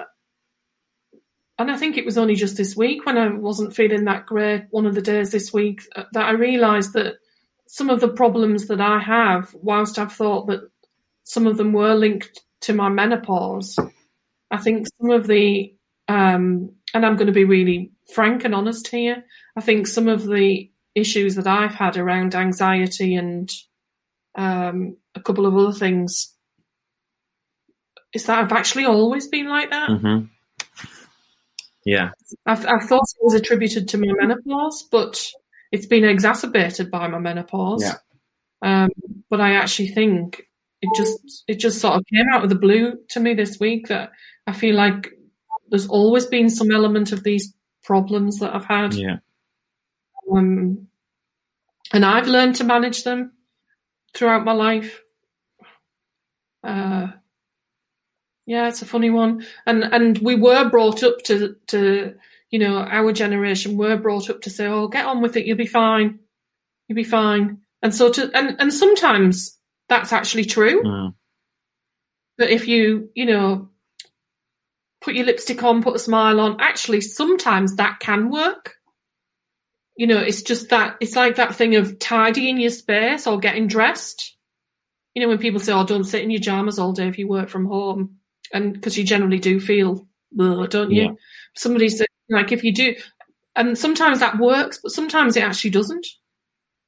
and 1.64 1.72
I 1.72 1.78
think 1.78 1.95
it 1.95 2.03
was 2.03 2.18
only 2.18 2.36
just 2.36 2.57
this 2.57 2.76
week 2.76 3.05
when 3.05 3.18
I 3.18 3.30
wasn't 3.30 3.74
feeling 3.74 4.03
that 4.03 4.26
great, 4.26 4.66
one 4.72 4.86
of 4.86 4.95
the 4.95 5.01
days 5.01 5.32
this 5.32 5.53
week, 5.53 5.82
that 5.95 6.26
I 6.26 6.32
realised 6.32 6.91
that 6.91 7.16
some 7.68 7.89
of 7.89 8.01
the 8.01 8.09
problems 8.09 8.68
that 8.68 8.82
I 8.82 8.99
have, 8.99 9.55
whilst 9.55 9.97
I've 9.97 10.11
thought 10.11 10.47
that 10.47 10.70
some 11.24 11.47
of 11.47 11.55
them 11.55 11.72
were 11.72 11.95
linked 11.95 12.41
to 12.64 12.74
my 12.74 12.89
menopause. 12.89 13.80
I 14.51 14.57
think 14.57 14.88
some 14.99 15.11
of 15.11 15.26
the, 15.26 15.74
um, 16.09 16.74
and 16.93 17.05
I'm 17.05 17.16
going 17.16 17.28
to 17.28 17.32
be 17.32 17.45
really 17.45 17.93
frank 18.14 18.43
and 18.43 18.53
honest 18.53 18.89
here. 18.89 19.24
I 19.55 19.61
think 19.61 19.88
some 19.88 20.09
of 20.09 20.26
the 20.28 20.70
issues 20.95 21.36
that 21.36 21.47
I've 21.47 21.76
had 21.76 21.95
around 21.95 22.36
anxiety 22.36 23.16
and 23.16 23.49
um, 24.36 24.97
a 25.16 25.22
couple 25.22 25.45
of 25.45 25.55
other 25.55 25.72
things 25.72 26.36
is 28.11 28.26
that 28.26 28.39
I've 28.39 28.51
actually 28.51 28.84
always 28.84 29.30
been 29.30 29.47
like 29.47 29.70
that. 29.70 29.89
Mm-hmm. 29.89 30.26
Yeah. 31.86 32.11
I've, 32.45 32.65
I've 32.65 32.88
thought 32.88 33.03
it 33.03 33.23
was 33.23 33.34
attributed 33.34 33.89
to 33.89 33.97
my 33.97 34.07
menopause, 34.19 34.88
but 34.91 35.29
it's 35.71 35.88
been 35.88 36.05
exacerbated 36.05 36.89
by 36.91 37.07
my 37.07 37.19
menopause. 37.19 37.84
Yeah. 37.84 37.95
Um, 38.61 38.89
but 39.29 39.41
I 39.41 39.55
actually 39.55 39.89
think 39.89 40.43
it 40.81 40.89
just 40.95 41.43
it 41.47 41.55
just 41.55 41.79
sort 41.79 41.95
of 41.95 42.03
came 42.13 42.25
out 42.34 42.43
of 42.43 42.49
the 42.49 42.55
blue 42.55 42.93
to 43.09 43.19
me 43.19 43.34
this 43.34 43.59
week 43.59 43.88
that 43.88 44.11
I 44.47 44.53
feel 44.53 44.75
like 44.75 45.09
there's 45.69 45.88
always 45.88 46.25
been 46.25 46.49
some 46.49 46.71
element 46.71 47.11
of 47.11 47.23
these 47.23 47.53
problems 47.84 48.39
that 48.39 48.53
I've 48.53 48.65
had. 48.65 48.93
Yeah. 48.93 49.17
Um, 50.31 50.88
and 51.91 52.05
I've 52.05 52.27
learned 52.27 52.55
to 52.57 52.63
manage 52.63 53.03
them 53.03 53.34
throughout 54.13 54.45
my 54.45 54.53
life. 54.53 55.01
Uh, 56.63 57.07
yeah, 58.45 58.67
it's 58.67 58.81
a 58.81 58.85
funny 58.85 59.09
one. 59.09 59.45
And 59.65 59.83
and 59.83 60.17
we 60.17 60.35
were 60.35 60.69
brought 60.69 61.03
up 61.03 61.19
to 61.25 61.55
to 61.67 62.15
you 62.49 62.59
know 62.59 62.77
our 62.77 63.11
generation 63.13 63.77
were 63.77 63.97
brought 63.97 64.29
up 64.29 64.41
to 64.41 64.49
say, 64.49 64.67
oh, 64.67 64.87
get 64.87 65.05
on 65.05 65.21
with 65.21 65.37
it, 65.37 65.45
you'll 65.45 65.57
be 65.57 65.65
fine, 65.65 66.19
you'll 66.87 66.95
be 66.95 67.03
fine. 67.03 67.59
And 67.81 67.93
so 67.93 68.11
to 68.11 68.29
and 68.33 68.57
and 68.59 68.73
sometimes 68.73 69.57
that's 69.89 70.13
actually 70.13 70.45
true. 70.45 70.83
Mm. 70.83 71.13
That 72.37 72.49
if 72.49 72.67
you 72.67 73.09
you 73.15 73.25
know 73.25 73.69
put 75.01 75.15
your 75.15 75.25
lipstick 75.25 75.63
on, 75.63 75.83
put 75.83 75.95
a 75.95 75.99
smile 75.99 76.39
on, 76.39 76.57
actually 76.59 77.01
sometimes 77.01 77.75
that 77.75 77.99
can 77.99 78.29
work. 78.29 78.75
You 79.95 80.07
know, 80.07 80.17
it's 80.17 80.41
just 80.41 80.69
that 80.69 80.97
it's 81.01 81.15
like 81.15 81.35
that 81.35 81.55
thing 81.55 81.75
of 81.75 81.99
tidying 81.99 82.59
your 82.59 82.71
space 82.71 83.27
or 83.27 83.39
getting 83.39 83.67
dressed. 83.67 84.35
You 85.13 85.21
know, 85.21 85.29
when 85.29 85.37
people 85.37 85.59
say, 85.59 85.71
"Oh, 85.71 85.85
don't 85.85 86.03
sit 86.03 86.23
in 86.23 86.31
your 86.31 86.39
pajamas 86.39 86.79
all 86.79 86.93
day 86.93 87.07
if 87.07 87.19
you 87.19 87.27
work 87.27 87.49
from 87.49 87.67
home," 87.67 88.17
and 88.54 88.74
because 88.74 88.97
you 88.97 89.04
generally 89.04 89.39
do 89.39 89.60
feel, 89.60 90.08
don't 90.38 90.91
you? 90.91 91.04
Yeah. 91.04 91.12
Somebody 91.56 91.89
said, 91.89 92.08
like, 92.30 92.51
if 92.51 92.64
you 92.64 92.74
do, 92.74 92.95
and 93.56 93.78
sometimes 93.78 94.20
that 94.20 94.39
works, 94.39 94.80
but 94.82 94.91
sometimes 94.91 95.36
it 95.36 95.43
actually 95.43 95.72
doesn't. 95.72 96.08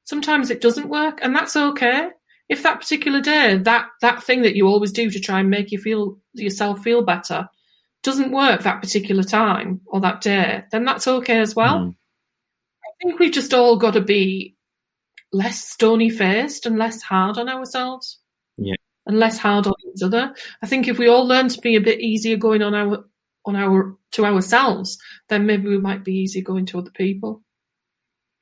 Sometimes 0.04 0.50
it 0.50 0.60
doesn't 0.60 0.88
work, 0.88 1.18
and 1.22 1.34
that's 1.34 1.56
okay. 1.56 2.08
If 2.48 2.62
that 2.62 2.80
particular 2.80 3.20
day, 3.20 3.58
that 3.58 3.88
that 4.00 4.22
thing 4.22 4.42
that 4.42 4.54
you 4.54 4.68
always 4.68 4.92
do 4.92 5.10
to 5.10 5.20
try 5.20 5.40
and 5.40 5.50
make 5.50 5.72
you 5.72 5.78
feel 5.78 6.18
yourself 6.32 6.82
feel 6.82 7.04
better, 7.04 7.48
doesn't 8.02 8.30
work 8.30 8.62
that 8.62 8.80
particular 8.80 9.24
time 9.24 9.80
or 9.86 10.00
that 10.00 10.20
day, 10.20 10.62
then 10.70 10.84
that's 10.84 11.08
okay 11.08 11.40
as 11.40 11.56
well. 11.56 11.80
Mm. 11.80 11.96
I 12.84 12.90
think 13.02 13.18
we've 13.18 13.32
just 13.32 13.52
all 13.52 13.76
got 13.76 13.94
to 13.94 14.00
be 14.00 14.56
less 15.32 15.68
stony 15.68 16.08
faced 16.08 16.66
and 16.66 16.78
less 16.78 17.02
hard 17.02 17.36
on 17.36 17.48
ourselves. 17.48 18.20
And 19.06 19.20
less 19.20 19.38
hard 19.38 19.68
on 19.68 19.74
each 19.94 20.02
other. 20.02 20.34
I 20.62 20.66
think 20.66 20.88
if 20.88 20.98
we 20.98 21.06
all 21.08 21.26
learn 21.26 21.48
to 21.48 21.60
be 21.60 21.76
a 21.76 21.80
bit 21.80 22.00
easier 22.00 22.36
going 22.36 22.60
on 22.62 22.74
our 22.74 23.04
on 23.44 23.54
our 23.54 23.96
to 24.12 24.24
ourselves, 24.24 24.98
then 25.28 25.46
maybe 25.46 25.68
we 25.68 25.78
might 25.78 26.02
be 26.02 26.14
easier 26.14 26.42
going 26.42 26.66
to 26.66 26.78
other 26.78 26.90
people. 26.90 27.42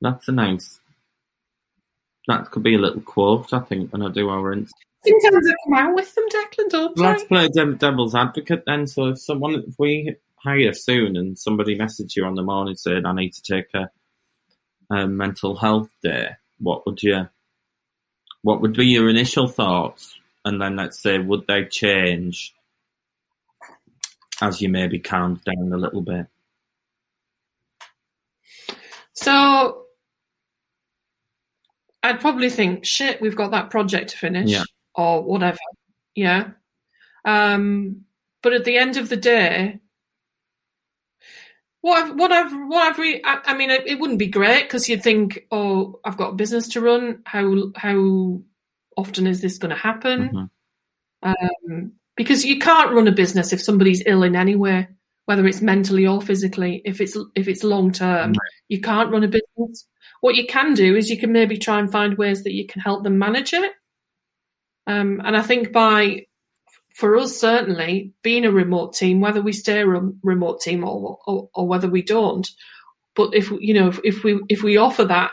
That's 0.01 0.27
a 0.27 0.31
nice. 0.31 0.79
That 2.27 2.49
could 2.49 2.63
be 2.63 2.73
a 2.73 2.79
little 2.79 3.01
quote, 3.01 3.53
I 3.53 3.59
think, 3.59 3.93
when 3.93 4.01
I 4.01 4.09
do 4.09 4.29
our 4.29 4.53
ins- 4.53 4.71
Sometimes 5.07 5.47
I 5.47 5.53
come 5.65 5.73
out 5.75 5.95
with 5.95 6.15
them, 6.15 6.23
Declan, 6.29 6.69
don't 6.69 6.97
Let's 6.97 7.23
I? 7.23 7.27
play 7.27 7.49
dev- 7.49 7.77
devil's 7.77 8.15
advocate 8.15 8.63
then. 8.65 8.87
So 8.87 9.09
if 9.09 9.19
someone, 9.19 9.63
if 9.67 9.75
we 9.77 10.15
hire 10.37 10.73
soon 10.73 11.15
and 11.15 11.37
somebody 11.37 11.77
messaged 11.77 12.15
you 12.15 12.25
on 12.25 12.33
the 12.33 12.41
morning 12.41 12.75
saying 12.75 13.05
I 13.05 13.13
need 13.13 13.33
to 13.33 13.41
take 13.43 13.67
a, 13.75 13.91
a 14.91 15.07
mental 15.07 15.55
health 15.55 15.89
day, 16.01 16.29
what 16.57 16.85
would 16.87 17.03
you, 17.03 17.29
what 18.41 18.61
would 18.61 18.75
be 18.75 18.87
your 18.87 19.09
initial 19.09 19.47
thoughts? 19.47 20.19
And 20.45 20.61
then 20.61 20.75
let's 20.75 20.99
say, 21.01 21.17
would 21.17 21.47
they 21.47 21.65
change 21.65 22.53
as 24.41 24.61
you 24.61 24.69
maybe 24.69 24.99
calmed 24.99 25.43
down 25.43 25.73
a 25.73 25.77
little 25.77 26.01
bit? 26.01 26.27
So 29.13 29.85
I'd 32.03 32.19
probably 32.19 32.51
think, 32.51 32.85
shit, 32.85 33.19
we've 33.21 33.35
got 33.35 33.51
that 33.51 33.71
project 33.71 34.11
to 34.11 34.17
finish 34.17 34.51
Yeah. 34.51 34.63
or 34.93 35.23
whatever. 35.23 35.57
Yeah. 36.13 36.49
Um, 37.23 38.05
but 38.43 38.53
at 38.53 38.65
the 38.65 38.77
end 38.77 38.97
of 38.97 39.09
the 39.09 39.17
day, 39.17 39.79
what 41.81 42.03
I've, 42.03 42.15
what 42.15 42.31
I've, 42.31 42.51
what 42.51 42.87
I've 42.87 42.97
really, 42.99 43.25
I, 43.25 43.39
I 43.45 43.57
mean, 43.57 43.71
it, 43.71 43.87
it 43.87 43.99
wouldn't 43.99 44.19
be 44.19 44.27
great 44.27 44.63
because 44.63 44.87
you'd 44.87 45.01
think, 45.01 45.47
oh, 45.49 45.99
I've 46.05 46.17
got 46.17 46.33
a 46.33 46.35
business 46.35 46.67
to 46.69 46.81
run. 46.81 47.23
How, 47.25 47.71
how 47.75 48.41
often 48.97 49.27
is 49.27 49.41
this 49.41 49.57
going 49.57 49.69
to 49.71 49.75
happen? 49.81 50.29
Mhm. 50.29 50.49
Um, 51.23 51.91
because 52.15 52.45
you 52.45 52.59
can't 52.59 52.91
run 52.93 53.07
a 53.07 53.11
business 53.11 53.51
if 53.53 53.61
somebody's 53.61 54.03
ill 54.05 54.23
in 54.23 54.35
any 54.35 54.55
way, 54.55 54.87
whether 55.25 55.45
it's 55.47 55.61
mentally 55.61 56.05
or 56.07 56.21
physically. 56.21 56.81
If 56.85 57.01
it's 57.01 57.17
if 57.35 57.47
it's 57.47 57.63
long 57.63 57.91
term, 57.91 58.29
Right. 58.29 58.51
you 58.69 58.79
can't 58.81 59.11
run 59.11 59.23
a 59.23 59.27
business. 59.27 59.87
What 60.21 60.35
you 60.35 60.45
can 60.47 60.73
do 60.73 60.95
is 60.95 61.09
you 61.09 61.17
can 61.17 61.31
maybe 61.31 61.57
try 61.57 61.79
and 61.79 61.91
find 61.91 62.17
ways 62.17 62.43
that 62.43 62.53
you 62.53 62.65
can 62.67 62.81
help 62.81 63.03
them 63.03 63.17
manage 63.19 63.53
it. 63.53 63.71
Um, 64.87 65.21
and 65.23 65.35
I 65.35 65.41
think 65.41 65.71
by 65.71 66.27
for 66.93 67.17
us 67.17 67.35
certainly 67.35 68.13
being 68.21 68.45
a 68.45 68.51
remote 68.51 68.93
team, 68.93 69.19
whether 69.19 69.41
we 69.41 69.51
stay 69.51 69.81
a 69.81 69.87
remote 70.23 70.61
team 70.61 70.83
or, 70.83 71.19
or 71.25 71.49
or 71.53 71.67
whether 71.67 71.89
we 71.89 72.01
don't, 72.01 72.47
but 73.15 73.33
if 73.33 73.51
you 73.59 73.73
know 73.73 73.89
if, 73.89 73.99
if 74.03 74.23
we 74.23 74.39
if 74.47 74.63
we 74.63 74.77
offer 74.77 75.05
that 75.05 75.31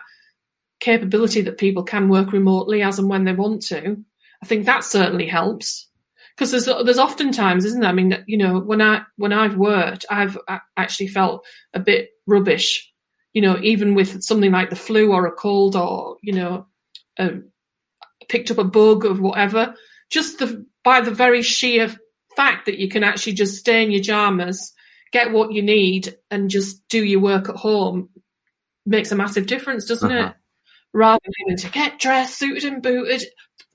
capability 0.83 1.41
that 1.43 1.59
people 1.59 1.85
can 1.85 2.09
work 2.09 2.33
remotely 2.33 2.83
as 2.83 2.99
and 2.99 3.09
when 3.09 3.25
they 3.25 3.33
want 3.33 3.63
to, 3.63 3.97
I 4.43 4.47
think 4.47 4.67
that 4.67 4.85
certainly 4.85 5.27
helps. 5.27 5.89
Because 6.35 6.51
there's 6.51 6.65
there's 6.85 6.99
often 6.99 7.31
times, 7.31 7.65
isn't 7.65 7.81
there? 7.81 7.91
I 7.91 7.95
mean, 7.95 8.25
you 8.27 8.37
know, 8.39 8.59
when 8.59 8.83
I 8.83 9.03
when 9.17 9.33
I've 9.33 9.57
worked, 9.57 10.05
I've 10.11 10.37
actually 10.77 11.09
felt 11.09 11.45
a 11.73 11.81
bit 11.81 12.11
rubbish. 12.27 12.91
You 13.33 13.43
know, 13.43 13.59
even 13.63 13.95
with 13.95 14.23
something 14.23 14.51
like 14.51 14.71
the 14.71 14.77
flu 14.77 15.13
or 15.13 15.27
a 15.27 15.33
cold 15.33 15.77
or 15.77 16.17
you 16.23 16.33
know, 16.33 16.67
picked 18.29 18.51
up 18.51 18.59
a 18.59 18.65
bug 18.65 19.05
or 19.05 19.15
whatever. 19.15 19.75
Just 20.11 20.39
the 20.39 20.67
by 20.85 21.01
the 21.01 21.11
very 21.11 21.43
sheer 21.43 21.95
fact 22.37 22.67
that 22.67 22.79
you 22.79 22.89
can 22.89 23.05
actually 23.05 23.35
just 23.35 23.57
stay 23.57 23.83
in 23.85 23.91
your 23.91 24.01
pajamas, 24.01 24.73
get 25.13 25.33
what 25.33 25.53
you 25.53 25.63
need, 25.63 26.17
and 26.31 26.51
just 26.51 26.87
do 26.89 27.05
your 27.05 27.21
work 27.21 27.49
at 27.49 27.57
home 27.57 28.09
makes 28.85 29.13
a 29.13 29.17
massive 29.17 29.47
difference, 29.47 29.87
doesn't 29.87 30.11
Uh-huh. 30.11 30.31
it? 30.31 30.35
Rather 30.95 31.21
than 31.25 31.33
having 31.41 31.57
to 31.59 31.71
get 31.71 31.99
dressed, 31.99 32.39
suited 32.39 32.65
and 32.65 32.83
booted, 32.83 33.25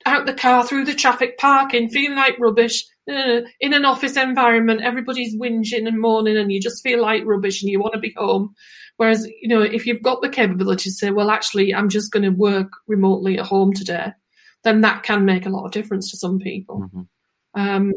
out 0.06 0.26
the 0.26 0.34
car 0.34 0.66
through 0.66 0.86
the 0.86 0.94
traffic 0.94 1.38
parking, 1.38 1.90
feeling 1.90 2.16
like 2.16 2.40
rubbish. 2.40 2.86
Uh, 3.10 3.42
in 3.62 3.74
an 3.74 3.86
office 3.86 4.18
environment, 4.18 4.82
everybody's 4.84 5.36
whinging 5.36 5.88
and 5.88 6.00
moaning, 6.00 6.38
and 6.38 6.52
you 6.52 6.62
just 6.62 6.84
feel 6.84 7.02
like 7.02 7.24
rubbish, 7.26 7.62
and 7.62 7.72
you 7.72 7.80
want 7.80 7.94
to 7.94 8.00
be 8.00 8.14
home. 8.18 8.54
Whereas, 8.98 9.28
you 9.42 9.48
know, 9.48 9.62
if 9.62 9.86
you've 9.86 10.02
got 10.02 10.22
the 10.22 10.30
capability 10.30 10.90
to 10.90 10.92
say, 10.92 11.12
"Well, 11.12 11.32
actually, 11.32 11.74
I'm 11.74 11.90
just 11.90 12.12
going 12.12 12.24
to 12.24 12.30
work 12.30 12.70
remotely 12.88 13.40
at 13.40 13.46
home 13.46 13.74
today," 13.74 14.12
then 14.64 14.82
that 14.82 15.04
can 15.04 15.26
make 15.26 15.46
a 15.46 15.50
lot 15.50 15.66
of 15.66 15.72
difference 15.72 16.12
to 16.12 16.18
some 16.18 16.40
people. 16.40 16.90
Mhm. 16.94 17.08
Um, 17.56 17.94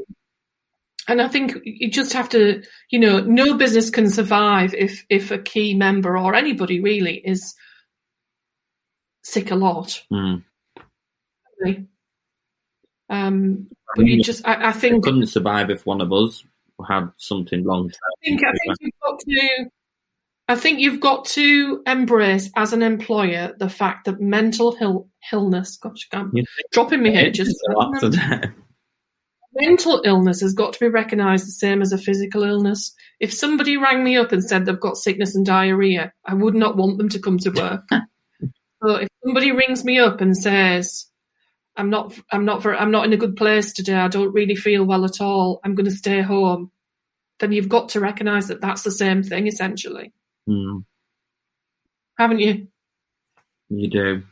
and 1.09 1.21
I 1.21 1.29
think 1.29 1.59
you 1.65 1.91
just 1.91 2.13
have 2.13 2.29
to, 2.31 2.63
you 2.91 2.99
know, 3.01 3.21
no 3.21 3.57
business 3.57 3.91
can 3.91 4.09
survive 4.09 4.75
if 4.75 5.05
if 5.11 5.31
a 5.31 5.39
key 5.39 5.75
member 5.75 6.17
or 6.17 6.35
anybody 6.35 6.81
really 6.81 7.17
is 7.25 7.55
sick 9.31 9.51
a 9.51 9.55
lot. 9.57 10.03
Mm. 10.13 10.45
Really. 11.61 11.87
Um, 13.09 13.69
but 13.97 14.07
you 14.07 14.23
just, 14.23 14.47
I, 14.47 14.69
I 14.69 14.73
think, 14.73 15.05
couldn't 15.05 15.27
survive 15.27 15.71
if 15.71 15.85
one 15.85 16.01
of 16.01 16.13
us 16.13 16.45
had 16.89 17.11
something 17.17 17.65
long 17.65 17.89
term. 17.89 17.99
I 18.05 18.25
think, 18.25 18.41
I 18.45 18.53
think 18.53 18.77
you've 18.81 18.93
got 19.03 19.21
to. 19.21 19.71
I 20.49 20.57
think 20.57 20.81
you've 20.81 21.01
got 21.01 21.25
to 21.27 21.83
embrace 21.87 22.51
as 22.57 22.73
an 22.73 22.83
employer 22.83 23.55
the 23.57 23.69
fact 23.69 24.07
that 24.07 24.21
mental 24.21 24.77
Ill- 24.81 25.09
illness, 25.33 25.77
gosh, 25.77 26.09
I'm 26.13 26.33
You 26.35 26.45
dropping 26.73 27.05
my 27.05 27.11
head 27.11 27.35
just 27.35 27.57
a 27.69 27.73
lot 27.73 28.01
today. 28.01 28.51
mental 29.55 30.03
illness 30.05 30.41
has 30.41 30.55
got 30.55 30.73
to 30.73 30.81
be 30.81 30.89
recognised 30.89 31.47
the 31.47 31.53
same 31.53 31.83
as 31.83 31.93
a 31.93 31.99
physical 31.99 32.43
illness. 32.43 32.93
If 33.21 33.33
somebody 33.33 33.77
rang 33.77 34.03
me 34.03 34.17
up 34.17 34.33
and 34.33 34.43
said 34.43 34.67
they've 34.67 34.81
got 34.81 34.97
sickness 34.97 35.37
and 35.37 35.47
diarrhea, 35.47 36.13
I 36.25 36.35
would 36.35 36.57
not 36.57 36.77
want 36.77 36.99
them 36.99 37.11
to 37.11 37.21
come 37.21 37.39
to 37.39 37.51
work. 37.51 37.89
so 38.83 38.97
if 38.97 39.09
somebody 39.25 39.53
rings 39.53 39.85
me 39.85 39.99
up 39.99 40.21
and 40.21 40.37
says, 40.37 41.07
"I'm 41.77 41.91
not, 41.91 42.15
I'm 42.31 42.45
not, 42.45 42.63
very, 42.63 42.77
I'm 42.77 42.91
not 42.91 43.05
in 43.07 43.13
a 43.13 43.19
good 43.19 43.37
place 43.37 43.73
today. 43.73 43.95
I 43.95 44.09
don't 44.09 44.33
really 44.33 44.57
feel 44.57 44.85
well 44.85 45.05
at 45.05 45.21
all. 45.21 45.61
I'm 45.65 45.75
going 45.75 45.87
to 45.91 45.97
stay 45.97 46.21
home," 46.23 46.71
then 47.41 47.53
you've 47.53 47.69
got 47.69 47.91
to 47.91 48.01
recognise 48.01 48.49
that 48.49 48.61
that's 48.61 48.83
the 48.83 48.91
same 48.91 49.23
thing, 49.23 49.47
essentially, 49.47 50.13
Mm, 50.49 50.85
haven't 52.19 52.41
you? 52.41 52.69
you 53.69 53.89
do. 53.89 54.23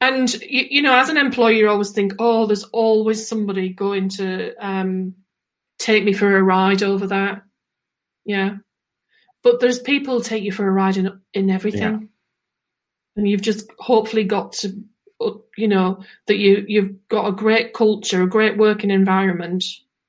And 0.00 0.32
you, 0.42 0.66
you 0.70 0.82
know, 0.82 0.96
as 0.98 1.10
an 1.10 1.18
employer, 1.18 1.52
you 1.52 1.68
always 1.68 1.90
think, 1.90 2.14
oh, 2.18 2.46
there's 2.46 2.64
always 2.64 3.28
somebody 3.28 3.68
going 3.70 4.08
to 4.10 4.54
um, 4.58 5.14
take 5.78 6.04
me 6.04 6.14
for 6.14 6.36
a 6.36 6.42
ride 6.42 6.82
over 6.82 7.08
that. 7.08 7.42
Yeah, 8.24 8.56
but 9.42 9.60
there's 9.60 9.78
people 9.78 10.20
take 10.20 10.42
you 10.42 10.52
for 10.52 10.66
a 10.66 10.70
ride 10.70 10.96
in 10.96 11.20
in 11.32 11.50
everything, 11.50 11.80
yeah. 11.80 11.98
and 13.16 13.28
you've 13.28 13.42
just 13.42 13.70
hopefully 13.78 14.24
got 14.24 14.52
to, 14.54 14.82
uh, 15.20 15.32
you 15.56 15.68
know, 15.68 16.02
that 16.26 16.38
you 16.38 16.64
you've 16.66 17.08
got 17.08 17.28
a 17.28 17.32
great 17.32 17.74
culture, 17.74 18.22
a 18.22 18.28
great 18.28 18.56
working 18.56 18.90
environment, 18.90 19.64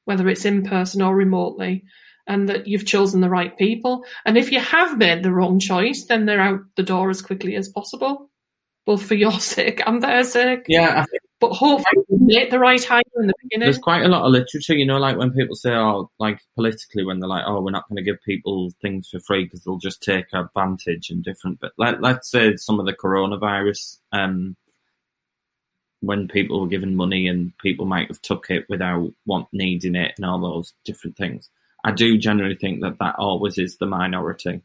whether 0.05 0.27
it's 0.27 0.45
in 0.45 0.63
person 0.63 1.01
or 1.01 1.15
remotely, 1.15 1.83
and 2.27 2.49
that 2.49 2.67
you've 2.67 2.85
chosen 2.85 3.21
the 3.21 3.29
right 3.29 3.57
people. 3.57 4.05
And 4.25 4.37
if 4.37 4.51
you 4.51 4.59
have 4.59 4.97
made 4.97 5.23
the 5.23 5.33
wrong 5.33 5.59
choice, 5.59 6.05
then 6.05 6.25
they're 6.25 6.41
out 6.41 6.61
the 6.75 6.83
door 6.83 7.09
as 7.09 7.21
quickly 7.21 7.55
as 7.55 7.69
possible 7.69 8.30
both 8.85 9.05
for 9.05 9.15
your 9.15 9.31
sake 9.39 9.81
and 9.85 10.01
their 10.01 10.23
sake. 10.23 10.65
Yeah, 10.67 11.05
but 11.41 11.53
hopefully 11.53 12.05
make 12.09 12.51
the 12.51 12.59
right 12.59 12.83
hire 12.83 13.01
in 13.17 13.27
the 13.27 13.33
beginning. 13.41 13.65
There's 13.65 13.79
quite 13.79 14.05
a 14.05 14.07
lot 14.07 14.23
of 14.23 14.31
literature, 14.31 14.75
you 14.75 14.85
know, 14.85 14.99
like 14.99 15.17
when 15.17 15.33
people 15.33 15.55
say, 15.55 15.73
oh, 15.73 16.09
like 16.19 16.39
politically, 16.55 17.03
when 17.03 17.19
they're 17.19 17.27
like, 17.27 17.45
oh, 17.47 17.61
we're 17.61 17.71
not 17.71 17.89
going 17.89 17.97
to 17.97 18.03
give 18.03 18.21
people 18.23 18.71
things 18.81 19.09
for 19.09 19.19
free 19.19 19.45
because 19.45 19.63
they'll 19.63 19.77
just 19.77 20.03
take 20.03 20.27
advantage 20.33 21.09
and 21.09 21.23
different. 21.23 21.59
But 21.59 21.71
let, 21.79 21.99
let's 21.99 22.29
say 22.29 22.55
some 22.57 22.79
of 22.79 22.85
the 22.85 22.93
coronavirus, 22.93 23.97
um, 24.11 24.55
when 26.01 26.27
people 26.27 26.61
were 26.61 26.67
given 26.67 26.95
money 26.95 27.27
and 27.27 27.57
people 27.57 27.85
might 27.85 28.07
have 28.07 28.21
took 28.21 28.49
it 28.49 28.65
without 28.69 29.11
want 29.25 29.47
needing 29.51 29.95
it 29.95 30.13
and 30.17 30.25
all 30.25 30.39
those 30.39 30.73
different 30.85 31.17
things. 31.17 31.49
I 31.83 31.91
do 31.91 32.17
generally 32.19 32.55
think 32.55 32.81
that 32.81 32.99
that 32.99 33.15
always 33.17 33.57
is 33.57 33.77
the 33.77 33.87
minority. 33.87 34.61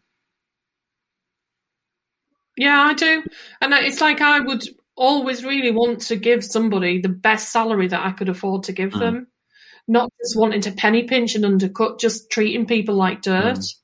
Yeah, 2.56 2.80
I 2.80 2.94
do. 2.94 3.22
And 3.60 3.72
it's 3.74 4.00
like 4.00 4.20
I 4.20 4.40
would 4.40 4.64
always 4.96 5.44
really 5.44 5.70
want 5.70 6.00
to 6.00 6.16
give 6.16 6.44
somebody 6.44 7.00
the 7.00 7.08
best 7.08 7.52
salary 7.52 7.88
that 7.88 8.04
I 8.04 8.12
could 8.12 8.28
afford 8.28 8.64
to 8.64 8.72
give 8.72 8.92
mm. 8.92 8.98
them, 8.98 9.26
not 9.86 10.10
just 10.22 10.38
wanting 10.38 10.62
to 10.62 10.72
penny 10.72 11.04
pinch 11.04 11.34
and 11.34 11.44
undercut, 11.44 12.00
just 12.00 12.30
treating 12.30 12.66
people 12.66 12.94
like 12.94 13.22
dirt. 13.22 13.58
Mm. 13.58 13.74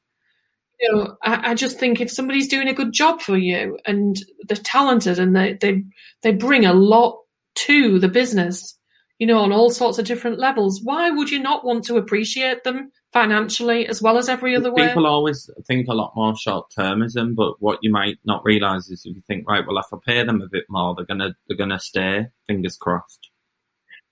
You 0.81 0.93
know, 0.93 1.17
I, 1.23 1.51
I, 1.51 1.55
just 1.55 1.79
think 1.79 2.01
if 2.01 2.11
somebody's 2.11 2.49
doing 2.49 2.67
a 2.67 2.75
good 2.75 2.93
job 2.93 3.21
for 3.21 3.37
you 3.37 3.79
and 3.87 4.17
they're 4.49 4.57
talented 4.57 5.21
and 5.21 5.37
they, 5.37 5.57
they, 5.61 5.85
they 6.23 6.33
bring 6.33 6.65
a 6.65 6.73
lot 6.73 7.19
to 7.55 8.01
the 8.01 8.09
business, 8.09 8.77
you 9.23 9.27
know, 9.29 9.39
on 9.39 9.53
all 9.53 9.71
sorts 9.71 10.01
of 10.01 10.05
different 10.05 10.41
levels, 10.41 10.81
why 10.83 11.09
would 11.09 11.31
you 11.31 11.39
not 11.39 11.65
want 11.65 11.85
to 11.85 11.97
appreciate 11.97 12.65
them 12.65 12.91
financially 13.13 13.87
as 13.87 14.03
well 14.03 14.19
as 14.19 14.29
every 14.29 14.57
other 14.57 14.75
way. 14.75 14.89
People 14.89 15.07
always 15.07 15.49
think 15.65 15.87
a 15.87 15.95
lot 15.95 16.13
more 16.17 16.35
short 16.37 16.73
termism, 16.77 17.37
but 17.37 17.53
what 17.61 17.79
you 17.83 17.93
might 17.93 18.17
not 18.25 18.45
realise 18.45 18.91
is 18.91 19.05
if 19.05 19.15
you 19.15 19.23
think, 19.29 19.49
right, 19.49 19.65
well, 19.65 19.79
if 19.79 19.87
I 19.93 19.99
pay 20.05 20.25
them 20.25 20.43
a 20.43 20.49
bit 20.51 20.65
more, 20.69 20.97
they're 20.97 21.07
gonna 21.07 21.37
they're 21.47 21.57
gonna 21.57 21.79
stay. 21.79 22.27
Fingers 22.49 22.77
crossed. 22.77 23.31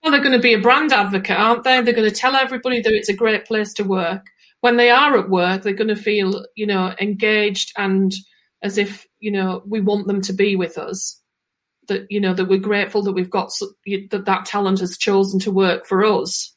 Well, 0.01 0.13
they're 0.13 0.23
going 0.23 0.37
to 0.37 0.39
be 0.39 0.55
a 0.55 0.61
brand 0.61 0.93
advocate, 0.93 1.37
aren't 1.37 1.65
they? 1.65 1.83
They're 1.83 1.93
going 1.93 2.09
to 2.09 2.15
tell 2.15 2.35
everybody 2.35 2.81
that 2.81 2.95
it's 2.95 3.11
a 3.11 3.15
great 3.15 3.45
place 3.45 3.75
to 3.75 3.83
work. 3.83 4.29
When 4.61 4.79
they 4.79 4.89
are 4.89 5.19
at 5.19 5.29
work, 5.29 5.63
they're 5.63 5.75
going 5.75 5.95
to 5.95 5.97
feel, 5.97 6.47
you 6.55 6.67
know, 6.67 6.95
engaged 6.99 7.73
and 7.77 8.11
as 8.63 8.79
if, 8.79 9.07
you 9.19 9.31
know, 9.31 9.63
we 9.67 9.83
want 9.83 10.07
them 10.07 10.23
to 10.23 10.33
be 10.33 10.57
with 10.57 10.79
us. 10.79 11.20
That, 11.91 12.07
you 12.09 12.21
know, 12.21 12.33
that 12.33 12.49
we're 12.49 12.61
grateful 12.61 13.03
that 13.03 13.13
we've 13.13 13.29
got 13.29 13.51
that 14.11 14.23
that 14.25 14.47
talent 14.47 14.79
has 14.79 14.97
chosen 14.97 15.41
to 15.41 15.51
work 15.51 15.87
for 15.87 16.05
us. 16.05 16.55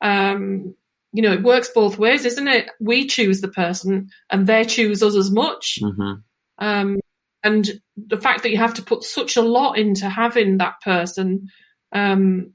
Um, 0.00 0.76
you 1.12 1.22
know, 1.22 1.32
it 1.32 1.42
works 1.42 1.68
both 1.74 1.98
ways, 1.98 2.24
isn't 2.24 2.46
it? 2.46 2.70
We 2.78 3.08
choose 3.08 3.40
the 3.40 3.48
person 3.48 4.10
and 4.30 4.46
they 4.46 4.64
choose 4.64 5.02
us 5.02 5.16
as 5.16 5.32
much. 5.32 5.80
Mm-hmm. 5.82 6.12
Um, 6.58 7.00
and 7.42 7.68
the 7.96 8.20
fact 8.20 8.44
that 8.44 8.50
you 8.50 8.58
have 8.58 8.74
to 8.74 8.82
put 8.82 9.02
such 9.02 9.36
a 9.36 9.42
lot 9.42 9.78
into 9.78 10.08
having 10.08 10.58
that 10.58 10.80
person, 10.80 11.48
um, 11.92 12.52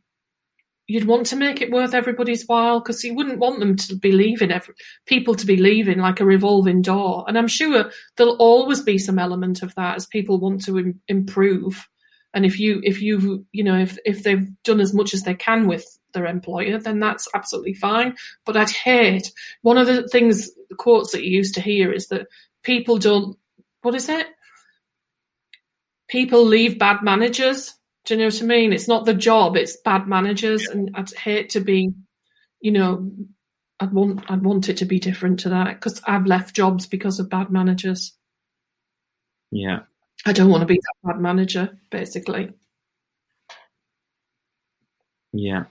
you'd 0.87 1.07
want 1.07 1.25
to 1.27 1.35
make 1.35 1.61
it 1.61 1.71
worth 1.71 1.93
everybody's 1.93 2.45
while 2.45 2.79
because 2.79 3.03
you 3.03 3.15
wouldn't 3.15 3.39
want 3.39 3.59
them 3.59 3.75
to 3.75 3.97
be 3.97 4.11
leaving, 4.11 4.51
every, 4.51 4.75
people 5.05 5.35
to 5.35 5.45
be 5.45 5.57
leaving 5.57 5.99
like 5.99 6.19
a 6.19 6.25
revolving 6.25 6.81
door. 6.81 7.25
And 7.27 7.37
I'm 7.37 7.47
sure 7.47 7.91
there'll 8.15 8.37
always 8.37 8.81
be 8.81 8.97
some 8.97 9.19
element 9.19 9.61
of 9.63 9.75
that 9.75 9.95
as 9.95 10.05
people 10.05 10.39
want 10.39 10.63
to 10.65 10.79
Im- 10.79 11.01
improve. 11.09 11.87
And 12.33 12.45
if 12.45 12.59
you, 12.59 12.81
if 12.83 13.01
you, 13.01 13.45
you 13.51 13.63
know, 13.63 13.77
if, 13.77 13.97
if 14.05 14.23
they've 14.23 14.47
done 14.63 14.81
as 14.81 14.93
much 14.93 15.13
as 15.13 15.23
they 15.23 15.35
can 15.35 15.67
with 15.67 15.85
their 16.13 16.25
employer, 16.25 16.79
then 16.79 16.99
that's 16.99 17.27
absolutely 17.33 17.73
fine. 17.73 18.15
But 18.45 18.57
I'd 18.57 18.71
hate 18.71 19.31
one 19.61 19.77
of 19.77 19.87
the 19.87 20.07
things, 20.07 20.49
the 20.69 20.75
quotes 20.75 21.11
that 21.11 21.23
you 21.23 21.31
used 21.31 21.55
to 21.55 21.61
hear 21.61 21.91
is 21.91 22.07
that 22.07 22.27
people 22.63 22.97
don't, 22.97 23.37
what 23.81 23.95
is 23.95 24.09
it? 24.09 24.27
People 26.07 26.45
leave 26.45 26.79
bad 26.79 27.03
managers. 27.03 27.73
Do 28.05 28.13
you 28.13 28.19
know 28.19 28.27
what 28.27 28.41
I 28.41 28.45
mean? 28.45 28.73
It's 28.73 28.87
not 28.87 29.05
the 29.05 29.13
job, 29.13 29.55
it's 29.55 29.77
bad 29.77 30.07
managers. 30.07 30.67
And 30.67 30.91
I'd 30.95 31.11
hate 31.13 31.51
to 31.51 31.59
be, 31.59 31.93
you 32.61 32.71
know, 32.71 33.11
I'd 33.79 33.93
want, 33.93 34.29
I'd 34.29 34.43
want 34.43 34.69
it 34.69 34.77
to 34.77 34.85
be 34.85 34.99
different 34.99 35.41
to 35.41 35.49
that 35.49 35.75
because 35.75 36.01
I've 36.05 36.25
left 36.25 36.55
jobs 36.55 36.87
because 36.87 37.19
of 37.19 37.29
bad 37.29 37.49
managers. 37.49 38.13
Yeah. 39.51 39.81
I 40.25 40.33
don't 40.33 40.49
want 40.49 40.61
to 40.61 40.67
be 40.67 40.75
that 40.75 41.07
bad 41.07 41.21
manager, 41.21 41.77
basically. 41.89 42.53
Yeah. 45.33 45.65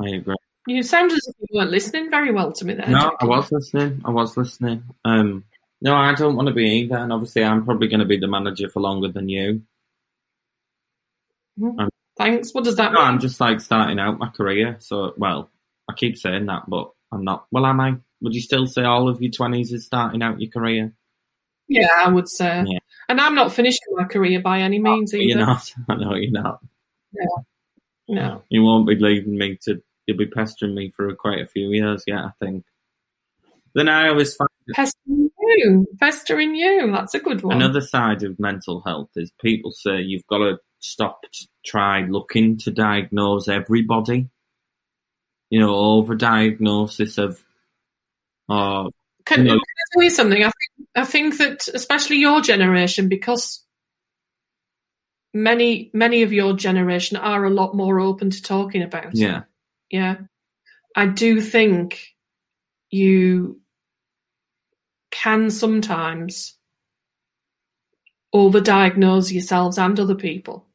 I 0.00 0.08
agree. 0.08 0.36
You 0.66 0.82
sounded 0.82 1.16
as 1.16 1.28
if 1.28 1.34
you 1.40 1.58
weren't 1.58 1.70
listening 1.70 2.10
very 2.10 2.32
well 2.32 2.52
to 2.52 2.64
me 2.64 2.74
there. 2.74 2.88
No, 2.88 3.16
I 3.20 3.26
was 3.26 3.52
listening. 3.52 4.00
I 4.04 4.10
was 4.10 4.36
listening. 4.36 4.82
Um, 5.04 5.44
no, 5.82 5.94
I 5.94 6.14
don't 6.14 6.36
want 6.36 6.48
to 6.48 6.54
be 6.54 6.64
either. 6.64 6.96
And 6.96 7.12
obviously, 7.12 7.44
I'm 7.44 7.64
probably 7.64 7.88
going 7.88 8.00
to 8.00 8.06
be 8.06 8.18
the 8.18 8.28
manager 8.28 8.68
for 8.68 8.80
longer 8.80 9.08
than 9.08 9.28
you. 9.28 9.62
Mm, 11.58 11.88
thanks. 12.16 12.54
What 12.54 12.64
does 12.64 12.76
that 12.76 12.92
no, 12.92 13.00
mean? 13.00 13.08
I'm 13.08 13.20
just 13.20 13.40
like 13.40 13.60
starting 13.60 13.98
out 13.98 14.18
my 14.18 14.28
career. 14.28 14.76
So, 14.80 15.12
well, 15.16 15.50
I 15.88 15.92
keep 15.92 16.16
saying 16.16 16.46
that, 16.46 16.62
but 16.68 16.90
I'm 17.12 17.24
not. 17.24 17.46
Well, 17.50 17.66
am 17.66 17.80
I? 17.80 17.96
Would 18.22 18.34
you 18.34 18.40
still 18.40 18.66
say 18.66 18.84
all 18.84 19.08
of 19.08 19.20
your 19.20 19.32
20s 19.32 19.72
is 19.72 19.84
starting 19.84 20.22
out 20.22 20.40
your 20.40 20.50
career? 20.50 20.94
Yeah, 21.68 21.88
I 21.96 22.10
would 22.10 22.28
say. 22.28 22.64
Yeah. 22.66 22.78
And 23.08 23.20
I'm 23.20 23.34
not 23.34 23.52
finishing 23.52 23.92
my 23.92 24.04
career 24.04 24.40
by 24.40 24.60
any 24.60 24.78
means 24.78 25.12
no, 25.12 25.18
either. 25.18 25.38
You're 25.38 25.46
not. 25.46 25.72
I 25.88 25.94
know 25.96 26.14
you're 26.14 26.30
not. 26.30 26.60
Yeah. 27.12 27.42
No. 28.08 28.42
You 28.48 28.62
won't 28.62 28.86
be 28.86 28.96
leaving 28.96 29.36
me 29.36 29.58
to, 29.62 29.82
you'll 30.06 30.18
be 30.18 30.26
pestering 30.26 30.74
me 30.74 30.92
for 30.94 31.14
quite 31.14 31.40
a 31.40 31.46
few 31.46 31.68
years 31.70 32.04
yet, 32.06 32.18
I 32.18 32.30
think. 32.40 32.64
Then 33.74 33.88
I 33.88 34.08
always 34.08 34.34
find. 34.36 34.48
Pestering 34.72 35.30
you. 35.56 35.86
Pestering 36.00 36.54
you. 36.54 36.92
That's 36.92 37.14
a 37.14 37.18
good 37.18 37.42
one. 37.42 37.56
Another 37.56 37.80
side 37.80 38.22
of 38.22 38.38
mental 38.38 38.82
health 38.84 39.10
is 39.16 39.32
people 39.40 39.72
say 39.72 40.00
you've 40.00 40.26
got 40.26 40.38
to 40.38 40.58
stop, 40.78 41.20
try 41.66 42.02
looking 42.02 42.58
to 42.58 42.70
diagnose 42.70 43.48
everybody. 43.48 44.28
You 45.50 45.60
know, 45.60 45.72
overdiagnosis 45.72 47.18
of. 47.18 47.42
Uh, 48.48 48.90
can, 49.26 49.44
know, 49.44 49.52
can 49.52 49.58
I 49.58 49.84
tell 49.92 50.02
you 50.02 50.10
something? 50.10 50.42
I 50.42 50.50
think, 50.50 50.88
I 50.94 51.04
think 51.04 51.38
that 51.38 51.68
especially 51.74 52.16
your 52.16 52.40
generation, 52.40 53.08
because 53.08 53.64
many 55.32 55.90
many 55.92 56.22
of 56.22 56.32
your 56.32 56.54
generation 56.54 57.16
are 57.16 57.44
a 57.44 57.50
lot 57.50 57.74
more 57.74 57.98
open 58.00 58.30
to 58.30 58.42
talking 58.42 58.82
about 58.82 59.14
yeah. 59.14 59.38
it. 59.38 59.44
Yeah. 59.90 60.16
I 60.96 61.06
do 61.06 61.40
think 61.40 62.14
you 62.90 63.60
can 65.10 65.50
sometimes 65.50 66.56
overdiagnose 68.32 69.32
yourselves 69.32 69.78
and 69.78 69.98
other 69.98 70.14
people. 70.14 70.66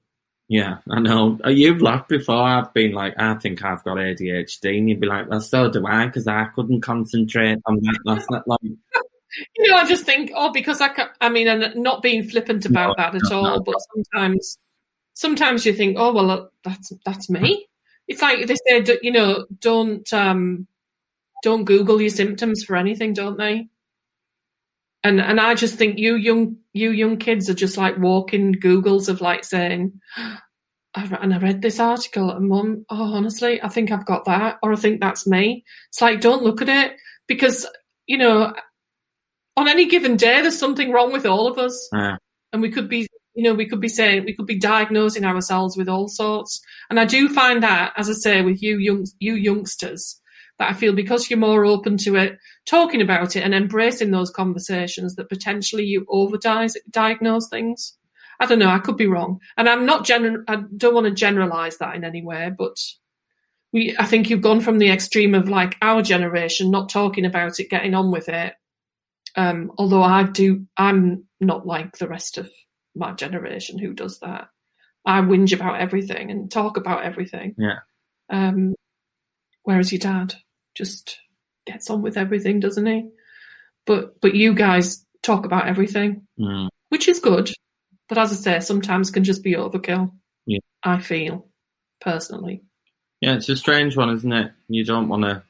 Yeah, 0.49 0.79
I 0.89 0.99
know. 0.99 1.37
Uh, 1.45 1.51
you've 1.51 1.81
laughed 1.81 2.09
before. 2.09 2.41
I've 2.41 2.73
been 2.73 2.91
like, 2.91 3.13
I 3.19 3.35
think 3.35 3.63
I've 3.63 3.83
got 3.83 3.97
ADHD, 3.97 4.79
and 4.79 4.89
you'd 4.89 4.99
be 4.99 5.05
like, 5.05 5.29
well, 5.29 5.41
so 5.41 5.69
do 5.69 5.85
I, 5.85 6.07
because 6.07 6.27
I 6.27 6.45
couldn't 6.45 6.81
concentrate 6.81 7.59
on 7.67 7.75
that 7.75 7.99
last 8.03 8.25
night. 8.31 8.41
Like, 8.47 8.59
you 8.63 9.69
know, 9.69 9.75
I 9.75 9.87
just 9.87 10.05
think, 10.05 10.31
oh, 10.35 10.51
because 10.51 10.81
I, 10.81 10.89
can, 10.89 11.07
I 11.21 11.29
mean, 11.29 11.47
and 11.47 11.75
not 11.75 12.01
being 12.01 12.27
flippant 12.27 12.65
about 12.65 12.97
no, 12.97 13.03
that 13.03 13.15
at 13.15 13.31
all, 13.31 13.43
no. 13.43 13.59
but 13.59 13.75
sometimes, 13.93 14.57
sometimes 15.13 15.67
you 15.67 15.73
think, 15.73 15.97
oh, 15.99 16.13
well, 16.13 16.49
that's 16.63 16.91
that's 17.05 17.29
me. 17.29 17.67
It's 18.07 18.23
like 18.23 18.47
they 18.47 18.55
say, 18.67 18.97
you 19.03 19.11
know, 19.11 19.45
don't 19.59 20.11
um, 20.11 20.67
don't 21.43 21.65
Google 21.65 22.01
your 22.01 22.09
symptoms 22.09 22.63
for 22.63 22.75
anything, 22.75 23.13
don't 23.13 23.37
they? 23.37 23.67
And 25.03 25.21
and 25.21 25.39
I 25.39 25.55
just 25.55 25.75
think 25.75 25.97
you 25.97 26.15
young 26.15 26.57
you 26.73 26.91
young 26.91 27.17
kids 27.17 27.49
are 27.49 27.53
just 27.53 27.77
like 27.77 27.97
walking 27.97 28.53
Googles 28.55 29.07
of 29.07 29.21
like 29.21 29.43
saying, 29.45 29.99
and 30.95 31.33
I 31.33 31.37
read 31.37 31.61
this 31.61 31.79
article 31.79 32.31
and 32.31 32.49
mum, 32.49 32.85
oh, 32.89 33.13
honestly, 33.13 33.61
I 33.61 33.67
think 33.69 33.91
I've 33.91 34.05
got 34.05 34.25
that, 34.25 34.57
or 34.63 34.73
I 34.73 34.75
think 34.75 34.99
that's 34.99 35.27
me. 35.27 35.63
It's 35.89 36.01
like, 36.01 36.21
don't 36.21 36.43
look 36.43 36.61
at 36.61 36.69
it 36.69 36.97
because, 37.27 37.67
you 38.07 38.17
know, 38.17 38.53
on 39.55 39.67
any 39.67 39.85
given 39.85 40.15
day, 40.15 40.41
there's 40.41 40.57
something 40.57 40.91
wrong 40.91 41.11
with 41.11 41.25
all 41.25 41.47
of 41.47 41.57
us. 41.57 41.89
Yeah. 41.93 42.17
And 42.51 42.61
we 42.61 42.71
could 42.71 42.89
be, 42.89 43.07
you 43.35 43.43
know, 43.43 43.53
we 43.53 43.67
could 43.67 43.81
be 43.81 43.89
saying, 43.89 44.25
we 44.25 44.35
could 44.35 44.47
be 44.47 44.57
diagnosing 44.57 45.25
ourselves 45.25 45.77
with 45.77 45.87
all 45.87 46.07
sorts. 46.07 46.59
And 46.89 46.99
I 46.99 47.05
do 47.05 47.29
find 47.29 47.61
that, 47.61 47.93
as 47.95 48.09
I 48.09 48.13
say, 48.13 48.41
with 48.41 48.63
you 48.63 48.77
young, 48.79 49.05
you 49.19 49.35
youngsters, 49.35 50.19
that 50.57 50.71
I 50.71 50.73
feel 50.73 50.93
because 50.93 51.29
you're 51.29 51.39
more 51.39 51.65
open 51.65 51.97
to 51.97 52.15
it, 52.15 52.37
talking 52.69 53.01
about 53.01 53.35
it 53.35 53.43
and 53.43 53.55
embracing 53.55 54.11
those 54.11 54.29
conversations 54.29 55.15
that 55.15 55.29
potentially 55.29 55.85
you 55.85 56.05
over 56.07 56.37
diagnose 56.91 57.49
things. 57.49 57.97
I 58.39 58.45
don't 58.45 58.59
know. 58.59 58.69
I 58.69 58.79
could 58.79 58.95
be 58.95 59.07
wrong, 59.07 59.41
and 59.57 59.67
I'm 59.67 59.85
not 59.85 60.05
general. 60.05 60.43
I 60.47 60.63
don't 60.77 60.93
want 60.93 61.07
to 61.07 61.11
generalize 61.11 61.77
that 61.77 61.95
in 61.95 62.05
any 62.05 62.23
way, 62.23 62.51
but 62.57 62.77
we. 63.73 63.95
I 63.99 64.05
think 64.05 64.29
you've 64.29 64.41
gone 64.41 64.61
from 64.61 64.77
the 64.77 64.91
extreme 64.91 65.35
of 65.35 65.49
like 65.49 65.75
our 65.81 66.01
generation 66.01 66.71
not 66.71 66.89
talking 66.89 67.25
about 67.25 67.59
it, 67.59 67.69
getting 67.69 67.95
on 67.95 68.11
with 68.11 68.29
it. 68.29 68.53
Um, 69.35 69.71
although 69.77 70.03
I 70.03 70.23
do, 70.23 70.65
I'm 70.77 71.25
not 71.41 71.65
like 71.67 71.97
the 71.97 72.07
rest 72.07 72.37
of 72.37 72.49
my 72.95 73.11
generation 73.13 73.77
who 73.77 73.93
does 73.93 74.19
that. 74.19 74.47
I 75.05 75.21
whinge 75.21 75.53
about 75.53 75.81
everything 75.81 76.31
and 76.31 76.51
talk 76.51 76.77
about 76.77 77.03
everything. 77.03 77.55
Yeah. 77.57 77.79
Um, 78.29 78.75
whereas 79.63 79.91
your 79.91 79.99
dad 79.99 80.35
just 80.75 81.19
gets 81.65 81.89
on 81.89 82.01
with 82.01 82.17
everything, 82.17 82.59
doesn't 82.59 82.85
he? 82.85 83.09
But 83.85 84.19
but 84.21 84.35
you 84.35 84.53
guys 84.53 85.05
talk 85.23 85.45
about 85.45 85.67
everything, 85.67 86.27
Mm. 86.39 86.69
which 86.89 87.07
is 87.07 87.19
good. 87.19 87.51
But 88.07 88.17
as 88.17 88.31
I 88.31 88.35
say, 88.35 88.59
sometimes 88.59 89.11
can 89.11 89.23
just 89.23 89.43
be 89.43 89.53
overkill. 89.53 90.11
Yeah. 90.45 90.59
I 90.83 90.99
feel 90.99 91.47
personally. 92.01 92.63
Yeah, 93.21 93.35
it's 93.35 93.49
a 93.49 93.55
strange 93.55 93.95
one, 93.97 94.09
isn't 94.11 94.31
it? 94.33 94.51
You 94.67 94.83
don't 94.85 95.09
want 95.09 95.23
to. 95.23 95.43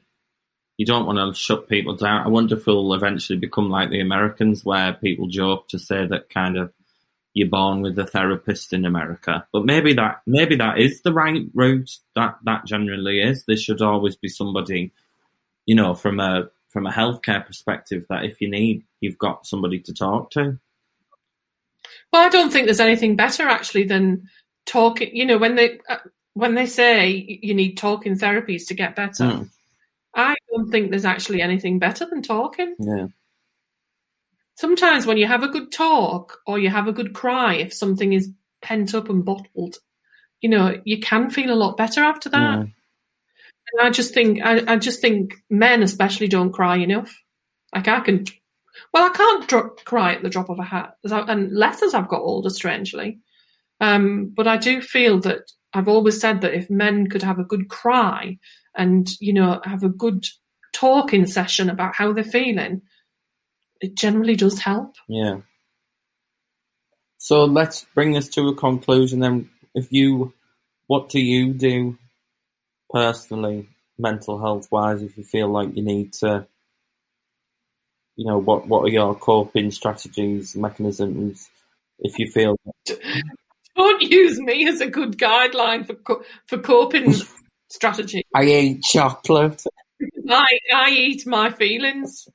You 0.78 0.86
don't 0.86 1.06
want 1.06 1.18
to 1.36 1.38
shut 1.40 1.68
people 1.68 1.96
down. 1.98 2.26
I 2.26 2.30
wonder 2.30 2.56
if 2.56 2.66
we'll 2.66 2.94
eventually 2.94 3.38
become 3.38 3.70
like 3.70 3.90
the 3.90 4.00
Americans, 4.00 4.64
where 4.64 4.94
people 4.94 5.28
joke 5.28 5.68
to 5.70 5.78
say 5.80 6.08
that 6.08 6.30
kind 6.30 6.58
of 6.58 6.72
you're 7.34 7.50
born 7.50 7.82
with 7.82 8.00
a 8.00 8.08
therapist 8.08 8.72
in 8.74 8.86
America. 8.86 9.46
But 9.52 9.66
maybe 9.66 9.94
that 9.94 10.22
maybe 10.26 10.56
that 10.56 10.80
is 10.80 11.02
the 11.02 11.14
right 11.14 11.44
route. 11.54 11.92
That 12.16 12.38
that 12.46 12.66
generally 12.66 13.20
is. 13.22 13.44
There 13.46 13.58
should 13.58 13.82
always 13.82 14.16
be 14.16 14.30
somebody, 14.30 14.92
you 15.66 15.76
know, 15.76 15.94
from 15.94 16.20
a 16.20 16.50
from 16.70 16.86
a 16.86 16.92
healthcare 16.92 17.46
perspective, 17.46 18.06
that 18.10 18.26
if 18.26 18.42
you 18.42 18.50
need, 18.50 18.84
you've 19.02 19.18
got 19.18 19.46
somebody 19.46 19.80
to 19.80 19.94
talk 19.94 20.32
to. 20.32 20.60
Well, 22.12 22.26
I 22.26 22.30
don't 22.30 22.52
think 22.52 22.66
there's 22.66 22.80
anything 22.80 23.16
better 23.16 23.48
actually 23.48 23.84
than 23.84 24.30
talking. 24.66 25.16
You 25.16 25.26
know, 25.26 25.38
when 25.38 25.56
they 25.56 25.80
uh, 25.90 25.98
when 26.34 26.56
they 26.56 26.66
say 26.66 27.40
you 27.42 27.54
need 27.54 27.78
talking 27.78 28.16
therapies 28.16 28.68
to 28.68 28.74
get 28.74 28.96
better, 28.96 29.24
Mm. 29.24 29.50
I 30.16 30.36
don't 30.52 30.72
think 30.72 30.90
there's 30.90 31.06
actually 31.06 31.42
anything 31.42 31.80
better 31.80 32.06
than 32.06 32.22
talking. 32.22 32.76
Yeah. 32.80 33.08
Sometimes 34.56 35.06
when 35.06 35.18
you 35.18 35.28
have 35.28 35.44
a 35.44 35.48
good 35.48 35.72
talk 35.72 36.40
or 36.46 36.60
you 36.60 36.70
have 36.70 36.88
a 36.88 36.92
good 36.92 37.14
cry, 37.14 37.56
if 37.56 37.74
something 37.74 38.12
is 38.12 38.32
pent 38.62 38.94
up 38.94 39.10
and 39.10 39.24
bottled, 39.24 39.78
you 40.42 40.50
know, 40.50 40.82
you 40.84 41.00
can 41.00 41.30
feel 41.30 41.52
a 41.52 41.56
lot 41.56 41.78
better 41.78 42.04
after 42.04 42.30
that. 42.30 42.60
Yeah. 42.60 42.66
And 43.72 43.88
I 43.88 43.90
just 43.90 44.14
think, 44.14 44.42
I, 44.44 44.74
I 44.74 44.78
just 44.78 45.02
think 45.02 45.36
men 45.50 45.84
especially 45.84 46.28
don't 46.28 46.52
cry 46.52 46.78
enough. 46.78 47.16
Like 47.74 47.88
I 47.88 48.00
can, 48.00 48.26
well, 48.94 49.10
I 49.10 49.16
can't 49.16 49.48
dro- 49.48 49.76
cry 49.86 50.14
at 50.14 50.24
the 50.24 50.30
drop 50.30 50.50
of 50.50 50.60
a 50.60 50.64
hat, 50.64 50.96
as 51.06 51.12
I, 51.12 51.24
unless 51.28 51.84
as 51.84 51.94
I've 51.94 52.08
got 52.08 52.22
older, 52.22 52.50
strangely. 52.50 53.20
Um, 53.82 54.34
but 54.36 54.48
I 54.48 54.58
do 54.58 54.82
feel 54.82 55.20
that 55.22 55.52
I've 55.74 55.88
always 55.88 56.20
said 56.20 56.42
that 56.42 56.54
if 56.54 56.70
men 56.70 57.08
could 57.08 57.24
have 57.24 57.40
a 57.40 57.44
good 57.44 57.70
cry 57.70 58.40
and 58.76 59.08
you 59.20 59.34
know 59.34 59.62
have 59.64 59.84
a 59.84 59.90
good 59.90 60.26
talking 60.74 61.26
session 61.26 61.70
about 61.70 61.96
how 61.96 62.14
they're 62.14 62.24
feeling, 62.24 62.82
it 63.82 63.96
generally 63.96 64.36
does 64.36 64.60
help. 64.60 64.96
Yeah. 65.08 65.42
So 67.18 67.44
let's 67.46 67.86
bring 67.94 68.14
this 68.14 68.30
to 68.30 68.48
a 68.48 68.56
conclusion 68.56 69.20
then. 69.20 69.50
If 69.76 69.92
you, 69.92 70.34
what 70.88 71.10
do 71.10 71.20
you 71.20 71.54
do 71.54 71.98
personally, 72.90 73.70
mental 73.98 74.40
health 74.40 74.68
wise, 74.72 75.02
if 75.02 75.18
you 75.18 75.24
feel 75.24 75.50
like 75.50 75.76
you 75.76 75.84
need 75.84 76.14
to, 76.14 76.48
you 78.16 78.26
know, 78.26 78.38
what, 78.38 78.68
what 78.68 78.84
are 78.84 78.90
your 78.90 79.16
coping 79.16 79.72
strategies, 79.72 80.56
mechanisms, 80.56 81.50
if 82.00 82.18
you 82.20 82.32
feel, 82.32 82.56
Don't 83.76 84.02
use 84.02 84.38
me 84.42 84.68
as 84.68 84.82
a 84.82 84.88
good 84.90 85.18
guideline 85.18 85.88
for 85.88 85.96
co- 85.96 86.24
for 86.48 86.58
coping 86.58 87.14
strategy. 87.70 88.24
I 88.36 88.44
eat 88.44 88.84
chocolate. 88.84 89.64
I 90.30 90.60
I 90.74 90.90
eat 90.90 91.26
my 91.26 91.50
feelings. 91.52 92.28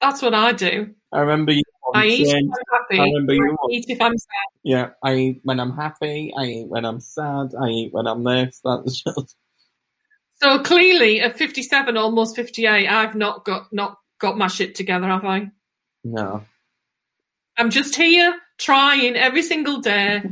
That's 0.00 0.22
what 0.22 0.34
I 0.34 0.52
do. 0.52 0.94
I 1.12 1.20
remember 1.20 1.50
you 1.50 1.64
I 1.94 2.06
eat 2.06 2.26
saying, 2.26 2.50
I'm 2.52 2.78
happy. 2.80 2.98
I 3.00 3.04
remember 3.04 3.34
you 3.34 3.56
I 3.62 3.66
eat 3.70 3.84
if 3.88 4.00
I'm 4.00 4.16
sad. 4.16 4.28
yeah, 4.62 4.88
I 5.02 5.14
eat 5.14 5.40
when 5.44 5.60
I'm 5.60 5.74
happy, 5.76 6.32
I 6.36 6.44
eat 6.44 6.68
when 6.68 6.84
I'm 6.84 7.00
sad, 7.00 7.54
I 7.60 7.68
eat 7.68 7.92
when 7.92 8.06
I'm 8.06 8.24
this, 8.24 8.60
that's 8.64 9.02
just, 9.02 9.36
So 10.42 10.60
clearly, 10.62 11.20
at 11.20 11.36
57, 11.38 11.96
almost 11.96 12.36
58, 12.36 12.88
I've 12.88 13.14
not 13.14 13.44
got 13.44 13.72
not 13.72 13.98
got 14.20 14.36
my 14.38 14.48
shit 14.48 14.74
together, 14.74 15.06
have 15.06 15.24
I? 15.24 15.50
no. 16.04 16.44
I'm 17.56 17.70
just 17.70 17.96
here 17.96 18.36
trying 18.58 19.16
every 19.16 19.42
single 19.42 19.80
day, 19.80 20.22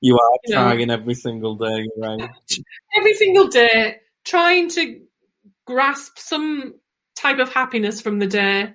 You 0.00 0.18
are 0.18 0.38
You 0.44 0.54
know. 0.54 0.62
trying 0.70 0.90
every 0.90 1.14
single 1.14 1.56
day, 1.56 1.88
right? 1.98 2.20
every 2.96 3.14
single 3.14 3.48
day, 3.48 3.96
trying 4.24 4.68
to 4.70 5.00
grasp 5.66 6.18
some 6.18 6.74
type 7.16 7.38
of 7.38 7.52
happiness 7.52 8.00
from 8.00 8.18
the 8.18 8.26
day. 8.26 8.74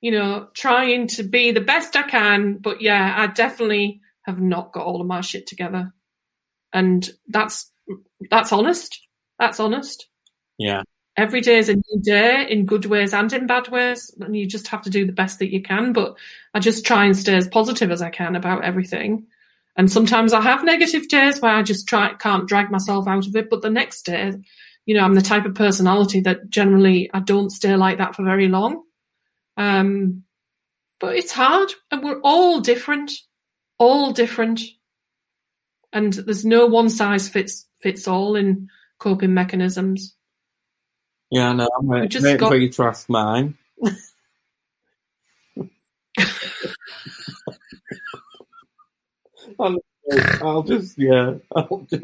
You 0.00 0.12
know, 0.12 0.48
trying 0.54 1.08
to 1.08 1.22
be 1.22 1.52
the 1.52 1.60
best 1.60 1.94
I 1.96 2.02
can, 2.02 2.56
but 2.56 2.80
yeah, 2.80 3.14
I 3.18 3.26
definitely 3.28 4.00
have 4.22 4.40
not 4.40 4.72
got 4.72 4.86
all 4.86 5.00
of 5.00 5.06
my 5.06 5.20
shit 5.20 5.46
together, 5.46 5.92
and 6.72 7.08
that's 7.28 7.70
that's 8.30 8.52
honest. 8.52 9.06
That's 9.38 9.60
honest. 9.60 10.06
Yeah. 10.58 10.82
every 11.16 11.40
day 11.40 11.58
is 11.58 11.68
a 11.68 11.74
new 11.74 12.00
day 12.02 12.46
in 12.48 12.66
good 12.66 12.84
ways 12.84 13.14
and 13.14 13.32
in 13.32 13.46
bad 13.46 13.68
ways 13.68 14.14
and 14.20 14.36
you 14.36 14.46
just 14.46 14.68
have 14.68 14.82
to 14.82 14.90
do 14.90 15.06
the 15.06 15.12
best 15.12 15.38
that 15.38 15.52
you 15.52 15.62
can 15.62 15.92
but 15.92 16.16
i 16.54 16.60
just 16.60 16.84
try 16.84 17.04
and 17.04 17.16
stay 17.16 17.34
as 17.34 17.48
positive 17.48 17.90
as 17.90 18.02
i 18.02 18.10
can 18.10 18.36
about 18.36 18.64
everything 18.64 19.26
and 19.76 19.90
sometimes 19.90 20.32
i 20.32 20.40
have 20.40 20.64
negative 20.64 21.08
days 21.08 21.40
where 21.40 21.54
i 21.54 21.62
just 21.62 21.88
try 21.88 22.12
can't 22.14 22.46
drag 22.46 22.70
myself 22.70 23.08
out 23.08 23.26
of 23.26 23.34
it 23.36 23.50
but 23.50 23.62
the 23.62 23.70
next 23.70 24.02
day 24.02 24.32
you 24.86 24.94
know 24.94 25.02
i'm 25.02 25.14
the 25.14 25.22
type 25.22 25.44
of 25.44 25.54
personality 25.54 26.20
that 26.20 26.48
generally 26.48 27.10
i 27.12 27.20
don't 27.20 27.50
stay 27.50 27.74
like 27.74 27.98
that 27.98 28.14
for 28.14 28.22
very 28.22 28.48
long 28.48 28.82
um 29.60 30.22
but 30.98 31.14
it's 31.16 31.32
hard 31.32 31.70
and 31.90 32.02
we're 32.02 32.20
all 32.22 32.60
different 32.60 33.12
all 33.78 34.12
different 34.12 34.60
and 35.92 36.12
there's 36.14 36.44
no 36.44 36.66
one 36.66 36.88
size 36.90 37.28
fits 37.28 37.66
fits 37.82 38.08
all 38.08 38.36
in 38.36 38.68
coping 38.98 39.34
mechanisms 39.34 40.16
Yeah, 41.30 41.52
no, 41.52 41.68
I'm 41.78 41.86
waiting, 41.86 42.08
just 42.08 42.24
waiting 42.24 42.40
got- 42.40 42.48
for 42.50 42.56
you 42.56 42.70
to 42.70 42.82
ask 42.84 43.08
mine. 43.08 43.56
I'll, 49.58 49.76
I'll 50.42 50.62
just, 50.62 50.98
yeah, 50.98 51.34
I'll 51.54 51.86
just. 51.88 52.02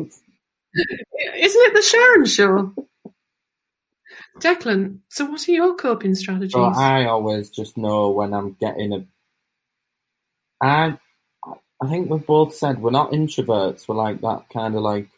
Isn't 0.75 1.63
it 1.63 1.75
the 1.75 1.83
Sharon 1.83 2.27
show? 2.27 2.75
Declan, 4.39 4.99
so 5.09 5.25
what 5.25 5.49
are 5.49 5.53
your 5.53 5.75
coping 5.75 6.15
strategies? 6.15 6.53
So 6.53 6.65
I 6.65 7.07
always 7.07 7.51
just 7.51 7.77
know 7.77 8.11
when 8.11 8.35
I'm 8.35 8.53
getting 8.61 8.93
a. 8.93 9.05
I, 10.61 10.99
I 11.83 11.89
think 11.89 12.11
we've 12.11 12.27
both 12.27 12.55
said 12.55 12.81
we're 12.81 12.91
not 12.91 13.13
introverts. 13.13 13.89
We're 13.89 13.97
like 13.97 14.21
that 14.21 14.45
kind 14.53 14.75
of 14.75 14.83
like. 14.83 15.09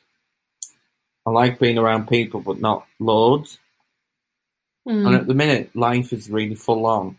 I 1.26 1.30
like 1.30 1.58
being 1.58 1.78
around 1.78 2.08
people, 2.08 2.40
but 2.40 2.60
not 2.60 2.86
loads. 2.98 3.58
Hmm. 4.86 5.06
And 5.06 5.14
at 5.14 5.26
the 5.26 5.34
minute, 5.34 5.74
life 5.76 6.12
is 6.12 6.30
really 6.30 6.54
full 6.54 6.86
on 6.86 7.18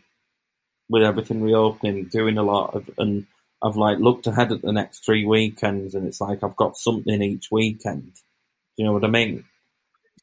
with 0.89 1.03
everything 1.03 1.43
reopening, 1.43 2.05
doing 2.05 2.37
a 2.37 2.43
lot 2.43 2.73
of, 2.73 2.89
and 2.97 3.27
I've 3.61 3.75
like 3.75 3.99
looked 3.99 4.25
ahead 4.25 4.51
at 4.51 4.61
the 4.61 4.71
next 4.71 5.05
three 5.05 5.25
weekends, 5.25 5.93
and 5.93 6.07
it's 6.07 6.21
like 6.21 6.43
I've 6.43 6.55
got 6.55 6.77
something 6.77 7.21
each 7.21 7.49
weekend. 7.51 8.13
Do 8.13 8.21
you 8.77 8.85
know 8.85 8.93
what 8.93 9.05
I 9.05 9.09
mean? 9.09 9.43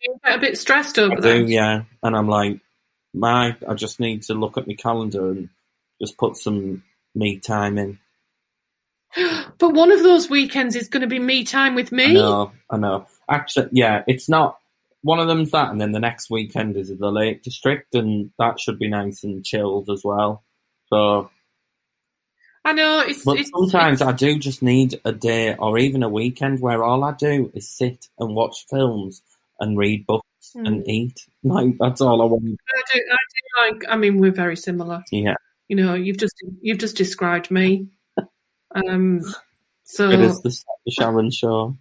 You 0.02 0.18
get 0.24 0.36
a 0.36 0.40
bit 0.40 0.58
stressed 0.58 0.98
over 0.98 1.14
I 1.16 1.20
that. 1.20 1.38
do, 1.38 1.44
yeah. 1.46 1.82
And 2.02 2.16
I'm 2.16 2.28
like, 2.28 2.60
my, 3.14 3.56
I 3.68 3.74
just 3.74 4.00
need 4.00 4.22
to 4.24 4.34
look 4.34 4.58
at 4.58 4.66
my 4.66 4.74
calendar 4.74 5.30
and 5.30 5.48
just 6.00 6.18
put 6.18 6.36
some 6.36 6.82
me 7.14 7.38
time 7.38 7.78
in. 7.78 7.98
But 9.58 9.70
one 9.72 9.90
of 9.90 10.02
those 10.02 10.28
weekends 10.28 10.76
is 10.76 10.88
going 10.88 11.00
to 11.00 11.06
be 11.06 11.18
me 11.18 11.44
time 11.44 11.74
with 11.74 11.92
I 11.92 11.96
me. 11.96 12.14
know, 12.14 12.52
I 12.70 12.76
know. 12.76 13.06
Actually, 13.28 13.68
yeah, 13.72 14.02
it's 14.06 14.28
not. 14.28 14.58
One 15.02 15.18
of 15.20 15.28
them's 15.28 15.52
that, 15.52 15.70
and 15.70 15.80
then 15.80 15.92
the 15.92 16.00
next 16.00 16.28
weekend 16.30 16.76
is 16.76 16.88
the 16.96 17.10
Lake 17.10 17.42
District, 17.42 17.94
and 17.94 18.30
that 18.38 18.60
should 18.60 18.78
be 18.78 18.88
nice 18.88 19.24
and 19.24 19.44
chilled 19.44 19.88
as 19.88 20.02
well. 20.04 20.42
So 20.88 21.30
I 22.64 22.72
know 22.72 23.00
it's. 23.06 23.24
But 23.24 23.38
it's 23.38 23.50
sometimes 23.50 24.00
it's- 24.02 24.12
I 24.14 24.16
do 24.16 24.38
just 24.38 24.62
need 24.62 25.00
a 25.04 25.12
day 25.12 25.54
or 25.54 25.78
even 25.78 26.02
a 26.02 26.08
weekend 26.08 26.60
where 26.60 26.82
all 26.84 27.04
I 27.04 27.12
do 27.12 27.50
is 27.54 27.70
sit 27.70 28.08
and 28.18 28.34
watch 28.34 28.66
films 28.68 29.22
and 29.60 29.76
read 29.78 30.06
books 30.06 30.22
Hmm. 30.54 30.66
and 30.66 30.88
eat. 30.88 31.18
Like 31.42 31.74
that's 31.78 32.00
all 32.00 32.22
I 32.22 32.24
want. 32.24 32.44
I 32.44 32.82
do, 32.92 33.00
I 33.00 33.16
do 33.70 33.74
like. 33.74 33.84
I 33.88 33.96
mean, 33.96 34.18
we're 34.18 34.32
very 34.32 34.56
similar. 34.56 35.02
Yeah, 35.12 35.34
You 35.68 35.76
know, 35.76 35.94
you've 35.94 36.18
just 36.18 36.34
you've 36.60 36.78
just 36.78 36.96
described 36.96 37.50
me. 37.50 37.88
Um, 38.74 39.20
so 39.84 40.10
it 40.10 40.20
is 40.20 40.40
the, 40.42 40.50
the 40.84 40.90
Sharon 40.92 41.30
show. 41.30 41.78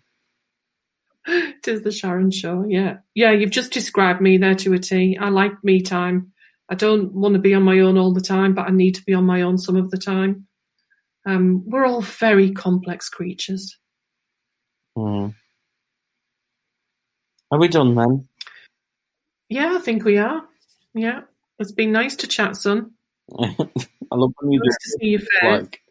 it 1.27 1.67
is 1.67 1.81
the 1.81 1.91
Sharon 1.91 2.31
show. 2.31 2.63
Yeah, 2.67 2.97
yeah. 3.15 3.31
You've 3.31 3.49
just 3.51 3.73
described 3.73 4.21
me 4.21 4.37
there 4.37 4.55
to 4.55 4.73
a 4.73 4.79
T. 4.79 5.17
I 5.19 5.29
like 5.29 5.61
me 5.63 5.81
time. 5.81 6.31
I 6.69 6.75
don't 6.75 7.11
want 7.13 7.33
to 7.33 7.39
be 7.41 7.53
on 7.53 7.63
my 7.63 7.79
own 7.79 7.97
all 7.97 8.13
the 8.13 8.21
time, 8.21 8.53
but 8.53 8.67
I 8.67 8.71
need 8.71 8.95
to 8.95 9.03
be 9.03 9.13
on 9.13 9.25
my 9.25 9.41
own 9.41 9.57
some 9.57 9.75
of 9.75 9.91
the 9.91 9.97
time. 9.97 10.47
Um, 11.25 11.63
we're 11.65 11.85
all 11.85 12.01
very 12.01 12.51
complex 12.51 13.09
creatures. 13.09 13.77
Hmm. 14.95 15.29
Are 17.51 17.59
we 17.59 17.67
done 17.67 17.95
then? 17.95 18.27
Yeah, 19.49 19.75
I 19.75 19.79
think 19.79 20.03
we 20.03 20.17
are. 20.17 20.43
Yeah, 20.93 21.21
it's 21.59 21.71
been 21.71 21.91
nice 21.91 22.15
to 22.17 22.27
chat, 22.27 22.55
son. 22.55 22.91
I 23.39 23.45
love 24.11 24.33
when 24.39 24.51
you 24.51 24.59
Nice 24.59 24.75
just 24.75 24.81
to 24.81 24.89
see 24.99 25.07
your 25.07 25.19
face. 25.19 25.29
like 25.43 25.81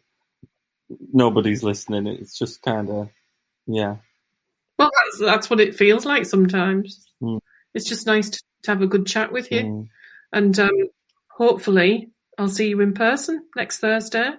nobody's 1.13 1.63
listening. 1.63 2.07
It's 2.07 2.37
just 2.37 2.61
kind 2.61 2.89
of 2.89 3.09
yeah. 3.67 3.97
Well, 4.77 4.91
that's 5.05 5.19
that's 5.19 5.49
what 5.49 5.59
it 5.61 5.75
feels 5.75 6.05
like 6.05 6.25
sometimes. 6.25 7.05
Mm. 7.21 7.39
It's 7.73 7.87
just 7.87 8.05
nice 8.07 8.29
to, 8.29 8.41
to 8.63 8.71
have 8.71 8.81
a 8.81 8.87
good 8.87 9.05
chat 9.05 9.31
with 9.31 9.51
you, 9.51 9.61
Mm. 9.63 9.87
and 10.33 10.59
um, 10.59 10.69
hopefully, 11.29 12.09
I'll 12.37 12.47
see 12.49 12.69
you 12.69 12.81
in 12.81 12.93
person 12.93 13.43
next 13.55 13.79
Thursday. 13.79 14.31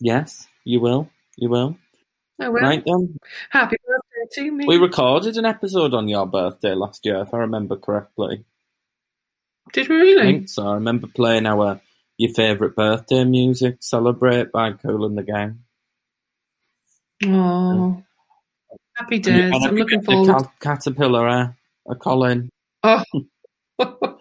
Yes, 0.00 0.46
you 0.64 0.80
will. 0.80 1.08
You 1.36 1.48
will. 1.50 1.76
I 2.40 2.48
will. 2.48 2.60
Right 2.60 2.82
then. 2.84 3.16
Happy 3.50 3.76
birthday 3.76 3.80
to 3.80 3.81
me. 3.81 3.81
We 4.66 4.76
recorded 4.76 5.36
an 5.36 5.44
episode 5.44 5.94
on 5.94 6.08
your 6.08 6.26
birthday 6.26 6.74
last 6.74 7.04
year, 7.04 7.22
if 7.22 7.34
I 7.34 7.38
remember 7.38 7.76
correctly. 7.76 8.44
Did 9.72 9.88
we 9.88 9.96
really? 9.96 10.20
I 10.20 10.24
think 10.24 10.48
so. 10.48 10.66
I 10.68 10.74
remember 10.74 11.06
playing 11.06 11.46
our 11.46 11.80
your 12.18 12.32
favourite 12.34 12.74
birthday 12.76 13.24
music, 13.24 13.78
"Celebrate" 13.80 14.52
by 14.52 14.72
Kool 14.72 15.04
and 15.06 15.16
the 15.16 15.22
Gang. 15.22 15.60
Oh, 17.24 18.02
happy 18.96 19.16
And 19.16 19.24
days! 19.24 19.52
I 19.54 19.68
I'm 19.68 19.76
looking 19.76 20.02
forward. 20.02 20.28
Cat- 20.28 20.52
Caterpillar, 20.60 21.28
eh? 21.28 21.46
a 21.88 21.94
Colin. 21.94 22.48
Oh, 22.82 23.02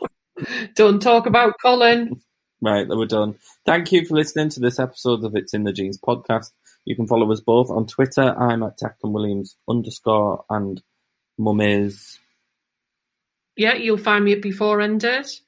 don't 0.76 1.02
talk 1.02 1.26
about 1.26 1.56
Colin. 1.62 2.22
Right, 2.64 2.88
then 2.88 2.96
we're 3.00 3.08
done. 3.08 3.40
Thank 3.66 3.92
you 3.92 4.06
for 4.06 4.14
listening 4.14 4.50
to 4.50 4.60
this 4.60 4.78
episode 4.78 5.24
of 5.24 5.36
It's 5.36 5.56
in 5.56 5.64
the 5.64 5.74
Jeans 5.74 5.98
podcast. 5.98 6.52
You 6.86 6.96
can 6.96 7.08
follow 7.08 7.32
us 7.32 7.42
both 7.42 7.70
on 7.70 7.86
Twitter. 7.88 8.36
I'm 8.38 8.64
at 8.64 8.80
Declan 8.80 9.12
Williams 9.12 9.56
underscore 9.70 10.46
and 10.50 10.82
mum 11.38 11.62
is. 11.62 12.20
Yeah, 13.56 13.76
you'll 13.76 13.98
find 13.98 14.26
me 14.26 14.34
at 14.34 14.42
before 14.42 14.82
end 14.82 15.02
date. 15.02 15.42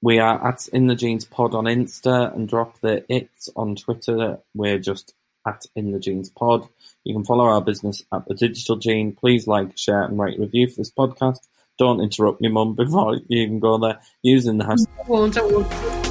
We 0.00 0.18
are 0.18 0.48
at 0.48 0.66
In 0.68 0.88
the 0.88 0.94
Jeans 0.94 1.24
Pod 1.24 1.54
on 1.54 1.64
Insta 1.64 2.34
and 2.34 2.48
drop 2.48 2.80
the 2.80 3.04
it's 3.08 3.48
on 3.54 3.76
Twitter. 3.76 4.38
We're 4.54 4.78
just 4.78 5.14
at 5.46 5.66
In 5.76 5.92
the 5.92 6.00
Jeans 6.00 6.30
Pod. 6.30 6.68
You 7.04 7.14
can 7.14 7.24
follow 7.24 7.44
our 7.44 7.60
business 7.60 8.02
at 8.12 8.26
The 8.26 8.34
Digital 8.34 8.76
Gene. 8.76 9.12
Please 9.12 9.46
like, 9.46 9.76
share, 9.76 10.02
and 10.02 10.18
rate 10.18 10.38
review 10.38 10.68
for 10.68 10.76
this 10.76 10.90
podcast. 10.90 11.38
Don't 11.78 12.00
interrupt 12.00 12.40
me, 12.40 12.48
mum, 12.48 12.74
before 12.76 13.16
you 13.28 13.42
even 13.42 13.60
go 13.60 13.78
there 13.78 14.00
using 14.22 14.58
the 14.58 14.64
hashtag. 14.64 14.86
I 15.04 15.08
won't. 15.08 15.38
I 15.38 15.42
won't. 15.42 16.01